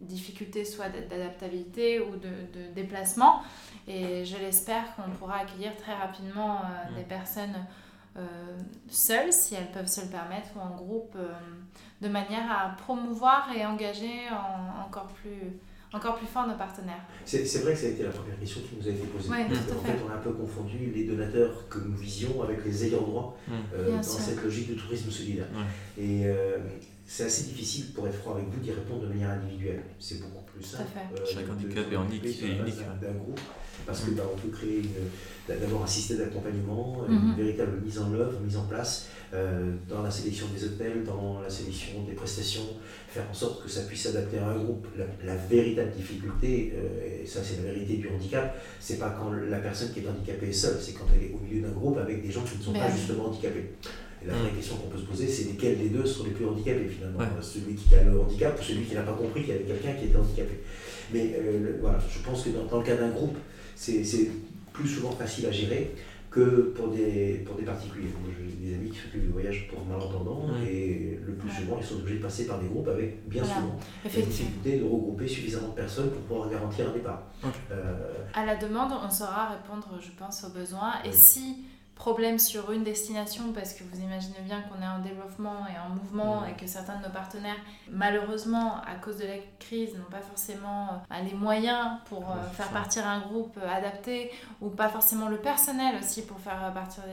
difficultés 0.00 0.64
soit 0.64 0.88
d'adaptabilité 0.88 2.00
ou 2.00 2.16
de, 2.16 2.28
de, 2.52 2.72
déplacement. 2.74 3.42
Et 3.88 4.24
je 4.24 4.36
l'espère 4.36 4.94
qu'on 4.94 5.10
pourra 5.12 5.38
accueillir 5.38 5.76
très 5.76 5.94
rapidement 5.94 6.60
euh, 6.60 6.96
des 6.96 7.04
personnes 7.04 7.66
seules, 8.90 9.32
si 9.32 9.54
elles 9.54 9.70
peuvent 9.70 9.86
se 9.86 10.02
le 10.02 10.08
permettre, 10.08 10.48
ou 10.54 10.60
en 10.60 10.76
groupe, 10.76 11.16
de 12.02 12.08
manière 12.08 12.52
à 12.52 12.76
promouvoir 12.76 13.48
et 13.56 13.64
engager 13.64 14.28
encore 14.84 15.06
plus 15.06 15.58
encore 15.92 16.16
plus 16.16 16.26
fort 16.26 16.46
nos 16.46 16.56
partenaires. 16.56 17.02
C'est 17.24 17.62
vrai 17.62 17.72
que 17.72 17.78
ça 17.78 17.86
a 17.86 17.90
été 17.90 18.02
la 18.02 18.10
première 18.10 18.38
question 18.38 18.60
qui 18.62 18.76
nous 18.76 18.88
a 18.88 18.90
été 18.90 19.06
posée. 19.06 19.28
en 19.28 19.84
fait, 19.84 19.98
on 20.06 20.10
a 20.10 20.14
un 20.14 20.18
peu 20.18 20.32
confondu 20.32 20.92
les 20.94 21.04
donateurs 21.04 21.68
que 21.68 21.78
nous 21.78 21.96
visions 21.96 22.42
avec 22.42 22.64
les 22.64 22.86
ayants 22.86 23.02
droit 23.02 23.38
mm. 23.46 23.52
euh, 23.74 23.96
dans 23.96 24.02
cette 24.02 24.42
logique 24.42 24.74
de 24.74 24.80
tourisme 24.80 25.10
solidaire. 25.10 25.48
Et 25.98 26.22
euh, 26.26 26.58
c'est 27.06 27.24
assez 27.24 27.44
difficile, 27.44 27.92
pour 27.92 28.06
être 28.06 28.14
franc 28.14 28.34
avec 28.34 28.46
vous, 28.48 28.60
d'y 28.60 28.70
répondre 28.70 29.02
de 29.02 29.08
manière 29.08 29.30
individuelle. 29.30 29.82
C'est 29.98 30.20
beaucoup 30.20 30.44
plus 30.44 30.62
simple. 30.62 30.84
Euh, 30.96 31.24
Chaque 31.26 31.48
handicap 31.50 31.84
est 31.90 31.94
unique. 31.94 32.78
D'un 33.00 33.12
groupe, 33.12 33.40
parce 33.86 34.02
que 34.02 34.12
bah, 34.12 34.22
on 34.32 34.38
peut 34.38 34.48
créer 34.48 34.82
d'abord 35.48 35.82
un 35.82 35.86
système 35.86 36.18
d'accompagnement, 36.18 37.04
une 37.08 37.30
mhm. 37.30 37.36
véritable 37.36 37.80
mise 37.84 37.98
en 37.98 38.12
œuvre, 38.12 38.40
mise 38.40 38.56
en 38.56 38.64
place 38.64 39.08
euh, 39.34 39.72
dans 39.88 40.02
la 40.02 40.10
sélection 40.10 40.46
des 40.54 40.64
hôtels, 40.64 41.04
dans 41.04 41.40
la 41.40 41.48
sélection 41.48 42.02
des 42.06 42.12
prestations, 42.12 42.66
faire 43.08 43.24
en 43.30 43.34
sorte 43.34 43.64
que 43.64 43.68
ça 43.70 43.82
puisse 43.82 44.02
s'adapter 44.02 44.38
à 44.38 44.48
un 44.48 44.58
groupe. 44.58 44.86
La, 45.24 45.36
véritable 45.36 45.90
difficulté, 45.90 46.74
euh, 46.76 47.22
et 47.22 47.26
ça 47.26 47.40
c'est 47.42 47.56
la 47.62 47.72
vérité 47.72 47.96
du 47.96 48.08
handicap, 48.08 48.56
c'est 48.78 48.98
pas 48.98 49.10
quand 49.18 49.30
la 49.32 49.58
personne 49.58 49.90
qui 49.92 50.00
est 50.00 50.08
handicapée 50.08 50.48
est 50.48 50.52
seule, 50.52 50.76
c'est 50.80 50.92
quand 50.92 51.06
elle 51.16 51.30
est 51.30 51.32
au 51.32 51.38
milieu 51.38 51.62
d'un 51.66 51.72
groupe 51.72 51.96
avec 51.98 52.22
des 52.24 52.30
gens 52.30 52.42
qui 52.42 52.58
ne 52.58 52.62
sont 52.62 52.72
pas 52.72 52.90
justement 52.90 53.26
handicapés. 53.26 53.70
Et 54.22 54.28
la 54.28 54.34
vraie 54.34 54.50
mm. 54.50 54.56
question 54.56 54.76
qu'on 54.76 54.88
peut 54.88 54.98
se 54.98 55.04
poser, 55.04 55.26
c'est 55.26 55.44
lesquels 55.44 55.78
des 55.78 55.88
deux 55.88 56.06
sont 56.06 56.24
les 56.24 56.30
plus 56.30 56.46
handicapés 56.46 56.88
finalement 56.88 57.20
Celui 57.40 57.74
qui 57.74 57.94
a 57.94 58.04
le 58.04 58.20
handicap 58.20 58.58
ou 58.58 58.62
celui 58.62 58.84
qui 58.84 58.94
n'a 58.94 59.02
pas 59.02 59.12
compris 59.12 59.42
qu'il 59.42 59.50
y 59.50 59.56
avait 59.56 59.64
quelqu'un 59.64 59.92
qui 59.92 60.06
était 60.06 60.16
handicapé. 60.16 60.60
Mais 61.12 61.34
euh, 61.36 61.78
voilà, 61.80 61.98
je 62.08 62.18
pense 62.20 62.44
que 62.44 62.50
dans, 62.50 62.78
le 62.78 62.84
cas 62.84 62.96
d'un 62.96 63.10
groupe, 63.10 63.36
c'est 63.74 64.30
plus 64.72 64.88
souvent 64.88 65.10
facile 65.10 65.46
à 65.46 65.50
gérer 65.50 65.92
que 66.32 66.72
pour 66.74 66.88
des, 66.88 67.42
pour 67.44 67.56
des 67.56 67.62
particuliers. 67.64 68.08
J'ai 68.38 68.68
des 68.68 68.74
amis 68.74 68.90
qui 68.90 68.98
s'occupent 68.98 69.26
du 69.26 69.32
voyage 69.32 69.68
pour 69.68 69.84
malentendants 69.84 70.46
et 70.66 71.18
le 71.24 71.34
plus 71.34 71.50
souvent 71.50 71.76
ils 71.78 71.84
sont 71.84 71.96
obligés 71.96 72.18
de 72.18 72.22
passer 72.22 72.46
par 72.46 72.58
des 72.58 72.68
groupes 72.68 72.88
avec 72.88 73.28
bien 73.28 73.44
souvent 73.44 73.78
la 74.02 74.10
difficulté 74.10 74.78
de 74.78 74.84
regrouper 74.84 75.28
suffisamment 75.28 75.68
de 75.68 75.74
personnes 75.74 76.10
pour 76.10 76.22
pouvoir 76.22 76.48
garantir 76.48 76.88
un 76.88 76.92
départ. 76.92 77.22
Euh, 77.70 78.14
à 78.32 78.46
la 78.46 78.56
demande, 78.56 78.92
on 79.04 79.10
saura 79.10 79.50
répondre, 79.50 79.98
je 80.00 80.10
pense, 80.18 80.44
aux 80.44 80.58
besoins. 80.58 80.94
Et 81.04 81.12
si 81.12 81.64
problème 81.94 82.38
sur 82.38 82.72
une 82.72 82.84
destination 82.84 83.52
parce 83.52 83.74
que 83.74 83.84
vous 83.84 84.00
imaginez 84.00 84.40
bien 84.44 84.62
qu'on 84.62 84.82
est 84.82 84.86
en 84.86 85.00
développement 85.00 85.66
et 85.66 85.78
en 85.78 85.90
mouvement 85.90 86.44
et 86.46 86.54
que 86.54 86.66
certains 86.66 86.98
de 86.98 87.04
nos 87.04 87.12
partenaires, 87.12 87.56
malheureusement, 87.90 88.76
à 88.78 88.94
cause 88.96 89.18
de 89.18 89.26
la 89.26 89.36
crise, 89.58 89.94
n'ont 89.96 90.10
pas 90.10 90.20
forcément 90.20 91.02
euh, 91.10 91.22
les 91.22 91.34
moyens 91.34 91.98
pour 92.06 92.30
euh, 92.30 92.42
faire 92.54 92.70
partir 92.70 93.06
un 93.06 93.20
groupe 93.20 93.56
euh, 93.62 93.68
adapté 93.68 94.30
ou 94.60 94.70
pas 94.70 94.88
forcément 94.88 95.28
le 95.28 95.36
personnel 95.38 95.96
aussi 96.00 96.22
pour 96.22 96.40
faire 96.40 96.72
partir 96.72 97.04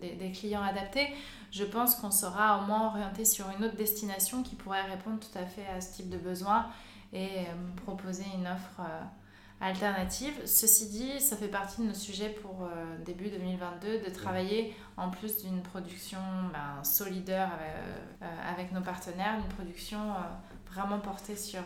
des, 0.00 0.12
des, 0.14 0.32
clients 0.32 0.62
adaptés. 0.62 1.08
Je 1.52 1.64
pense 1.64 1.94
qu'on 1.94 2.10
sera 2.10 2.58
au 2.58 2.66
moins 2.66 2.88
orienté 2.88 3.24
sur 3.24 3.46
une 3.56 3.64
autre 3.64 3.76
destination 3.76 4.42
qui 4.42 4.54
pourrait 4.54 4.82
répondre 4.82 5.18
tout 5.20 5.38
à 5.38 5.44
fait 5.44 5.66
à 5.76 5.80
ce 5.80 5.94
type 5.96 6.10
de 6.10 6.18
besoin 6.18 6.66
et 7.12 7.46
proposer 7.84 8.24
une 8.36 8.46
offre 8.46 8.82
alternative. 9.60 10.34
Ceci 10.44 10.88
dit, 10.88 11.20
ça 11.20 11.36
fait 11.36 11.48
partie 11.48 11.80
de 11.82 11.86
nos 11.86 11.94
sujets 11.94 12.30
pour 12.42 12.64
euh, 12.64 12.96
début 13.04 13.28
2022 13.28 14.06
de 14.06 14.14
travailler 14.14 14.74
en 14.96 15.10
plus 15.10 15.42
d'une 15.42 15.62
production 15.62 16.18
ben, 16.52 16.82
solidaire 16.84 17.50
euh, 18.22 18.26
avec, 18.50 18.72
nos 18.72 18.82
partenaires, 18.82 19.34
une 19.38 19.54
production 19.54 19.98
euh, 19.98 20.72
vraiment 20.72 20.98
portée 20.98 21.36
sur, 21.36 21.62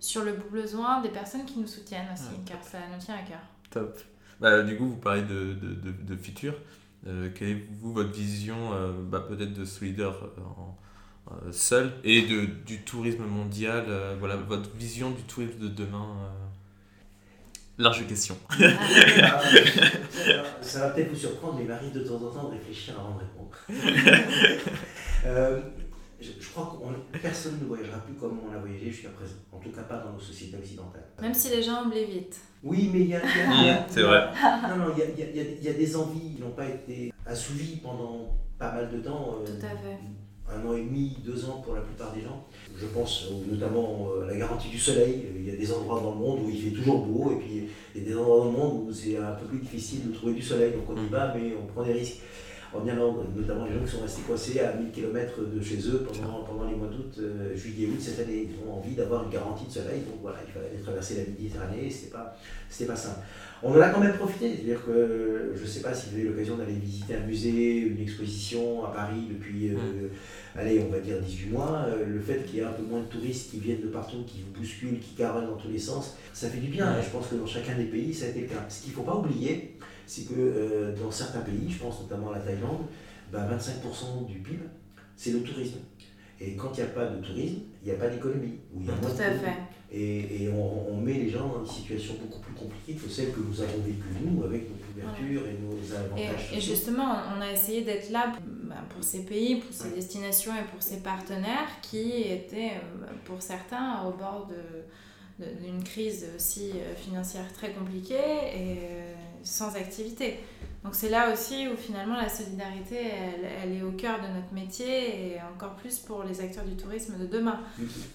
sur 0.00 0.24
le 0.24 0.32
besoin 0.32 1.00
des 1.02 1.10
personnes 1.10 1.44
qui 1.44 1.58
nous 1.58 1.66
soutiennent 1.66 2.08
aussi, 2.12 2.44
car 2.44 2.62
ça 2.62 2.78
nous 2.92 2.98
tient 2.98 3.16
à 3.16 3.22
cœur. 3.22 3.40
Top. 3.70 3.98
Bah, 4.40 4.62
du 4.62 4.76
coup, 4.76 4.88
vous 4.88 4.96
parlez 4.96 5.22
de, 5.22 5.54
de, 5.54 5.92
de, 5.92 6.16
futur. 6.16 6.54
quelle 7.04 7.48
est 7.48 7.66
vous, 7.78 7.92
votre 7.92 8.10
vision 8.10 8.70
bah, 9.10 9.20
peut-être 9.20 9.52
de 9.52 9.66
solidaire 9.66 10.14
seul 11.52 11.92
et 12.04 12.22
de, 12.22 12.46
du 12.46 12.82
tourisme 12.82 13.24
mondial 13.24 13.84
Voilà, 14.18 14.36
votre 14.36 14.74
vision 14.76 15.10
du 15.10 15.22
tourisme 15.24 15.58
de 15.58 15.68
demain 15.68 16.08
Large 17.80 18.06
question. 18.06 18.36
Ah, 18.50 18.56
ça, 20.60 20.80
va 20.80 20.90
peut-être 20.90 21.08
vous 21.08 21.16
surprendre, 21.16 21.54
mais 21.56 21.62
il 21.62 21.68
m'arrive 21.68 21.92
de 21.94 22.00
temps 22.00 22.16
en 22.16 22.30
temps 22.30 22.48
de 22.48 22.52
réfléchir 22.52 22.94
avant 23.00 23.14
de 23.14 23.20
répondre. 23.20 23.56
Euh, 25.26 25.60
je, 26.18 26.48
crois 26.48 26.80
que 27.12 27.18
personne 27.18 27.58
ne 27.60 27.66
voyagera 27.66 27.98
plus 27.98 28.14
comme 28.14 28.38
on 28.48 28.54
a 28.54 28.58
voyagé 28.58 28.90
jusqu'à 28.90 29.10
présent. 29.10 29.34
En 29.52 29.58
tout 29.58 29.68
cas, 29.68 29.82
pas 29.82 29.98
dans 29.98 30.14
nos 30.14 30.18
sociétés 30.18 30.56
occidentales. 30.56 31.04
Même 31.20 31.34
si 31.34 31.50
les 31.50 31.62
gens 31.62 31.84
oublient 31.84 32.06
vite. 32.06 32.40
Oui, 32.62 32.88
mais 32.90 33.00
il 33.00 33.08
y 33.08 33.14
a. 33.16 33.20
C'est 33.86 34.00
vrai. 34.00 34.30
Non, 34.66 34.76
non, 34.76 34.94
il 34.96 35.20
y 35.20 35.22
a, 35.22 35.42
y 35.60 35.68
a, 35.68 35.72
des 35.74 35.96
envies 35.96 36.36
qui 36.36 36.40
n'ont 36.40 36.52
pas 36.52 36.64
été 36.64 37.12
assouvies 37.26 37.80
pendant 37.82 38.34
pas 38.58 38.72
mal 38.72 38.90
de 38.90 39.00
temps. 39.00 39.40
Euh, 39.42 39.44
tout 39.44 39.66
à 39.66 39.76
fait 39.76 39.98
un 40.54 40.66
an 40.68 40.74
et 40.76 40.82
demi, 40.82 41.16
deux 41.24 41.44
ans 41.44 41.62
pour 41.64 41.74
la 41.74 41.80
plupart 41.80 42.12
des 42.12 42.22
gens. 42.22 42.44
Je 42.76 42.86
pense 42.86 43.30
notamment 43.50 44.08
à 44.22 44.26
la 44.26 44.36
garantie 44.36 44.68
du 44.68 44.78
soleil. 44.78 45.26
Il 45.36 45.46
y 45.46 45.50
a 45.50 45.56
des 45.56 45.72
endroits 45.72 46.00
dans 46.00 46.12
le 46.12 46.18
monde 46.18 46.40
où 46.44 46.50
il 46.50 46.60
fait 46.60 46.70
toujours 46.70 47.06
beau 47.06 47.32
et 47.32 47.36
puis 47.36 47.68
il 47.94 48.02
y 48.02 48.04
a 48.04 48.08
des 48.08 48.16
endroits 48.16 48.38
dans 48.38 48.44
le 48.46 48.58
monde 48.58 48.88
où 48.88 48.92
c'est 48.92 49.16
un 49.16 49.32
peu 49.32 49.46
plus 49.46 49.58
difficile 49.58 50.08
de 50.08 50.14
trouver 50.14 50.34
du 50.34 50.42
soleil. 50.42 50.72
Donc 50.72 50.84
on 50.88 50.96
y 50.96 51.08
va, 51.08 51.34
mais 51.34 51.54
on 51.60 51.66
prend 51.66 51.84
des 51.84 51.92
risques. 51.92 52.20
En 52.72 52.86
Irlande, 52.86 53.26
notamment 53.34 53.64
les 53.64 53.72
gens 53.72 53.84
qui 53.84 53.90
sont 53.90 54.02
restés 54.02 54.22
coincés 54.22 54.60
à 54.60 54.74
1000 54.74 54.92
km 54.92 55.40
de 55.42 55.60
chez 55.60 55.78
eux 55.88 56.06
pendant, 56.06 56.44
pendant 56.44 56.70
les 56.70 56.76
mois 56.76 56.86
d'août, 56.86 57.16
euh, 57.18 57.56
juillet, 57.56 57.88
août 57.88 58.00
cette 58.00 58.20
année. 58.20 58.48
Ils 58.48 58.68
ont 58.68 58.74
envie 58.74 58.94
d'avoir 58.94 59.24
une 59.24 59.30
garantie 59.30 59.66
de 59.66 59.72
soleil. 59.72 60.02
Donc 60.02 60.20
voilà, 60.22 60.38
il 60.46 60.52
fallait 60.52 60.80
traverser 60.80 61.16
la 61.16 61.22
Méditerranée. 61.22 61.90
C'était 61.90 62.12
pas, 62.12 62.36
pas 62.86 62.96
simple. 62.96 63.18
On 63.62 63.72
en 63.72 63.80
a 63.80 63.88
quand 63.88 64.00
même 64.00 64.14
profité, 64.14 64.54
c'est-à-dire 64.54 64.84
que 64.86 65.52
je 65.54 65.62
ne 65.62 65.66
sais 65.66 65.80
pas 65.80 65.92
si 65.92 66.10
vous 66.10 66.16
avez 66.16 66.28
l'occasion 66.28 66.56
d'aller 66.56 66.74
visiter 66.74 67.16
un 67.16 67.26
musée, 67.26 67.76
une 67.78 68.00
exposition 68.00 68.84
à 68.84 68.90
Paris 68.90 69.26
depuis, 69.30 69.70
euh, 69.70 69.74
mm. 69.74 70.58
allez, 70.58 70.80
on 70.88 70.90
va 70.90 71.00
dire 71.00 71.20
18 71.20 71.50
mois, 71.50 71.84
euh, 71.88 72.06
le 72.06 72.20
fait 72.20 72.44
qu'il 72.46 72.56
y 72.56 72.60
ait 72.60 72.64
un 72.64 72.72
peu 72.72 72.84
moins 72.84 73.00
de 73.00 73.06
touristes 73.06 73.50
qui 73.50 73.58
viennent 73.58 73.82
de 73.82 73.88
partout, 73.88 74.24
qui 74.26 74.42
vous 74.42 74.58
bousculent, 74.58 75.00
qui 75.00 75.14
carronnent 75.14 75.48
dans 75.48 75.56
tous 75.56 75.68
les 75.68 75.78
sens, 75.78 76.16
ça 76.32 76.48
fait 76.48 76.60
du 76.60 76.68
bien. 76.68 76.98
Et 76.98 77.02
je 77.02 77.10
pense 77.10 77.26
que 77.26 77.34
dans 77.34 77.46
chacun 77.46 77.76
des 77.76 77.84
pays, 77.84 78.14
ça 78.14 78.26
a 78.26 78.28
été 78.28 78.42
le 78.42 78.46
cas. 78.46 78.64
Ce 78.68 78.82
qu'il 78.82 78.92
ne 78.92 78.96
faut 78.96 79.02
pas 79.02 79.16
oublier, 79.16 79.74
c'est 80.10 80.24
que 80.24 80.34
euh, 80.36 80.92
dans 81.00 81.10
certains 81.10 81.38
pays, 81.40 81.70
je 81.70 81.78
pense 81.78 82.00
notamment 82.00 82.32
à 82.32 82.38
la 82.38 82.40
Thaïlande, 82.40 82.82
25% 83.32 83.36
ben, 83.36 84.26
du 84.26 84.40
PIB, 84.40 84.64
c'est 85.14 85.30
le 85.30 85.40
tourisme. 85.42 85.78
Et 86.40 86.56
quand 86.56 86.72
il 86.74 86.82
n'y 86.82 86.88
a 86.88 86.92
pas 86.92 87.06
de 87.06 87.24
tourisme, 87.24 87.60
il 87.80 87.88
n'y 87.88 87.94
a 87.94 87.98
pas 87.98 88.08
d'économie. 88.08 88.58
Tout 88.74 89.06
à 89.06 89.30
fait. 89.30 89.56
Et, 89.92 90.48
on, 90.52 90.96
met 90.96 91.14
les 91.14 91.30
gens 91.30 91.48
dans 91.48 91.62
des 91.62 91.68
situations 91.68 92.14
beaucoup 92.20 92.40
plus 92.40 92.54
compliquées 92.54 92.94
que 92.94 93.08
celles 93.08 93.30
que 93.30 93.38
nous 93.38 93.60
avons 93.60 93.78
vécues 93.78 94.02
nous, 94.24 94.42
avec 94.42 94.68
nos 94.68 94.76
couvertures 94.76 95.42
et 95.46 95.58
nos 95.62 95.94
avantages. 95.94 96.52
Et, 96.56 96.60
justement, 96.60 97.14
on 97.36 97.40
a 97.40 97.52
essayé 97.52 97.82
d'être 97.82 98.10
là 98.10 98.32
bah, 98.64 98.82
pour 98.88 99.04
ces 99.04 99.24
pays, 99.24 99.60
pour 99.60 99.72
ces 99.72 99.90
destinations 99.90 100.52
et 100.54 100.64
pour 100.72 100.82
ces 100.82 100.98
partenaires 100.98 101.68
qui 101.82 102.22
étaient, 102.22 102.72
euh, 102.72 103.12
pour 103.24 103.40
certains, 103.40 104.02
au 104.06 104.12
bord 104.12 104.48
d'une 105.38 105.84
crise 105.84 106.26
aussi 106.34 106.72
euh, 106.74 106.94
financière 106.96 107.50
très 107.52 107.72
compliquée 107.72 108.14
et 108.54 108.78
sans 109.42 109.76
activité. 109.76 110.40
Donc 110.84 110.94
c'est 110.94 111.10
là 111.10 111.30
aussi 111.32 111.68
où 111.68 111.76
finalement 111.76 112.16
la 112.16 112.30
solidarité, 112.30 112.96
elle, 113.62 113.72
est 113.72 113.82
au 113.82 113.92
cœur 113.92 114.18
de 114.18 114.26
notre 114.28 114.52
métier 114.54 115.34
et 115.34 115.38
encore 115.54 115.74
plus 115.76 115.98
pour 115.98 116.24
les 116.24 116.40
acteurs 116.40 116.64
du 116.64 116.74
tourisme 116.74 117.18
de 117.18 117.26
demain. 117.26 117.60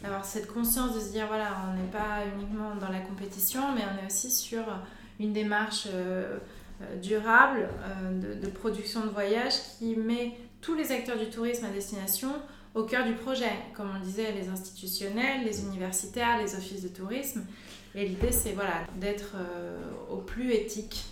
D'avoir 0.02 0.26
cette 0.26 0.52
conscience 0.52 0.96
de 0.96 1.00
se 1.00 1.12
dire, 1.12 1.28
voilà, 1.28 1.50
on 1.70 1.76
n'est 1.76 1.92
pas 1.92 2.26
uniquement 2.36 2.76
dans 2.76 2.90
la 2.90 3.02
compétition, 3.02 3.62
mais 3.76 3.82
on 3.84 4.04
est 4.04 4.08
aussi 4.08 4.32
sur 4.32 4.64
une 5.20 5.32
démarche 5.32 5.88
euh, 5.94 6.40
durable 7.02 7.70
de, 8.12 8.34
de, 8.34 8.48
production 8.48 9.02
de 9.02 9.10
voyage 9.10 9.54
qui 9.78 9.96
met 9.96 10.34
tous 10.60 10.74
les 10.74 10.92
acteurs 10.92 11.20
du 11.20 11.30
tourisme 11.30 11.66
à 11.66 11.70
destination 11.70 12.30
au 12.74 12.84
cœur 12.84 13.06
du 13.06 13.14
projet. 13.14 13.54
Comme 13.76 13.92
on 13.96 14.04
disait, 14.04 14.32
les 14.32 14.50
institutionnels, 14.50 15.46
les 15.46 15.62
universitaires, 15.62 16.42
les 16.42 16.56
offices 16.56 16.82
de 16.82 16.90
tourisme. 16.90 17.46
Et 17.94 18.06
l'idée, 18.08 18.32
c'est 18.32 18.52
voilà, 18.54 18.82
d'être 19.00 19.36
au 20.10 20.18
plus 20.18 20.52
éthique 20.52 21.06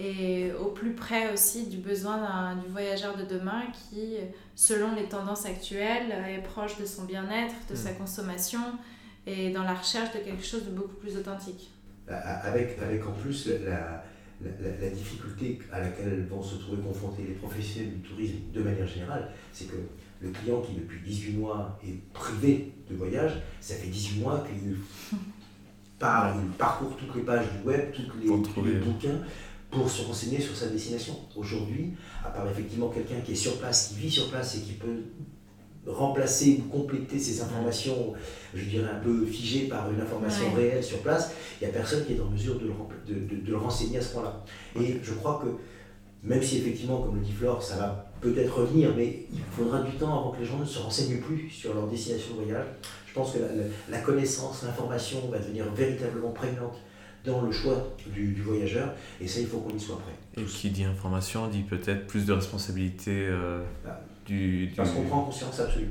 et 0.00 0.50
au 0.52 0.66
plus 0.66 0.92
près 0.94 1.32
aussi 1.32 1.66
du 1.66 1.76
besoin 1.76 2.56
du 2.56 2.68
voyageur 2.68 3.16
de 3.16 3.24
demain 3.24 3.62
qui, 3.72 4.16
selon 4.54 4.94
les 4.94 5.04
tendances 5.04 5.44
actuelles, 5.44 6.10
est 6.26 6.42
proche 6.42 6.78
de 6.78 6.86
son 6.86 7.04
bien-être, 7.04 7.54
de 7.68 7.74
sa 7.74 7.92
mm. 7.92 7.96
consommation 7.96 8.60
et 9.26 9.50
dans 9.50 9.62
la 9.62 9.74
recherche 9.74 10.14
de 10.14 10.20
quelque 10.20 10.44
chose 10.44 10.64
de 10.64 10.70
beaucoup 10.70 10.94
plus 10.94 11.16
authentique. 11.18 11.70
Avec, 12.08 12.78
avec 12.82 13.06
en 13.06 13.12
plus 13.12 13.46
la, 13.46 14.02
la, 14.42 14.70
la, 14.80 14.88
difficulté 14.88 15.60
à 15.70 15.80
laquelle 15.80 16.26
vont 16.28 16.42
se 16.42 16.56
trouver 16.56 16.82
confrontés 16.82 17.22
les 17.28 17.34
professionnels 17.34 17.92
du 17.92 18.00
tourisme 18.00 18.38
de 18.52 18.62
manière 18.62 18.86
générale, 18.86 19.30
c'est 19.52 19.66
que 19.66 19.76
le 20.22 20.30
client 20.30 20.60
qui 20.62 20.74
depuis 20.74 21.00
18 21.04 21.36
mois 21.36 21.78
est 21.86 22.00
privé 22.12 22.72
de 22.90 22.96
voyage, 22.96 23.32
ça 23.60 23.74
fait 23.74 23.86
18 23.86 24.20
mois 24.20 24.44
qu'il 24.48 24.76
parcourt 26.58 26.96
toutes 26.96 27.14
les 27.14 27.22
pages 27.22 27.46
du 27.52 27.68
web, 27.68 27.92
tous 27.92 28.02
les, 28.18 28.26
tous 28.26 28.64
les 28.64 28.74
bouquins 28.78 29.20
pour 29.70 29.88
se 29.88 30.02
renseigner 30.02 30.40
sur 30.40 30.56
sa 30.56 30.66
destination. 30.66 31.16
Aujourd'hui, 31.36 31.92
à 32.24 32.30
part 32.30 32.48
effectivement 32.50 32.88
quelqu'un 32.88 33.20
qui 33.24 33.32
est 33.32 33.36
sur 33.36 33.58
place, 33.58 33.88
qui 33.88 34.00
vit 34.00 34.10
sur 34.10 34.28
place 34.30 34.56
et 34.56 34.60
qui 34.60 34.72
peut 34.72 35.02
remplacer 35.86 36.60
ou 36.60 36.68
compléter 36.68 37.18
ces 37.18 37.40
informations, 37.40 38.12
je 38.54 38.64
dirais 38.64 38.90
un 38.90 38.98
peu 38.98 39.24
figées 39.24 39.68
par 39.68 39.90
une 39.90 40.00
information 40.00 40.52
réelle 40.54 40.84
sur 40.84 40.98
place, 40.98 41.32
il 41.60 41.64
n'y 41.64 41.70
a 41.70 41.72
personne 41.72 42.04
qui 42.04 42.14
est 42.14 42.20
en 42.20 42.28
mesure 42.28 42.58
de 42.58 42.66
le, 42.66 42.74
de, 43.14 43.36
de, 43.42 43.50
le 43.50 43.56
renseigner 43.56 43.98
à 43.98 44.02
ce 44.02 44.12
point-là. 44.12 44.44
Et 44.78 45.00
je 45.02 45.14
crois 45.14 45.40
que, 45.42 45.48
même 46.22 46.42
si 46.42 46.58
effectivement, 46.58 47.00
comme 47.00 47.16
le 47.16 47.22
dit 47.22 47.32
Flore, 47.32 47.62
ça 47.62 47.76
va 47.76 48.12
peut-être 48.20 48.58
revenir, 48.58 48.92
mais 48.94 49.26
il 49.32 49.40
faudra 49.56 49.82
du 49.82 49.92
temps 49.92 50.18
avant 50.18 50.32
que 50.32 50.40
les 50.40 50.44
gens 50.44 50.58
ne 50.58 50.66
se 50.66 50.78
renseignent 50.78 51.18
plus 51.20 51.48
sur 51.48 51.72
leur 51.72 51.86
destination 51.86 52.34
de 52.34 52.42
voyage. 52.42 52.66
Je 53.06 53.14
pense 53.14 53.32
que 53.32 53.38
la, 53.38 53.46
la 53.88 53.98
connaissance, 54.02 54.62
l'information 54.64 55.28
va 55.30 55.38
devenir 55.38 55.64
véritablement 55.72 56.30
prégnante 56.30 56.76
dans 57.24 57.42
le 57.42 57.52
choix 57.52 57.94
du, 58.12 58.34
voyageur, 58.42 58.94
et 59.20 59.28
ça, 59.28 59.40
il 59.40 59.46
faut 59.46 59.58
qu'on 59.58 59.76
y 59.76 59.80
soit 59.80 59.98
prêt. 59.98 60.42
Et 60.42 60.44
qui 60.44 60.70
dit 60.70 60.84
information 60.84 61.48
dit 61.48 61.62
peut-être 61.62 62.06
plus 62.06 62.24
de 62.24 62.32
responsabilité 62.32 63.26
euh, 63.28 63.62
bah, 63.84 64.00
du, 64.24 64.72
Parce 64.76 64.90
qu'on 64.90 65.02
prend 65.02 65.24
conscience 65.24 65.60
absolue. 65.60 65.90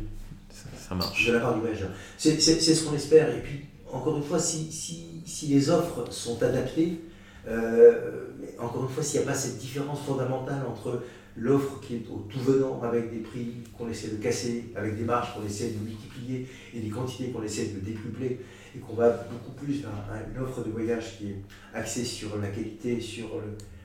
Ça, 0.49 0.95
marche. 0.95 1.27
De 1.27 1.33
la 1.33 1.39
part 1.39 1.53
du 1.53 1.61
voyageur. 1.61 1.89
C'est 2.17 2.39
ce 2.39 2.83
qu'on 2.83 2.95
espère, 2.95 3.29
et 3.35 3.41
puis, 3.41 3.65
encore 3.91 4.17
une 4.17 4.23
fois, 4.23 4.39
si, 4.39 4.71
si, 4.71 5.21
si 5.25 5.47
les 5.47 5.69
offres 5.69 6.11
sont 6.11 6.41
adaptées, 6.41 7.01
euh, 7.47 8.25
encore 8.59 8.83
une 8.83 8.89
fois, 8.89 9.03
s'il 9.03 9.19
n'y 9.19 9.25
a 9.25 9.29
pas 9.29 9.37
cette 9.37 9.57
différence 9.57 10.01
fondamentale 10.01 10.61
entre 10.69 11.03
l'offre 11.39 11.79
qui 11.79 11.95
est 11.95 12.09
au 12.09 12.27
tout 12.29 12.39
venant 12.39 12.81
avec 12.83 13.11
des 13.11 13.19
prix 13.19 13.53
qu'on 13.77 13.89
essaie 13.89 14.09
de 14.09 14.21
casser, 14.21 14.65
avec 14.75 14.97
des 14.97 15.03
marges 15.03 15.33
qu'on 15.33 15.45
essaie 15.45 15.69
de 15.69 15.79
multiplier 15.79 16.47
et 16.73 16.79
des 16.79 16.89
quantités 16.89 17.31
qu'on 17.31 17.43
essaie 17.43 17.67
de 17.67 17.79
décupler, 17.79 18.39
et 18.75 18.79
qu'on 18.79 18.93
va 18.93 19.09
beaucoup 19.09 19.51
plus 19.53 19.81
vers 19.81 19.91
une 20.33 20.41
offre 20.41 20.63
de 20.63 20.69
voyage 20.69 21.17
qui 21.17 21.27
est 21.27 21.41
axée 21.73 22.05
sur 22.05 22.37
la 22.37 22.49
qualité, 22.49 22.99
sur 22.99 23.41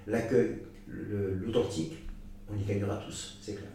l'accueil, 0.06 0.58
l'authentique, 0.88 1.94
on 2.52 2.60
y 2.60 2.64
gagnera 2.64 2.96
tous, 2.96 3.38
c'est 3.40 3.54
clair. 3.54 3.70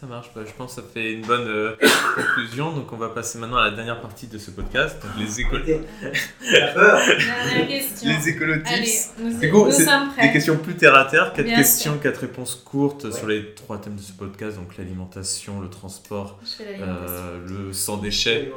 Ça 0.00 0.06
marche, 0.06 0.30
bah, 0.34 0.40
je 0.44 0.52
pense 0.52 0.74
que 0.74 0.82
ça 0.82 0.88
fait 0.92 1.12
une 1.12 1.24
bonne 1.24 1.46
euh, 1.46 1.76
conclusion. 2.16 2.72
Donc 2.72 2.92
on 2.92 2.96
va 2.96 3.10
passer 3.10 3.38
maintenant 3.38 3.58
à 3.58 3.70
la 3.70 3.76
dernière 3.76 4.00
partie 4.00 4.26
de 4.26 4.38
ce 4.38 4.50
podcast. 4.50 5.00
Donc 5.00 5.12
les 5.16 5.40
écoles. 5.40 5.64
Dernière 5.64 7.68
question. 7.68 8.10
Les 8.10 8.28
écolotips. 8.28 8.66
Allez, 8.66 8.98
nous, 9.20 9.70
sommes 9.70 10.12
prêts. 10.12 10.26
Des 10.26 10.32
questions 10.32 10.56
plus 10.56 10.74
terre 10.74 10.96
à 10.96 11.04
terre. 11.04 11.32
Quatre 11.32 11.46
questions, 11.46 11.96
quatre 11.98 12.22
réponses 12.22 12.56
courtes 12.56 13.12
sur 13.12 13.28
les 13.28 13.54
trois 13.54 13.78
thèmes 13.78 13.94
de 13.94 14.00
ce 14.00 14.10
podcast. 14.10 14.56
Donc 14.56 14.76
l'alimentation, 14.78 15.60
le 15.60 15.70
transport, 15.70 16.40
euh, 16.60 17.38
le 17.46 17.72
sans 17.72 17.96
déchets. 17.96 18.50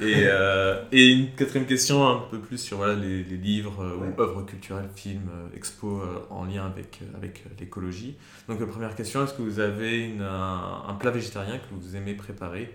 Et, 0.00 0.24
euh, 0.26 0.82
et, 0.92 1.08
une 1.08 1.30
quatrième 1.32 1.66
question 1.66 2.06
un 2.08 2.20
peu 2.30 2.38
plus 2.38 2.58
sur 2.58 2.78
voilà, 2.78 2.94
les, 2.94 3.22
les 3.22 3.36
livres 3.36 3.82
euh, 3.82 3.96
ou 3.96 4.20
œuvres 4.20 4.42
culturelles, 4.42 4.88
films, 4.94 5.28
euh, 5.30 5.56
expos 5.56 6.02
en 6.30 6.44
lien 6.44 6.66
avec, 6.66 7.00
avec 7.16 7.44
l'écologie. 7.58 8.16
Donc 8.48 8.64
première 8.64 8.94
question, 8.94 9.24
est-ce 9.24 9.34
que 9.34 9.42
vous 9.42 9.60
avez 9.60 10.06
une, 10.06 10.22
un, 10.22 10.96
plat 10.98 11.10
végétarien 11.10 11.58
que 11.58 11.74
vous 11.74 11.96
aimez 11.96 12.14
préparer 12.14 12.74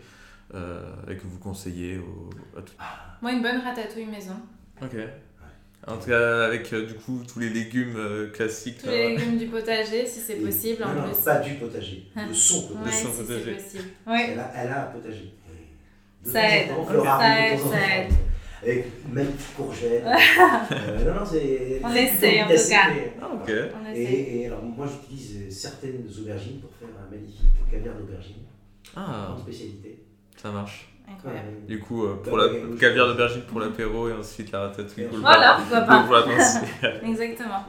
et 0.53 1.15
que 1.15 1.23
vous 1.23 1.39
conseillez 1.39 1.97
au, 1.97 2.29
à 2.57 2.61
tout 2.61 2.73
Moi, 3.21 3.33
une 3.33 3.41
bonne 3.41 3.57
ratatouille 3.57 4.05
maison. 4.05 4.35
Ok. 4.81 4.95
En 5.87 5.97
tout 5.97 6.07
cas, 6.07 6.45
avec 6.45 6.73
du 6.73 6.93
coup 6.95 7.21
tous 7.27 7.39
les 7.39 7.49
légumes 7.49 8.29
classiques. 8.33 8.79
Tous 8.81 8.89
les 8.89 9.15
légumes 9.15 9.37
du 9.37 9.47
potager, 9.47 10.05
si 10.05 10.19
c'est 10.19 10.35
possible. 10.35 10.81
Non, 10.81 10.89
en 10.89 11.07
non, 11.07 11.13
pas 11.25 11.39
du 11.39 11.55
potager, 11.55 12.07
le 12.15 12.33
son 12.33 12.67
potager. 12.67 12.85
Ouais, 12.85 12.91
si 12.91 13.21
potager. 13.21 13.53
Possible. 13.53 13.83
Elle, 14.07 14.39
a, 14.39 14.51
elle 14.55 14.71
a 14.71 14.83
un 14.83 14.91
potager. 14.91 15.33
Ça 16.25 16.57
aide, 16.57 16.69
ça 16.87 17.47
aide, 17.47 17.59
ça 17.59 17.97
aide. 17.97 18.13
Avec 18.63 18.87
même 19.13 19.31
courgettes. 19.55 20.03
euh, 20.71 21.05
non, 21.05 21.19
non, 21.19 21.25
c'est. 21.25 21.81
On 21.83 21.93
essaie 21.93 22.41
en 22.41 22.47
tout 22.47 22.69
cas. 22.69 22.87
Ah, 23.21 23.29
ok. 23.33 23.51
Et, 23.93 24.41
et, 24.41 24.47
alors, 24.47 24.63
moi, 24.63 24.87
j'utilise 24.87 25.55
certaines 25.55 26.07
aubergines 26.19 26.59
pour 26.61 26.71
faire 26.79 26.89
un 26.99 27.11
magnifique 27.11 27.45
caviar 27.69 27.93
d'aubergine. 27.95 28.37
Ah. 28.95 29.35
En 29.35 29.37
spécialité. 29.37 30.03
Ça 30.35 30.49
marche. 30.49 30.89
Incroyable. 31.07 31.65
Du 31.67 31.79
coup, 31.79 32.05
euh, 32.05 32.15
pour 32.23 32.37
la, 32.37 32.47
caviar 32.79 33.07
d'aubergine 33.07 33.43
pour 33.43 33.59
l'apéro 33.59 34.09
et 34.09 34.13
ensuite 34.13 34.51
la 34.51 34.61
ratatouille 34.61 35.05
pour 35.05 35.19
Voilà, 35.19 35.57
pourquoi 35.59 35.81
pas. 35.81 36.03
Pour 36.03 36.31
Exactement. 37.09 37.65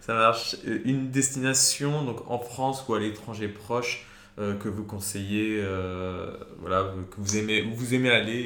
Ça 0.00 0.14
marche. 0.14 0.56
Euh, 0.66 0.80
une 0.84 1.10
destination 1.10 2.04
donc 2.04 2.30
en 2.30 2.38
France 2.38 2.84
ou 2.88 2.94
à 2.94 3.00
l'étranger 3.00 3.48
proche 3.48 4.06
euh, 4.38 4.56
que 4.56 4.68
vous 4.68 4.84
conseillez, 4.84 5.60
euh, 5.62 6.36
voilà, 6.58 6.92
que 7.10 7.16
vous 7.18 7.36
aimez, 7.36 7.62
où 7.62 7.74
vous 7.74 7.94
aimez 7.94 8.10
aller 8.10 8.40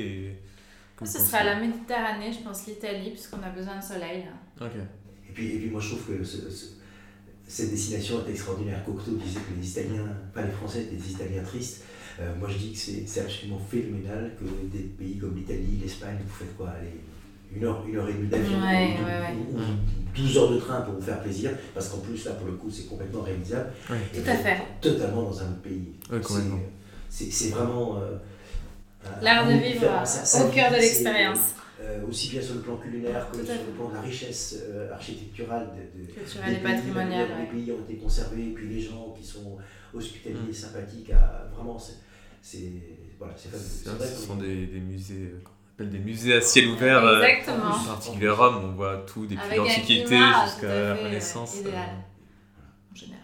et 1.01 1.07
Ce 1.07 1.19
sera 1.19 1.45
la 1.45 1.59
Méditerranée, 1.59 2.33
je 2.33 2.45
pense 2.45 2.67
l'Italie, 2.67 3.11
puisqu'on 3.11 3.43
a 3.43 3.49
besoin 3.49 3.79
de 3.79 3.83
soleil. 3.83 4.25
Et, 5.29 5.33
puis, 5.33 5.47
et 5.55 5.59
puis 5.59 5.71
moi 5.71 5.81
je 5.81 5.95
trouve 5.95 6.19
que 6.19 6.25
cette 6.25 7.71
destination 7.71 8.27
est 8.27 8.33
extraordinaire. 8.33 8.85
Cocteau 8.85 9.13
disait 9.13 9.41
que 9.41 9.59
les 9.59 9.67
Italiens, 9.67 10.07
pas 10.35 10.43
les 10.43 10.53
Français, 10.53 10.89
des 10.91 11.11
Italiens 11.11 11.43
tristes. 11.43 11.85
Euh, 12.21 12.35
moi 12.37 12.49
je 12.51 12.59
dis 12.59 12.73
que 12.73 12.79
c'est 12.79 13.21
absolument 13.21 13.59
phénoménal 13.59 14.33
que 14.39 14.45
des 14.77 14.85
pays 14.85 15.19
comme 15.19 15.37
l'Italie, 15.37 15.79
l'Espagne, 15.81 16.19
vous 16.23 16.35
faites 16.35 16.57
quoi 16.57 16.71
aller 16.71 17.01
une 17.55 17.65
heure, 17.65 17.85
une 17.87 17.97
heure 17.97 18.09
et 18.09 18.13
demie 18.13 18.29
d'avion 18.29 18.59
ou, 18.59 19.59
12 20.15 20.39
heures 20.39 20.51
de 20.51 20.59
train 20.59 20.81
pour 20.81 20.95
vous 20.95 21.01
faire 21.01 21.21
plaisir, 21.21 21.53
parce 21.75 21.89
qu'en 21.89 21.99
plus, 21.99 22.25
là, 22.25 22.33
pour 22.33 22.47
le 22.47 22.55
coup, 22.55 22.71
c'est 22.71 22.87
complètement 22.87 23.23
réalisable. 23.23 23.71
Et 24.15 24.21
Tout 24.21 24.31
à 24.31 24.35
fait. 24.35 24.59
Totalement 24.81 25.23
dans 25.23 25.41
un 25.41 25.45
autre 25.45 25.63
pays. 25.63 25.93
c'est 27.09 27.51
vraiment. 27.51 27.99
Euh, 27.99 28.17
L'art 29.23 29.47
de 29.47 29.53
vivre 29.53 29.87
au 29.87 30.49
cœur 30.51 30.71
de 30.73 30.77
l'expérience. 30.77 31.55
Euh, 31.81 32.05
aussi 32.09 32.31
bien 32.31 32.43
sur 32.43 32.55
le 32.55 32.61
plan 32.61 32.77
culinaire 32.77 33.31
que 33.31 33.37
sur 33.37 33.55
le 33.55 33.73
plan 33.77 33.89
de 33.89 33.95
la 33.95 34.01
richesse 34.01 34.57
euh, 34.69 34.93
architecturale 34.93 35.69
de, 35.95 36.03
de 36.03 36.13
Culturelle 36.13 36.55
et 36.55 36.63
patrimoniale. 36.63 37.29
Les 37.39 37.47
pays 37.47 37.71
ont 37.71 37.85
été 37.89 37.99
conservés, 37.99 38.49
et 38.49 38.53
puis 38.53 38.69
les 38.69 38.81
gens 38.81 39.15
qui 39.17 39.25
sont 39.25 39.57
hospitaliers, 39.95 40.51
mm. 40.51 40.53
sympathiques, 40.53 41.11
à, 41.13 41.49
vraiment, 41.55 41.79
c'est 42.43 42.73
voilà, 43.17 43.35
fabuleux. 43.35 44.11
Ce 44.13 44.27
sont 44.27 44.37
des, 44.37 44.67
des 44.67 44.81
musées 44.81 45.35
des 45.85 45.99
musées 45.99 46.35
à 46.35 46.41
ciel 46.41 46.69
ouvert. 46.69 47.05
Euh, 47.05 47.23
Exactement. 47.23 47.71
en 47.71 47.85
particulier 47.85 48.29
Rome, 48.29 48.61
on 48.65 48.73
voit 48.73 49.05
tout 49.07 49.27
depuis 49.27 49.57
l'Antiquité 49.57 50.19
jusqu'à 50.45 50.67
la 50.69 50.95
Renaissance. 50.95 51.57
Euh, 51.57 51.61
idéal, 51.61 51.89
en 52.93 52.97
général. 52.97 53.23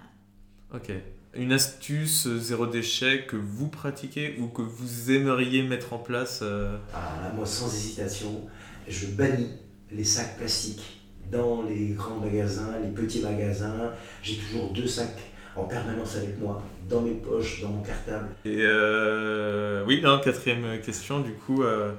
Ok. 0.74 0.92
Une 1.36 1.52
astuce 1.52 2.28
zéro 2.28 2.66
déchet 2.66 3.26
que 3.26 3.36
vous 3.36 3.68
pratiquez 3.68 4.36
ou 4.38 4.46
que 4.46 4.62
vous 4.62 5.10
aimeriez 5.10 5.64
mettre 5.64 5.92
en 5.92 5.98
place 5.98 6.40
euh... 6.42 6.76
ah, 6.94 7.32
Moi, 7.34 7.44
sans 7.44 7.66
hésitation, 7.74 8.42
je 8.86 9.06
bannis 9.06 9.50
les 9.90 10.04
sacs 10.04 10.36
plastiques 10.36 11.00
dans 11.32 11.62
les 11.62 11.88
grands 11.88 12.20
magasins, 12.20 12.78
les 12.82 12.90
petits 12.90 13.20
magasins. 13.20 13.90
J'ai 14.22 14.36
toujours 14.36 14.70
deux 14.72 14.86
sacs 14.86 15.18
en 15.56 15.64
permanence 15.64 16.16
avec 16.16 16.38
moi, 16.38 16.62
dans 16.88 17.00
mes 17.00 17.14
poches, 17.14 17.62
dans 17.62 17.68
mon 17.68 17.82
cartable. 17.82 18.28
Et 18.44 18.58
euh, 18.60 19.84
oui, 19.86 20.02
quatrième 20.22 20.80
question, 20.80 21.20
du 21.20 21.32
coup, 21.32 21.62
euh, 21.62 21.92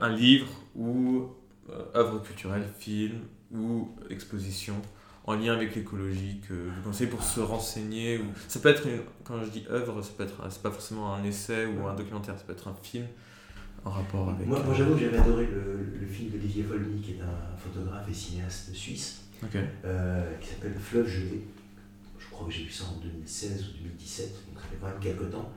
un 0.00 0.08
livre 0.10 0.48
ou 0.74 1.28
euh, 1.70 1.82
œuvre 1.94 2.22
culturelle, 2.22 2.64
film 2.78 3.20
ou 3.52 3.88
exposition 4.10 4.74
en 5.24 5.34
lien 5.34 5.52
avec 5.52 5.74
l'écologie 5.74 6.40
que 6.48 6.54
vous 6.54 6.82
conseillez 6.82 7.10
pour 7.10 7.22
se 7.22 7.40
renseigner 7.40 8.18
ou 8.18 8.24
ça 8.46 8.60
peut 8.60 8.70
être 8.70 8.86
quand 9.24 9.42
je 9.44 9.50
dis 9.50 9.64
œuvre 9.70 10.00
ça 10.00 10.12
peut 10.16 10.24
être 10.24 10.42
c'est 10.50 10.62
pas 10.62 10.70
forcément 10.70 11.14
un 11.14 11.22
essai 11.24 11.66
ou 11.66 11.86
un 11.86 11.94
documentaire 11.94 12.38
ça 12.38 12.44
peut 12.44 12.52
être 12.52 12.68
un 12.68 12.76
film 12.82 13.06
en 13.84 13.90
rapport 13.90 14.30
avec 14.30 14.46
moi, 14.46 14.62
moi 14.64 14.74
j'avoue 14.74 14.94
que 14.94 15.00
j'avais 15.00 15.18
adoré 15.18 15.46
le, 15.46 15.98
le 16.00 16.06
film 16.06 16.30
d'Olivier 16.30 16.62
Folmy 16.62 17.00
qui 17.02 17.12
est 17.12 17.20
un 17.20 17.56
photographe 17.58 18.08
et 18.08 18.14
cinéaste 18.14 18.72
suisse 18.74 19.24
euh, 19.84 20.36
qui 20.40 20.48
s'appelle 20.48 20.74
Fleuve 20.74 21.06
gelé. 21.06 21.44
Je 22.18 22.28
crois 22.30 22.46
que 22.46 22.52
j'ai 22.52 22.64
vu 22.64 22.70
ça 22.70 22.84
en 22.84 23.00
2016 23.00 23.68
ou 23.68 23.82
2017 23.82 24.32
donc 24.48 24.60
ça 24.60 24.68
fait 24.68 24.76
quand 24.80 24.88
même 24.88 25.00
quelques 25.00 25.30
temps. 25.30 25.52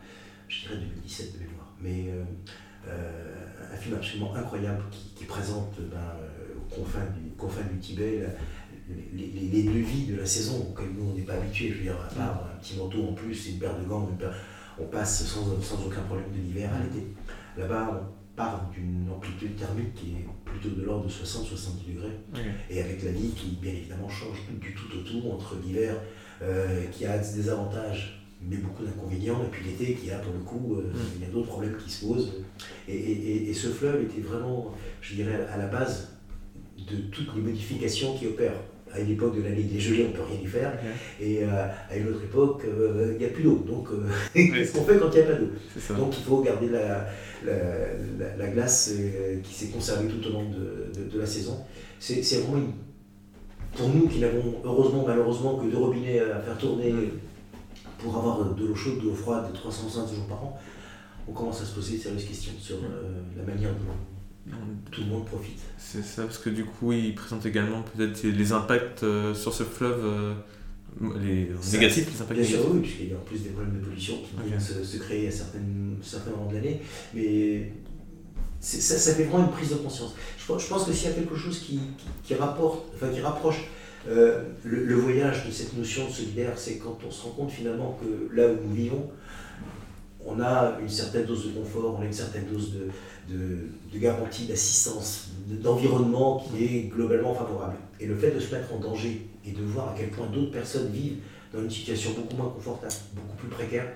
Je 0.47 0.61
dirais 0.61 0.75
2017 0.75 1.33
de 1.33 1.39
mémoire. 1.39 1.73
Mais 1.79 2.05
euh, 2.09 2.23
un 2.87 3.77
film 3.77 3.95
absolument 3.95 4.35
incroyable 4.35 4.83
qui, 5.15 5.25
présente 5.25 5.75
ben, 5.79 5.97
euh, 5.97 6.55
aux 6.57 6.75
confins 6.75 7.05
du, 7.15 7.31
confins 7.37 7.63
du 7.71 7.79
Tibet 7.79 8.25
les, 9.13 9.27
les, 9.27 9.63
deux 9.63 9.79
vies 9.79 10.07
de 10.07 10.17
la 10.17 10.25
saison 10.25 10.67
auxquelles 10.69 10.91
nous 10.97 11.11
on 11.11 11.13
n'est 11.13 11.21
pas 11.21 11.33
habitués. 11.33 11.69
Je 11.69 11.75
veux 11.75 11.83
dire, 11.83 11.95
à 11.95 12.13
part 12.13 12.49
un 12.53 12.59
petit 12.59 12.77
manteau 12.77 13.07
en 13.09 13.13
plus, 13.13 13.49
une 13.49 13.59
paire 13.59 13.77
de 13.77 13.85
gants, 13.85 14.09
on 14.79 14.85
passe 14.85 15.25
sans, 15.25 15.61
sans 15.61 15.85
aucun 15.85 16.01
problème 16.01 16.31
de 16.31 16.37
l'hiver 16.37 16.69
à 16.73 16.83
l'été. 16.83 17.07
Là-bas, 17.57 18.01
on 18.01 18.35
part 18.35 18.69
d'une 18.73 19.09
amplitude 19.11 19.55
thermique 19.55 19.93
qui 19.93 20.11
est 20.11 20.27
plutôt 20.45 20.75
de 20.75 20.83
l'ordre 20.83 21.05
de 21.05 21.11
60-70 21.11 21.93
degrés, 21.93 22.19
et 22.69 22.81
avec 22.81 23.03
la 23.03 23.11
vie 23.11 23.29
qui, 23.29 23.57
bien 23.61 23.73
évidemment, 23.73 24.09
change 24.09 24.37
du 24.59 24.73
tout 24.73 24.97
au 24.97 25.01
tout 25.01 25.29
entre 25.31 25.55
l'hiver 25.63 25.95
euh, 26.41 26.85
qui 26.91 27.05
a 27.05 27.17
des 27.17 27.49
avantages 27.49 28.20
mais 28.49 28.57
beaucoup 28.57 28.83
d'inconvénients, 28.83 29.41
et 29.43 29.49
puis 29.51 29.65
l'été 29.65 29.93
qui 29.93 30.11
a 30.11 30.17
pour 30.17 30.33
le 30.33 30.39
coup, 30.39 30.75
euh, 30.75 30.81
mm. 30.81 30.99
il 31.17 31.21
y 31.21 31.25
a 31.25 31.31
d'autres 31.31 31.47
problèmes 31.47 31.77
qui 31.77 31.91
se 31.91 32.05
posent. 32.05 32.33
Et, 32.87 32.95
et, 32.95 33.49
et, 33.49 33.53
ce 33.53 33.67
fleuve 33.67 34.03
était 34.03 34.21
vraiment, 34.21 34.73
je 35.01 35.15
dirais, 35.15 35.47
à 35.51 35.57
la 35.57 35.67
base 35.67 36.17
de 36.77 36.97
toutes 37.11 37.35
les 37.35 37.41
modifications 37.41 38.15
qui 38.15 38.27
opèrent. 38.27 38.63
À 38.93 38.99
une 38.99 39.11
époque 39.11 39.37
de 39.37 39.41
l'année, 39.41 39.65
il 39.69 39.77
est 39.77 39.79
gelé, 39.79 40.03
on 40.03 40.09
ne 40.09 40.13
peut 40.13 40.23
rien 40.29 40.41
y 40.41 40.45
faire. 40.45 40.77
Et 41.21 41.43
euh, 41.43 41.67
à 41.89 41.95
une 41.95 42.09
autre 42.09 42.23
époque, 42.25 42.65
il 42.65 43.17
n'y 43.17 43.23
a 43.23 43.29
plus 43.29 43.43
d'eau. 43.43 43.63
Donc, 43.65 43.87
qu'est-ce 44.33 44.73
qu'on 44.73 44.83
fait 44.83 44.97
quand 44.97 45.09
il 45.13 45.21
n'y 45.21 45.27
a 45.27 45.31
pas 45.31 45.39
d'eau? 45.39 45.95
Donc, 45.95 46.17
il 46.17 46.23
faut 46.25 46.41
garder 46.41 46.67
la, 46.67 47.07
la, 47.45 48.35
la, 48.37 48.47
glace 48.47 48.93
qui 49.43 49.53
s'est 49.53 49.67
conservée 49.67 50.09
tout 50.09 50.27
au 50.27 50.33
long 50.33 50.49
de, 50.49 50.91
de, 50.99 51.09
de 51.09 51.19
la 51.19 51.25
saison. 51.25 51.57
C'est 51.99 52.41
vraiment 52.41 52.57
une 52.57 52.73
pour 53.75 53.87
nous 53.89 54.07
qui 54.07 54.19
n'avons 54.19 54.55
heureusement, 54.63 55.05
malheureusement 55.07 55.55
que 55.55 55.71
deux 55.71 55.77
robinets 55.77 56.19
à 56.19 56.41
faire 56.41 56.57
tourner 56.57 56.93
pour 58.01 58.17
avoir 58.17 58.53
de 58.53 58.65
l'eau 58.65 58.75
chaude, 58.75 58.99
de 58.99 59.05
l'eau 59.05 59.15
froide 59.15 59.51
365 59.53 60.15
jours 60.15 60.27
par 60.27 60.43
an, 60.43 60.59
on 61.27 61.31
commence 61.31 61.61
à 61.61 61.65
se 61.65 61.73
poser 61.73 61.97
de 61.97 62.03
sérieuses 62.03 62.25
questions 62.25 62.53
sur 62.59 62.77
euh, 62.77 63.21
la 63.37 63.43
manière 63.43 63.71
dont 63.71 64.55
tout 64.91 65.01
le 65.01 65.07
monde 65.07 65.25
profite. 65.25 65.59
C'est 65.77 66.03
ça, 66.03 66.23
parce 66.23 66.39
que 66.39 66.49
du 66.49 66.65
coup, 66.65 66.91
il 66.93 67.13
présente 67.13 67.45
également 67.45 67.83
peut-être 67.83 68.23
les 68.23 68.51
impacts 68.51 69.03
euh, 69.03 69.33
sur 69.33 69.53
ce 69.53 69.63
fleuve. 69.63 70.01
Euh, 70.03 70.33
les 71.21 71.49
négatifs, 71.71 72.11
les 72.11 72.21
impacts 72.21 72.39
Bien 72.39 72.49
sûr, 72.49 72.71
oui, 72.73 72.81
puisqu'il 72.81 73.09
y 73.09 73.13
a 73.13 73.17
en 73.17 73.21
plus 73.21 73.39
des 73.39 73.49
problèmes 73.49 73.79
de 73.79 73.85
pollution 73.85 74.15
qui 74.17 74.47
viennent 74.47 74.59
se, 74.59 74.97
créer 74.97 75.27
à 75.27 75.31
certaines, 75.31 75.97
certains 76.01 76.31
moments 76.31 76.49
de 76.49 76.55
l'année. 76.55 76.81
Mais 77.13 77.71
ça, 78.59 78.97
ça, 78.97 79.13
fait 79.13 79.23
vraiment 79.23 79.45
une 79.45 79.51
prise 79.51 79.69
de 79.69 79.75
conscience. 79.75 80.15
Je, 80.37 80.43
je 80.43 80.67
pense 80.67 80.83
que 80.83 80.91
s'il 80.91 81.09
y 81.09 81.11
a 81.11 81.15
quelque 81.15 81.35
chose 81.37 81.59
qui, 81.59 81.79
qui, 82.23 82.35
rapporte, 82.35 82.87
enfin, 82.93 83.07
qui 83.07 83.21
rapproche 83.21 83.63
euh, 84.07 84.43
le, 84.63 84.95
voyage 84.95 85.45
de 85.45 85.51
cette 85.51 85.77
notion 85.77 86.07
de 86.07 86.11
solidaire, 86.11 86.53
c'est 86.55 86.77
quand 86.77 86.97
on 87.07 87.11
se 87.11 87.23
rend 87.23 87.31
compte 87.31 87.51
finalement 87.51 87.97
que 88.01 88.35
là 88.35 88.47
où 88.47 88.67
nous 88.67 88.73
vivons, 88.73 89.09
on 90.25 90.39
a 90.39 90.77
une 90.79 90.89
certaine 90.89 91.25
dose 91.25 91.47
de 91.47 91.59
confort, 91.59 91.97
on 91.99 92.01
a 92.01 92.05
une 92.05 92.13
certaine 92.13 92.45
dose 92.45 92.73
de, 92.73 93.33
de, 93.33 93.57
de 93.91 93.99
garantie, 93.99 94.45
d'assistance, 94.45 95.29
d'environnement 95.47 96.39
qui 96.39 96.63
est 96.63 96.81
globalement 96.89 97.33
favorable. 97.33 97.75
Et 97.99 98.05
le 98.05 98.15
fait 98.15 98.31
de 98.31 98.39
se 98.39 98.53
mettre 98.53 98.73
en 98.73 98.79
danger 98.79 99.27
et 99.45 99.51
de 99.51 99.63
voir 99.63 99.89
à 99.89 99.95
quel 99.97 100.09
point 100.09 100.27
d'autres 100.27 100.51
personnes 100.51 100.89
vivent 100.91 101.17
dans 101.53 101.61
une 101.61 101.69
situation 101.69 102.11
beaucoup 102.13 102.35
moins 102.37 102.49
confortable, 102.49 102.93
beaucoup 103.15 103.37
plus 103.37 103.49
précaire, 103.49 103.87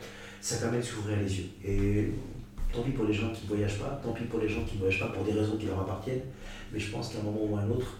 ça 0.41 0.57
permet 0.57 0.79
de 0.79 0.83
s'ouvrir 0.83 1.17
les 1.19 1.37
yeux. 1.37 1.45
Et 1.63 2.11
Tant 2.75 2.81
pis 2.81 2.91
pour 2.91 3.05
les 3.05 3.13
gens 3.13 3.29
qui 3.29 3.43
ne 3.43 3.47
voyagent 3.47 3.79
pas, 3.79 4.01
tant 4.03 4.11
pis 4.11 4.25
pour 4.25 4.39
les 4.39 4.49
gens 4.49 4.61
qui 4.65 4.75
ne 4.75 4.79
voyagent 4.79 4.99
pas 4.99 5.07
pour 5.07 5.23
des 5.23 5.31
raisons 5.31 5.55
qui 5.55 5.65
leur 5.65 5.79
appartiennent, 5.79 6.23
mais 6.73 6.79
je 6.79 6.91
pense 6.91 7.07
qu'à 7.07 7.19
un 7.19 7.23
moment 7.23 7.39
ou 7.49 7.55
à 7.55 7.61
un 7.61 7.69
autre, 7.69 7.97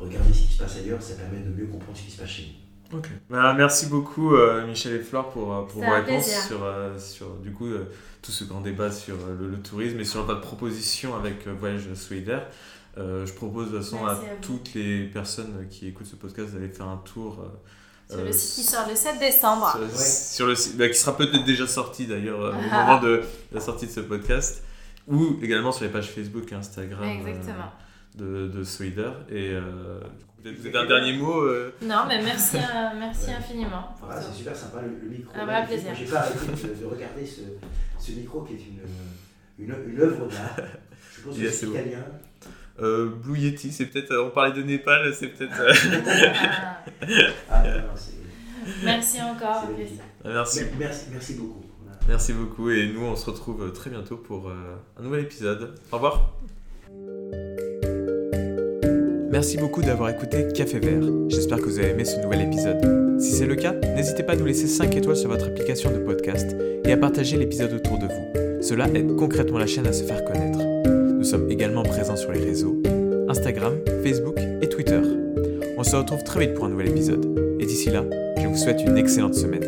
regarder 0.00 0.32
ce 0.32 0.46
qui 0.46 0.52
se 0.52 0.58
passe 0.58 0.76
ailleurs, 0.76 1.00
ça 1.00 1.14
permet 1.14 1.40
de 1.40 1.50
mieux 1.50 1.66
comprendre 1.66 1.96
ce 1.96 2.02
qui 2.02 2.10
se 2.10 2.20
passe 2.20 2.30
chez 2.30 2.42
nous. 2.42 2.98
Ok. 2.98 3.08
Bah, 3.28 3.54
merci 3.56 3.86
beaucoup 3.86 4.34
euh, 4.34 4.66
Michel 4.66 4.94
et 4.94 4.98
Flore 4.98 5.30
pour, 5.30 5.54
euh, 5.54 5.62
pour 5.62 5.82
vos 5.84 5.92
réponses 5.92 6.46
sur, 6.48 6.64
euh, 6.64 6.98
sur 6.98 7.36
du 7.36 7.52
coup, 7.52 7.68
tout 8.20 8.32
ce 8.32 8.44
grand 8.44 8.60
débat 8.60 8.90
sur 8.90 9.14
le, 9.16 9.56
tourisme 9.58 10.00
et 10.00 10.04
sur 10.04 10.24
votre 10.24 10.40
proposition 10.40 11.14
avec 11.14 11.46
Voyage 11.46 11.92
Solidaire. 11.94 12.46
je 12.96 13.32
propose 13.32 13.70
de 13.70 13.78
toute 13.78 13.84
façon 13.84 14.06
à, 14.06 14.18
toutes 14.42 14.74
les 14.74 15.04
personnes 15.04 15.68
qui 15.70 15.86
écoutent 15.86 16.08
ce 16.08 16.16
podcast 16.16 16.52
d'aller 16.52 16.68
faire 16.68 16.88
un 16.88 17.00
tour 17.04 17.44
sur 18.08 18.24
le 18.24 18.32
site 18.32 18.64
qui 18.64 18.68
sort 18.68 18.88
le 18.88 18.96
7 18.96 19.20
décembre. 19.20 19.78
Sur, 19.94 20.48
le 20.48 20.56
site, 20.56 20.76
bah, 20.76 20.88
qui 20.88 20.98
sera 20.98 21.16
peut-être 21.16 21.44
déjà 21.44 21.68
sorti 21.68 22.08
d'ailleurs 22.08 22.40
au 22.40 22.52
moment 22.76 22.98
de 23.00 23.22
la 23.52 23.60
sortie 23.60 23.86
de 23.86 23.92
ce 23.92 24.00
podcast. 24.00 24.64
Ou 25.06 25.38
également 25.42 25.70
sur 25.70 25.84
les 25.84 25.90
pages 25.90 26.10
Facebook 26.10 26.50
et 26.50 26.56
Instagram 26.56 27.04
Exactement. 27.04 27.70
Euh, 28.18 28.48
de, 28.48 28.58
de 28.58 28.64
Swider. 28.64 29.10
Et 29.30 29.50
euh, 29.50 30.00
vous 30.42 30.66
avez 30.66 30.78
un 30.78 30.86
dernier 30.86 31.12
mot 31.16 31.44
Non, 31.82 32.04
mais 32.08 32.22
merci, 32.22 32.56
merci 32.98 33.30
infiniment. 33.30 33.94
Voilà, 34.00 34.20
c'est 34.20 34.36
super 34.36 34.56
sympa 34.56 34.80
le, 34.82 35.08
micro. 35.08 35.32
Un 35.38 35.44
vrai 35.44 35.66
plaisir. 35.66 35.92
J'ai 35.94 36.06
pas 36.06 36.20
arrêté 36.20 36.46
de, 36.80 36.86
regarder 36.86 37.26
ce, 37.26 37.40
ce, 37.98 38.12
micro 38.12 38.42
qui 38.42 38.54
est 38.54 38.56
une, 38.56 39.64
une, 39.64 39.74
une 39.92 40.00
œuvre 40.00 40.26
d'art. 40.26 40.56
Je 41.16 41.22
pense 41.22 41.38
que 41.38 41.50
c'est 41.50 41.66
italien. 41.66 42.04
Euh, 42.80 43.10
Blue 43.10 43.38
Yeti, 43.38 43.72
c'est 43.72 43.86
peut-être. 43.86 44.16
On 44.16 44.30
parlait 44.30 44.52
de 44.52 44.62
Népal, 44.62 45.12
c'est 45.14 45.28
peut-être. 45.28 45.54
ah, 47.50 47.62
merci 48.82 49.20
encore. 49.20 49.68
Merci. 50.24 50.60
merci. 50.78 51.04
Merci 51.12 51.34
beaucoup. 51.34 51.64
Merci 52.08 52.32
beaucoup 52.32 52.70
et 52.70 52.88
nous 52.88 53.02
on 53.04 53.14
se 53.14 53.26
retrouve 53.26 53.72
très 53.72 53.90
bientôt 53.90 54.16
pour 54.16 54.48
euh, 54.48 54.76
un 54.98 55.02
nouvel 55.02 55.20
épisode. 55.24 55.74
Au 55.92 55.96
revoir. 55.96 56.32
Merci 59.30 59.58
beaucoup 59.58 59.80
d'avoir 59.80 60.10
écouté 60.10 60.48
Café 60.52 60.80
Vert. 60.80 61.04
J'espère 61.28 61.58
que 61.58 61.64
vous 61.64 61.78
avez 61.78 61.90
aimé 61.90 62.04
ce 62.04 62.20
nouvel 62.20 62.40
épisode. 62.40 63.20
Si 63.20 63.30
c'est 63.30 63.46
le 63.46 63.54
cas, 63.54 63.74
n'hésitez 63.94 64.24
pas 64.24 64.32
à 64.32 64.36
nous 64.36 64.44
laisser 64.44 64.66
5 64.66 64.96
étoiles 64.96 65.16
sur 65.16 65.30
votre 65.30 65.46
application 65.46 65.92
de 65.92 65.98
podcast 65.98 66.56
et 66.84 66.90
à 66.90 66.96
partager 66.96 67.36
l'épisode 67.36 67.72
autour 67.72 67.98
de 67.98 68.06
vous. 68.06 68.60
Cela 68.60 68.88
aide 68.88 69.14
concrètement 69.14 69.58
la 69.58 69.68
chaîne 69.68 69.86
à 69.86 69.92
se 69.92 70.02
faire 70.02 70.24
connaître. 70.24 70.58
Nous 70.58 71.22
sommes 71.22 71.48
également 71.48 71.84
présents 71.84 72.16
sur 72.16 72.32
les 72.32 72.40
réseaux 72.40 72.76
Instagram, 73.28 73.74
Facebook 74.02 74.36
et 74.62 74.68
Twitter. 74.68 75.00
On 75.78 75.84
se 75.84 75.94
retrouve 75.94 76.24
très 76.24 76.40
vite 76.40 76.54
pour 76.54 76.64
un 76.64 76.70
nouvel 76.70 76.88
épisode. 76.88 77.24
Et 77.60 77.66
d'ici 77.66 77.90
là, 77.90 78.04
je 78.36 78.48
vous 78.48 78.56
souhaite 78.56 78.80
une 78.84 78.98
excellente 78.98 79.36
semaine. 79.36 79.64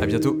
A 0.00 0.06
bientôt 0.06 0.37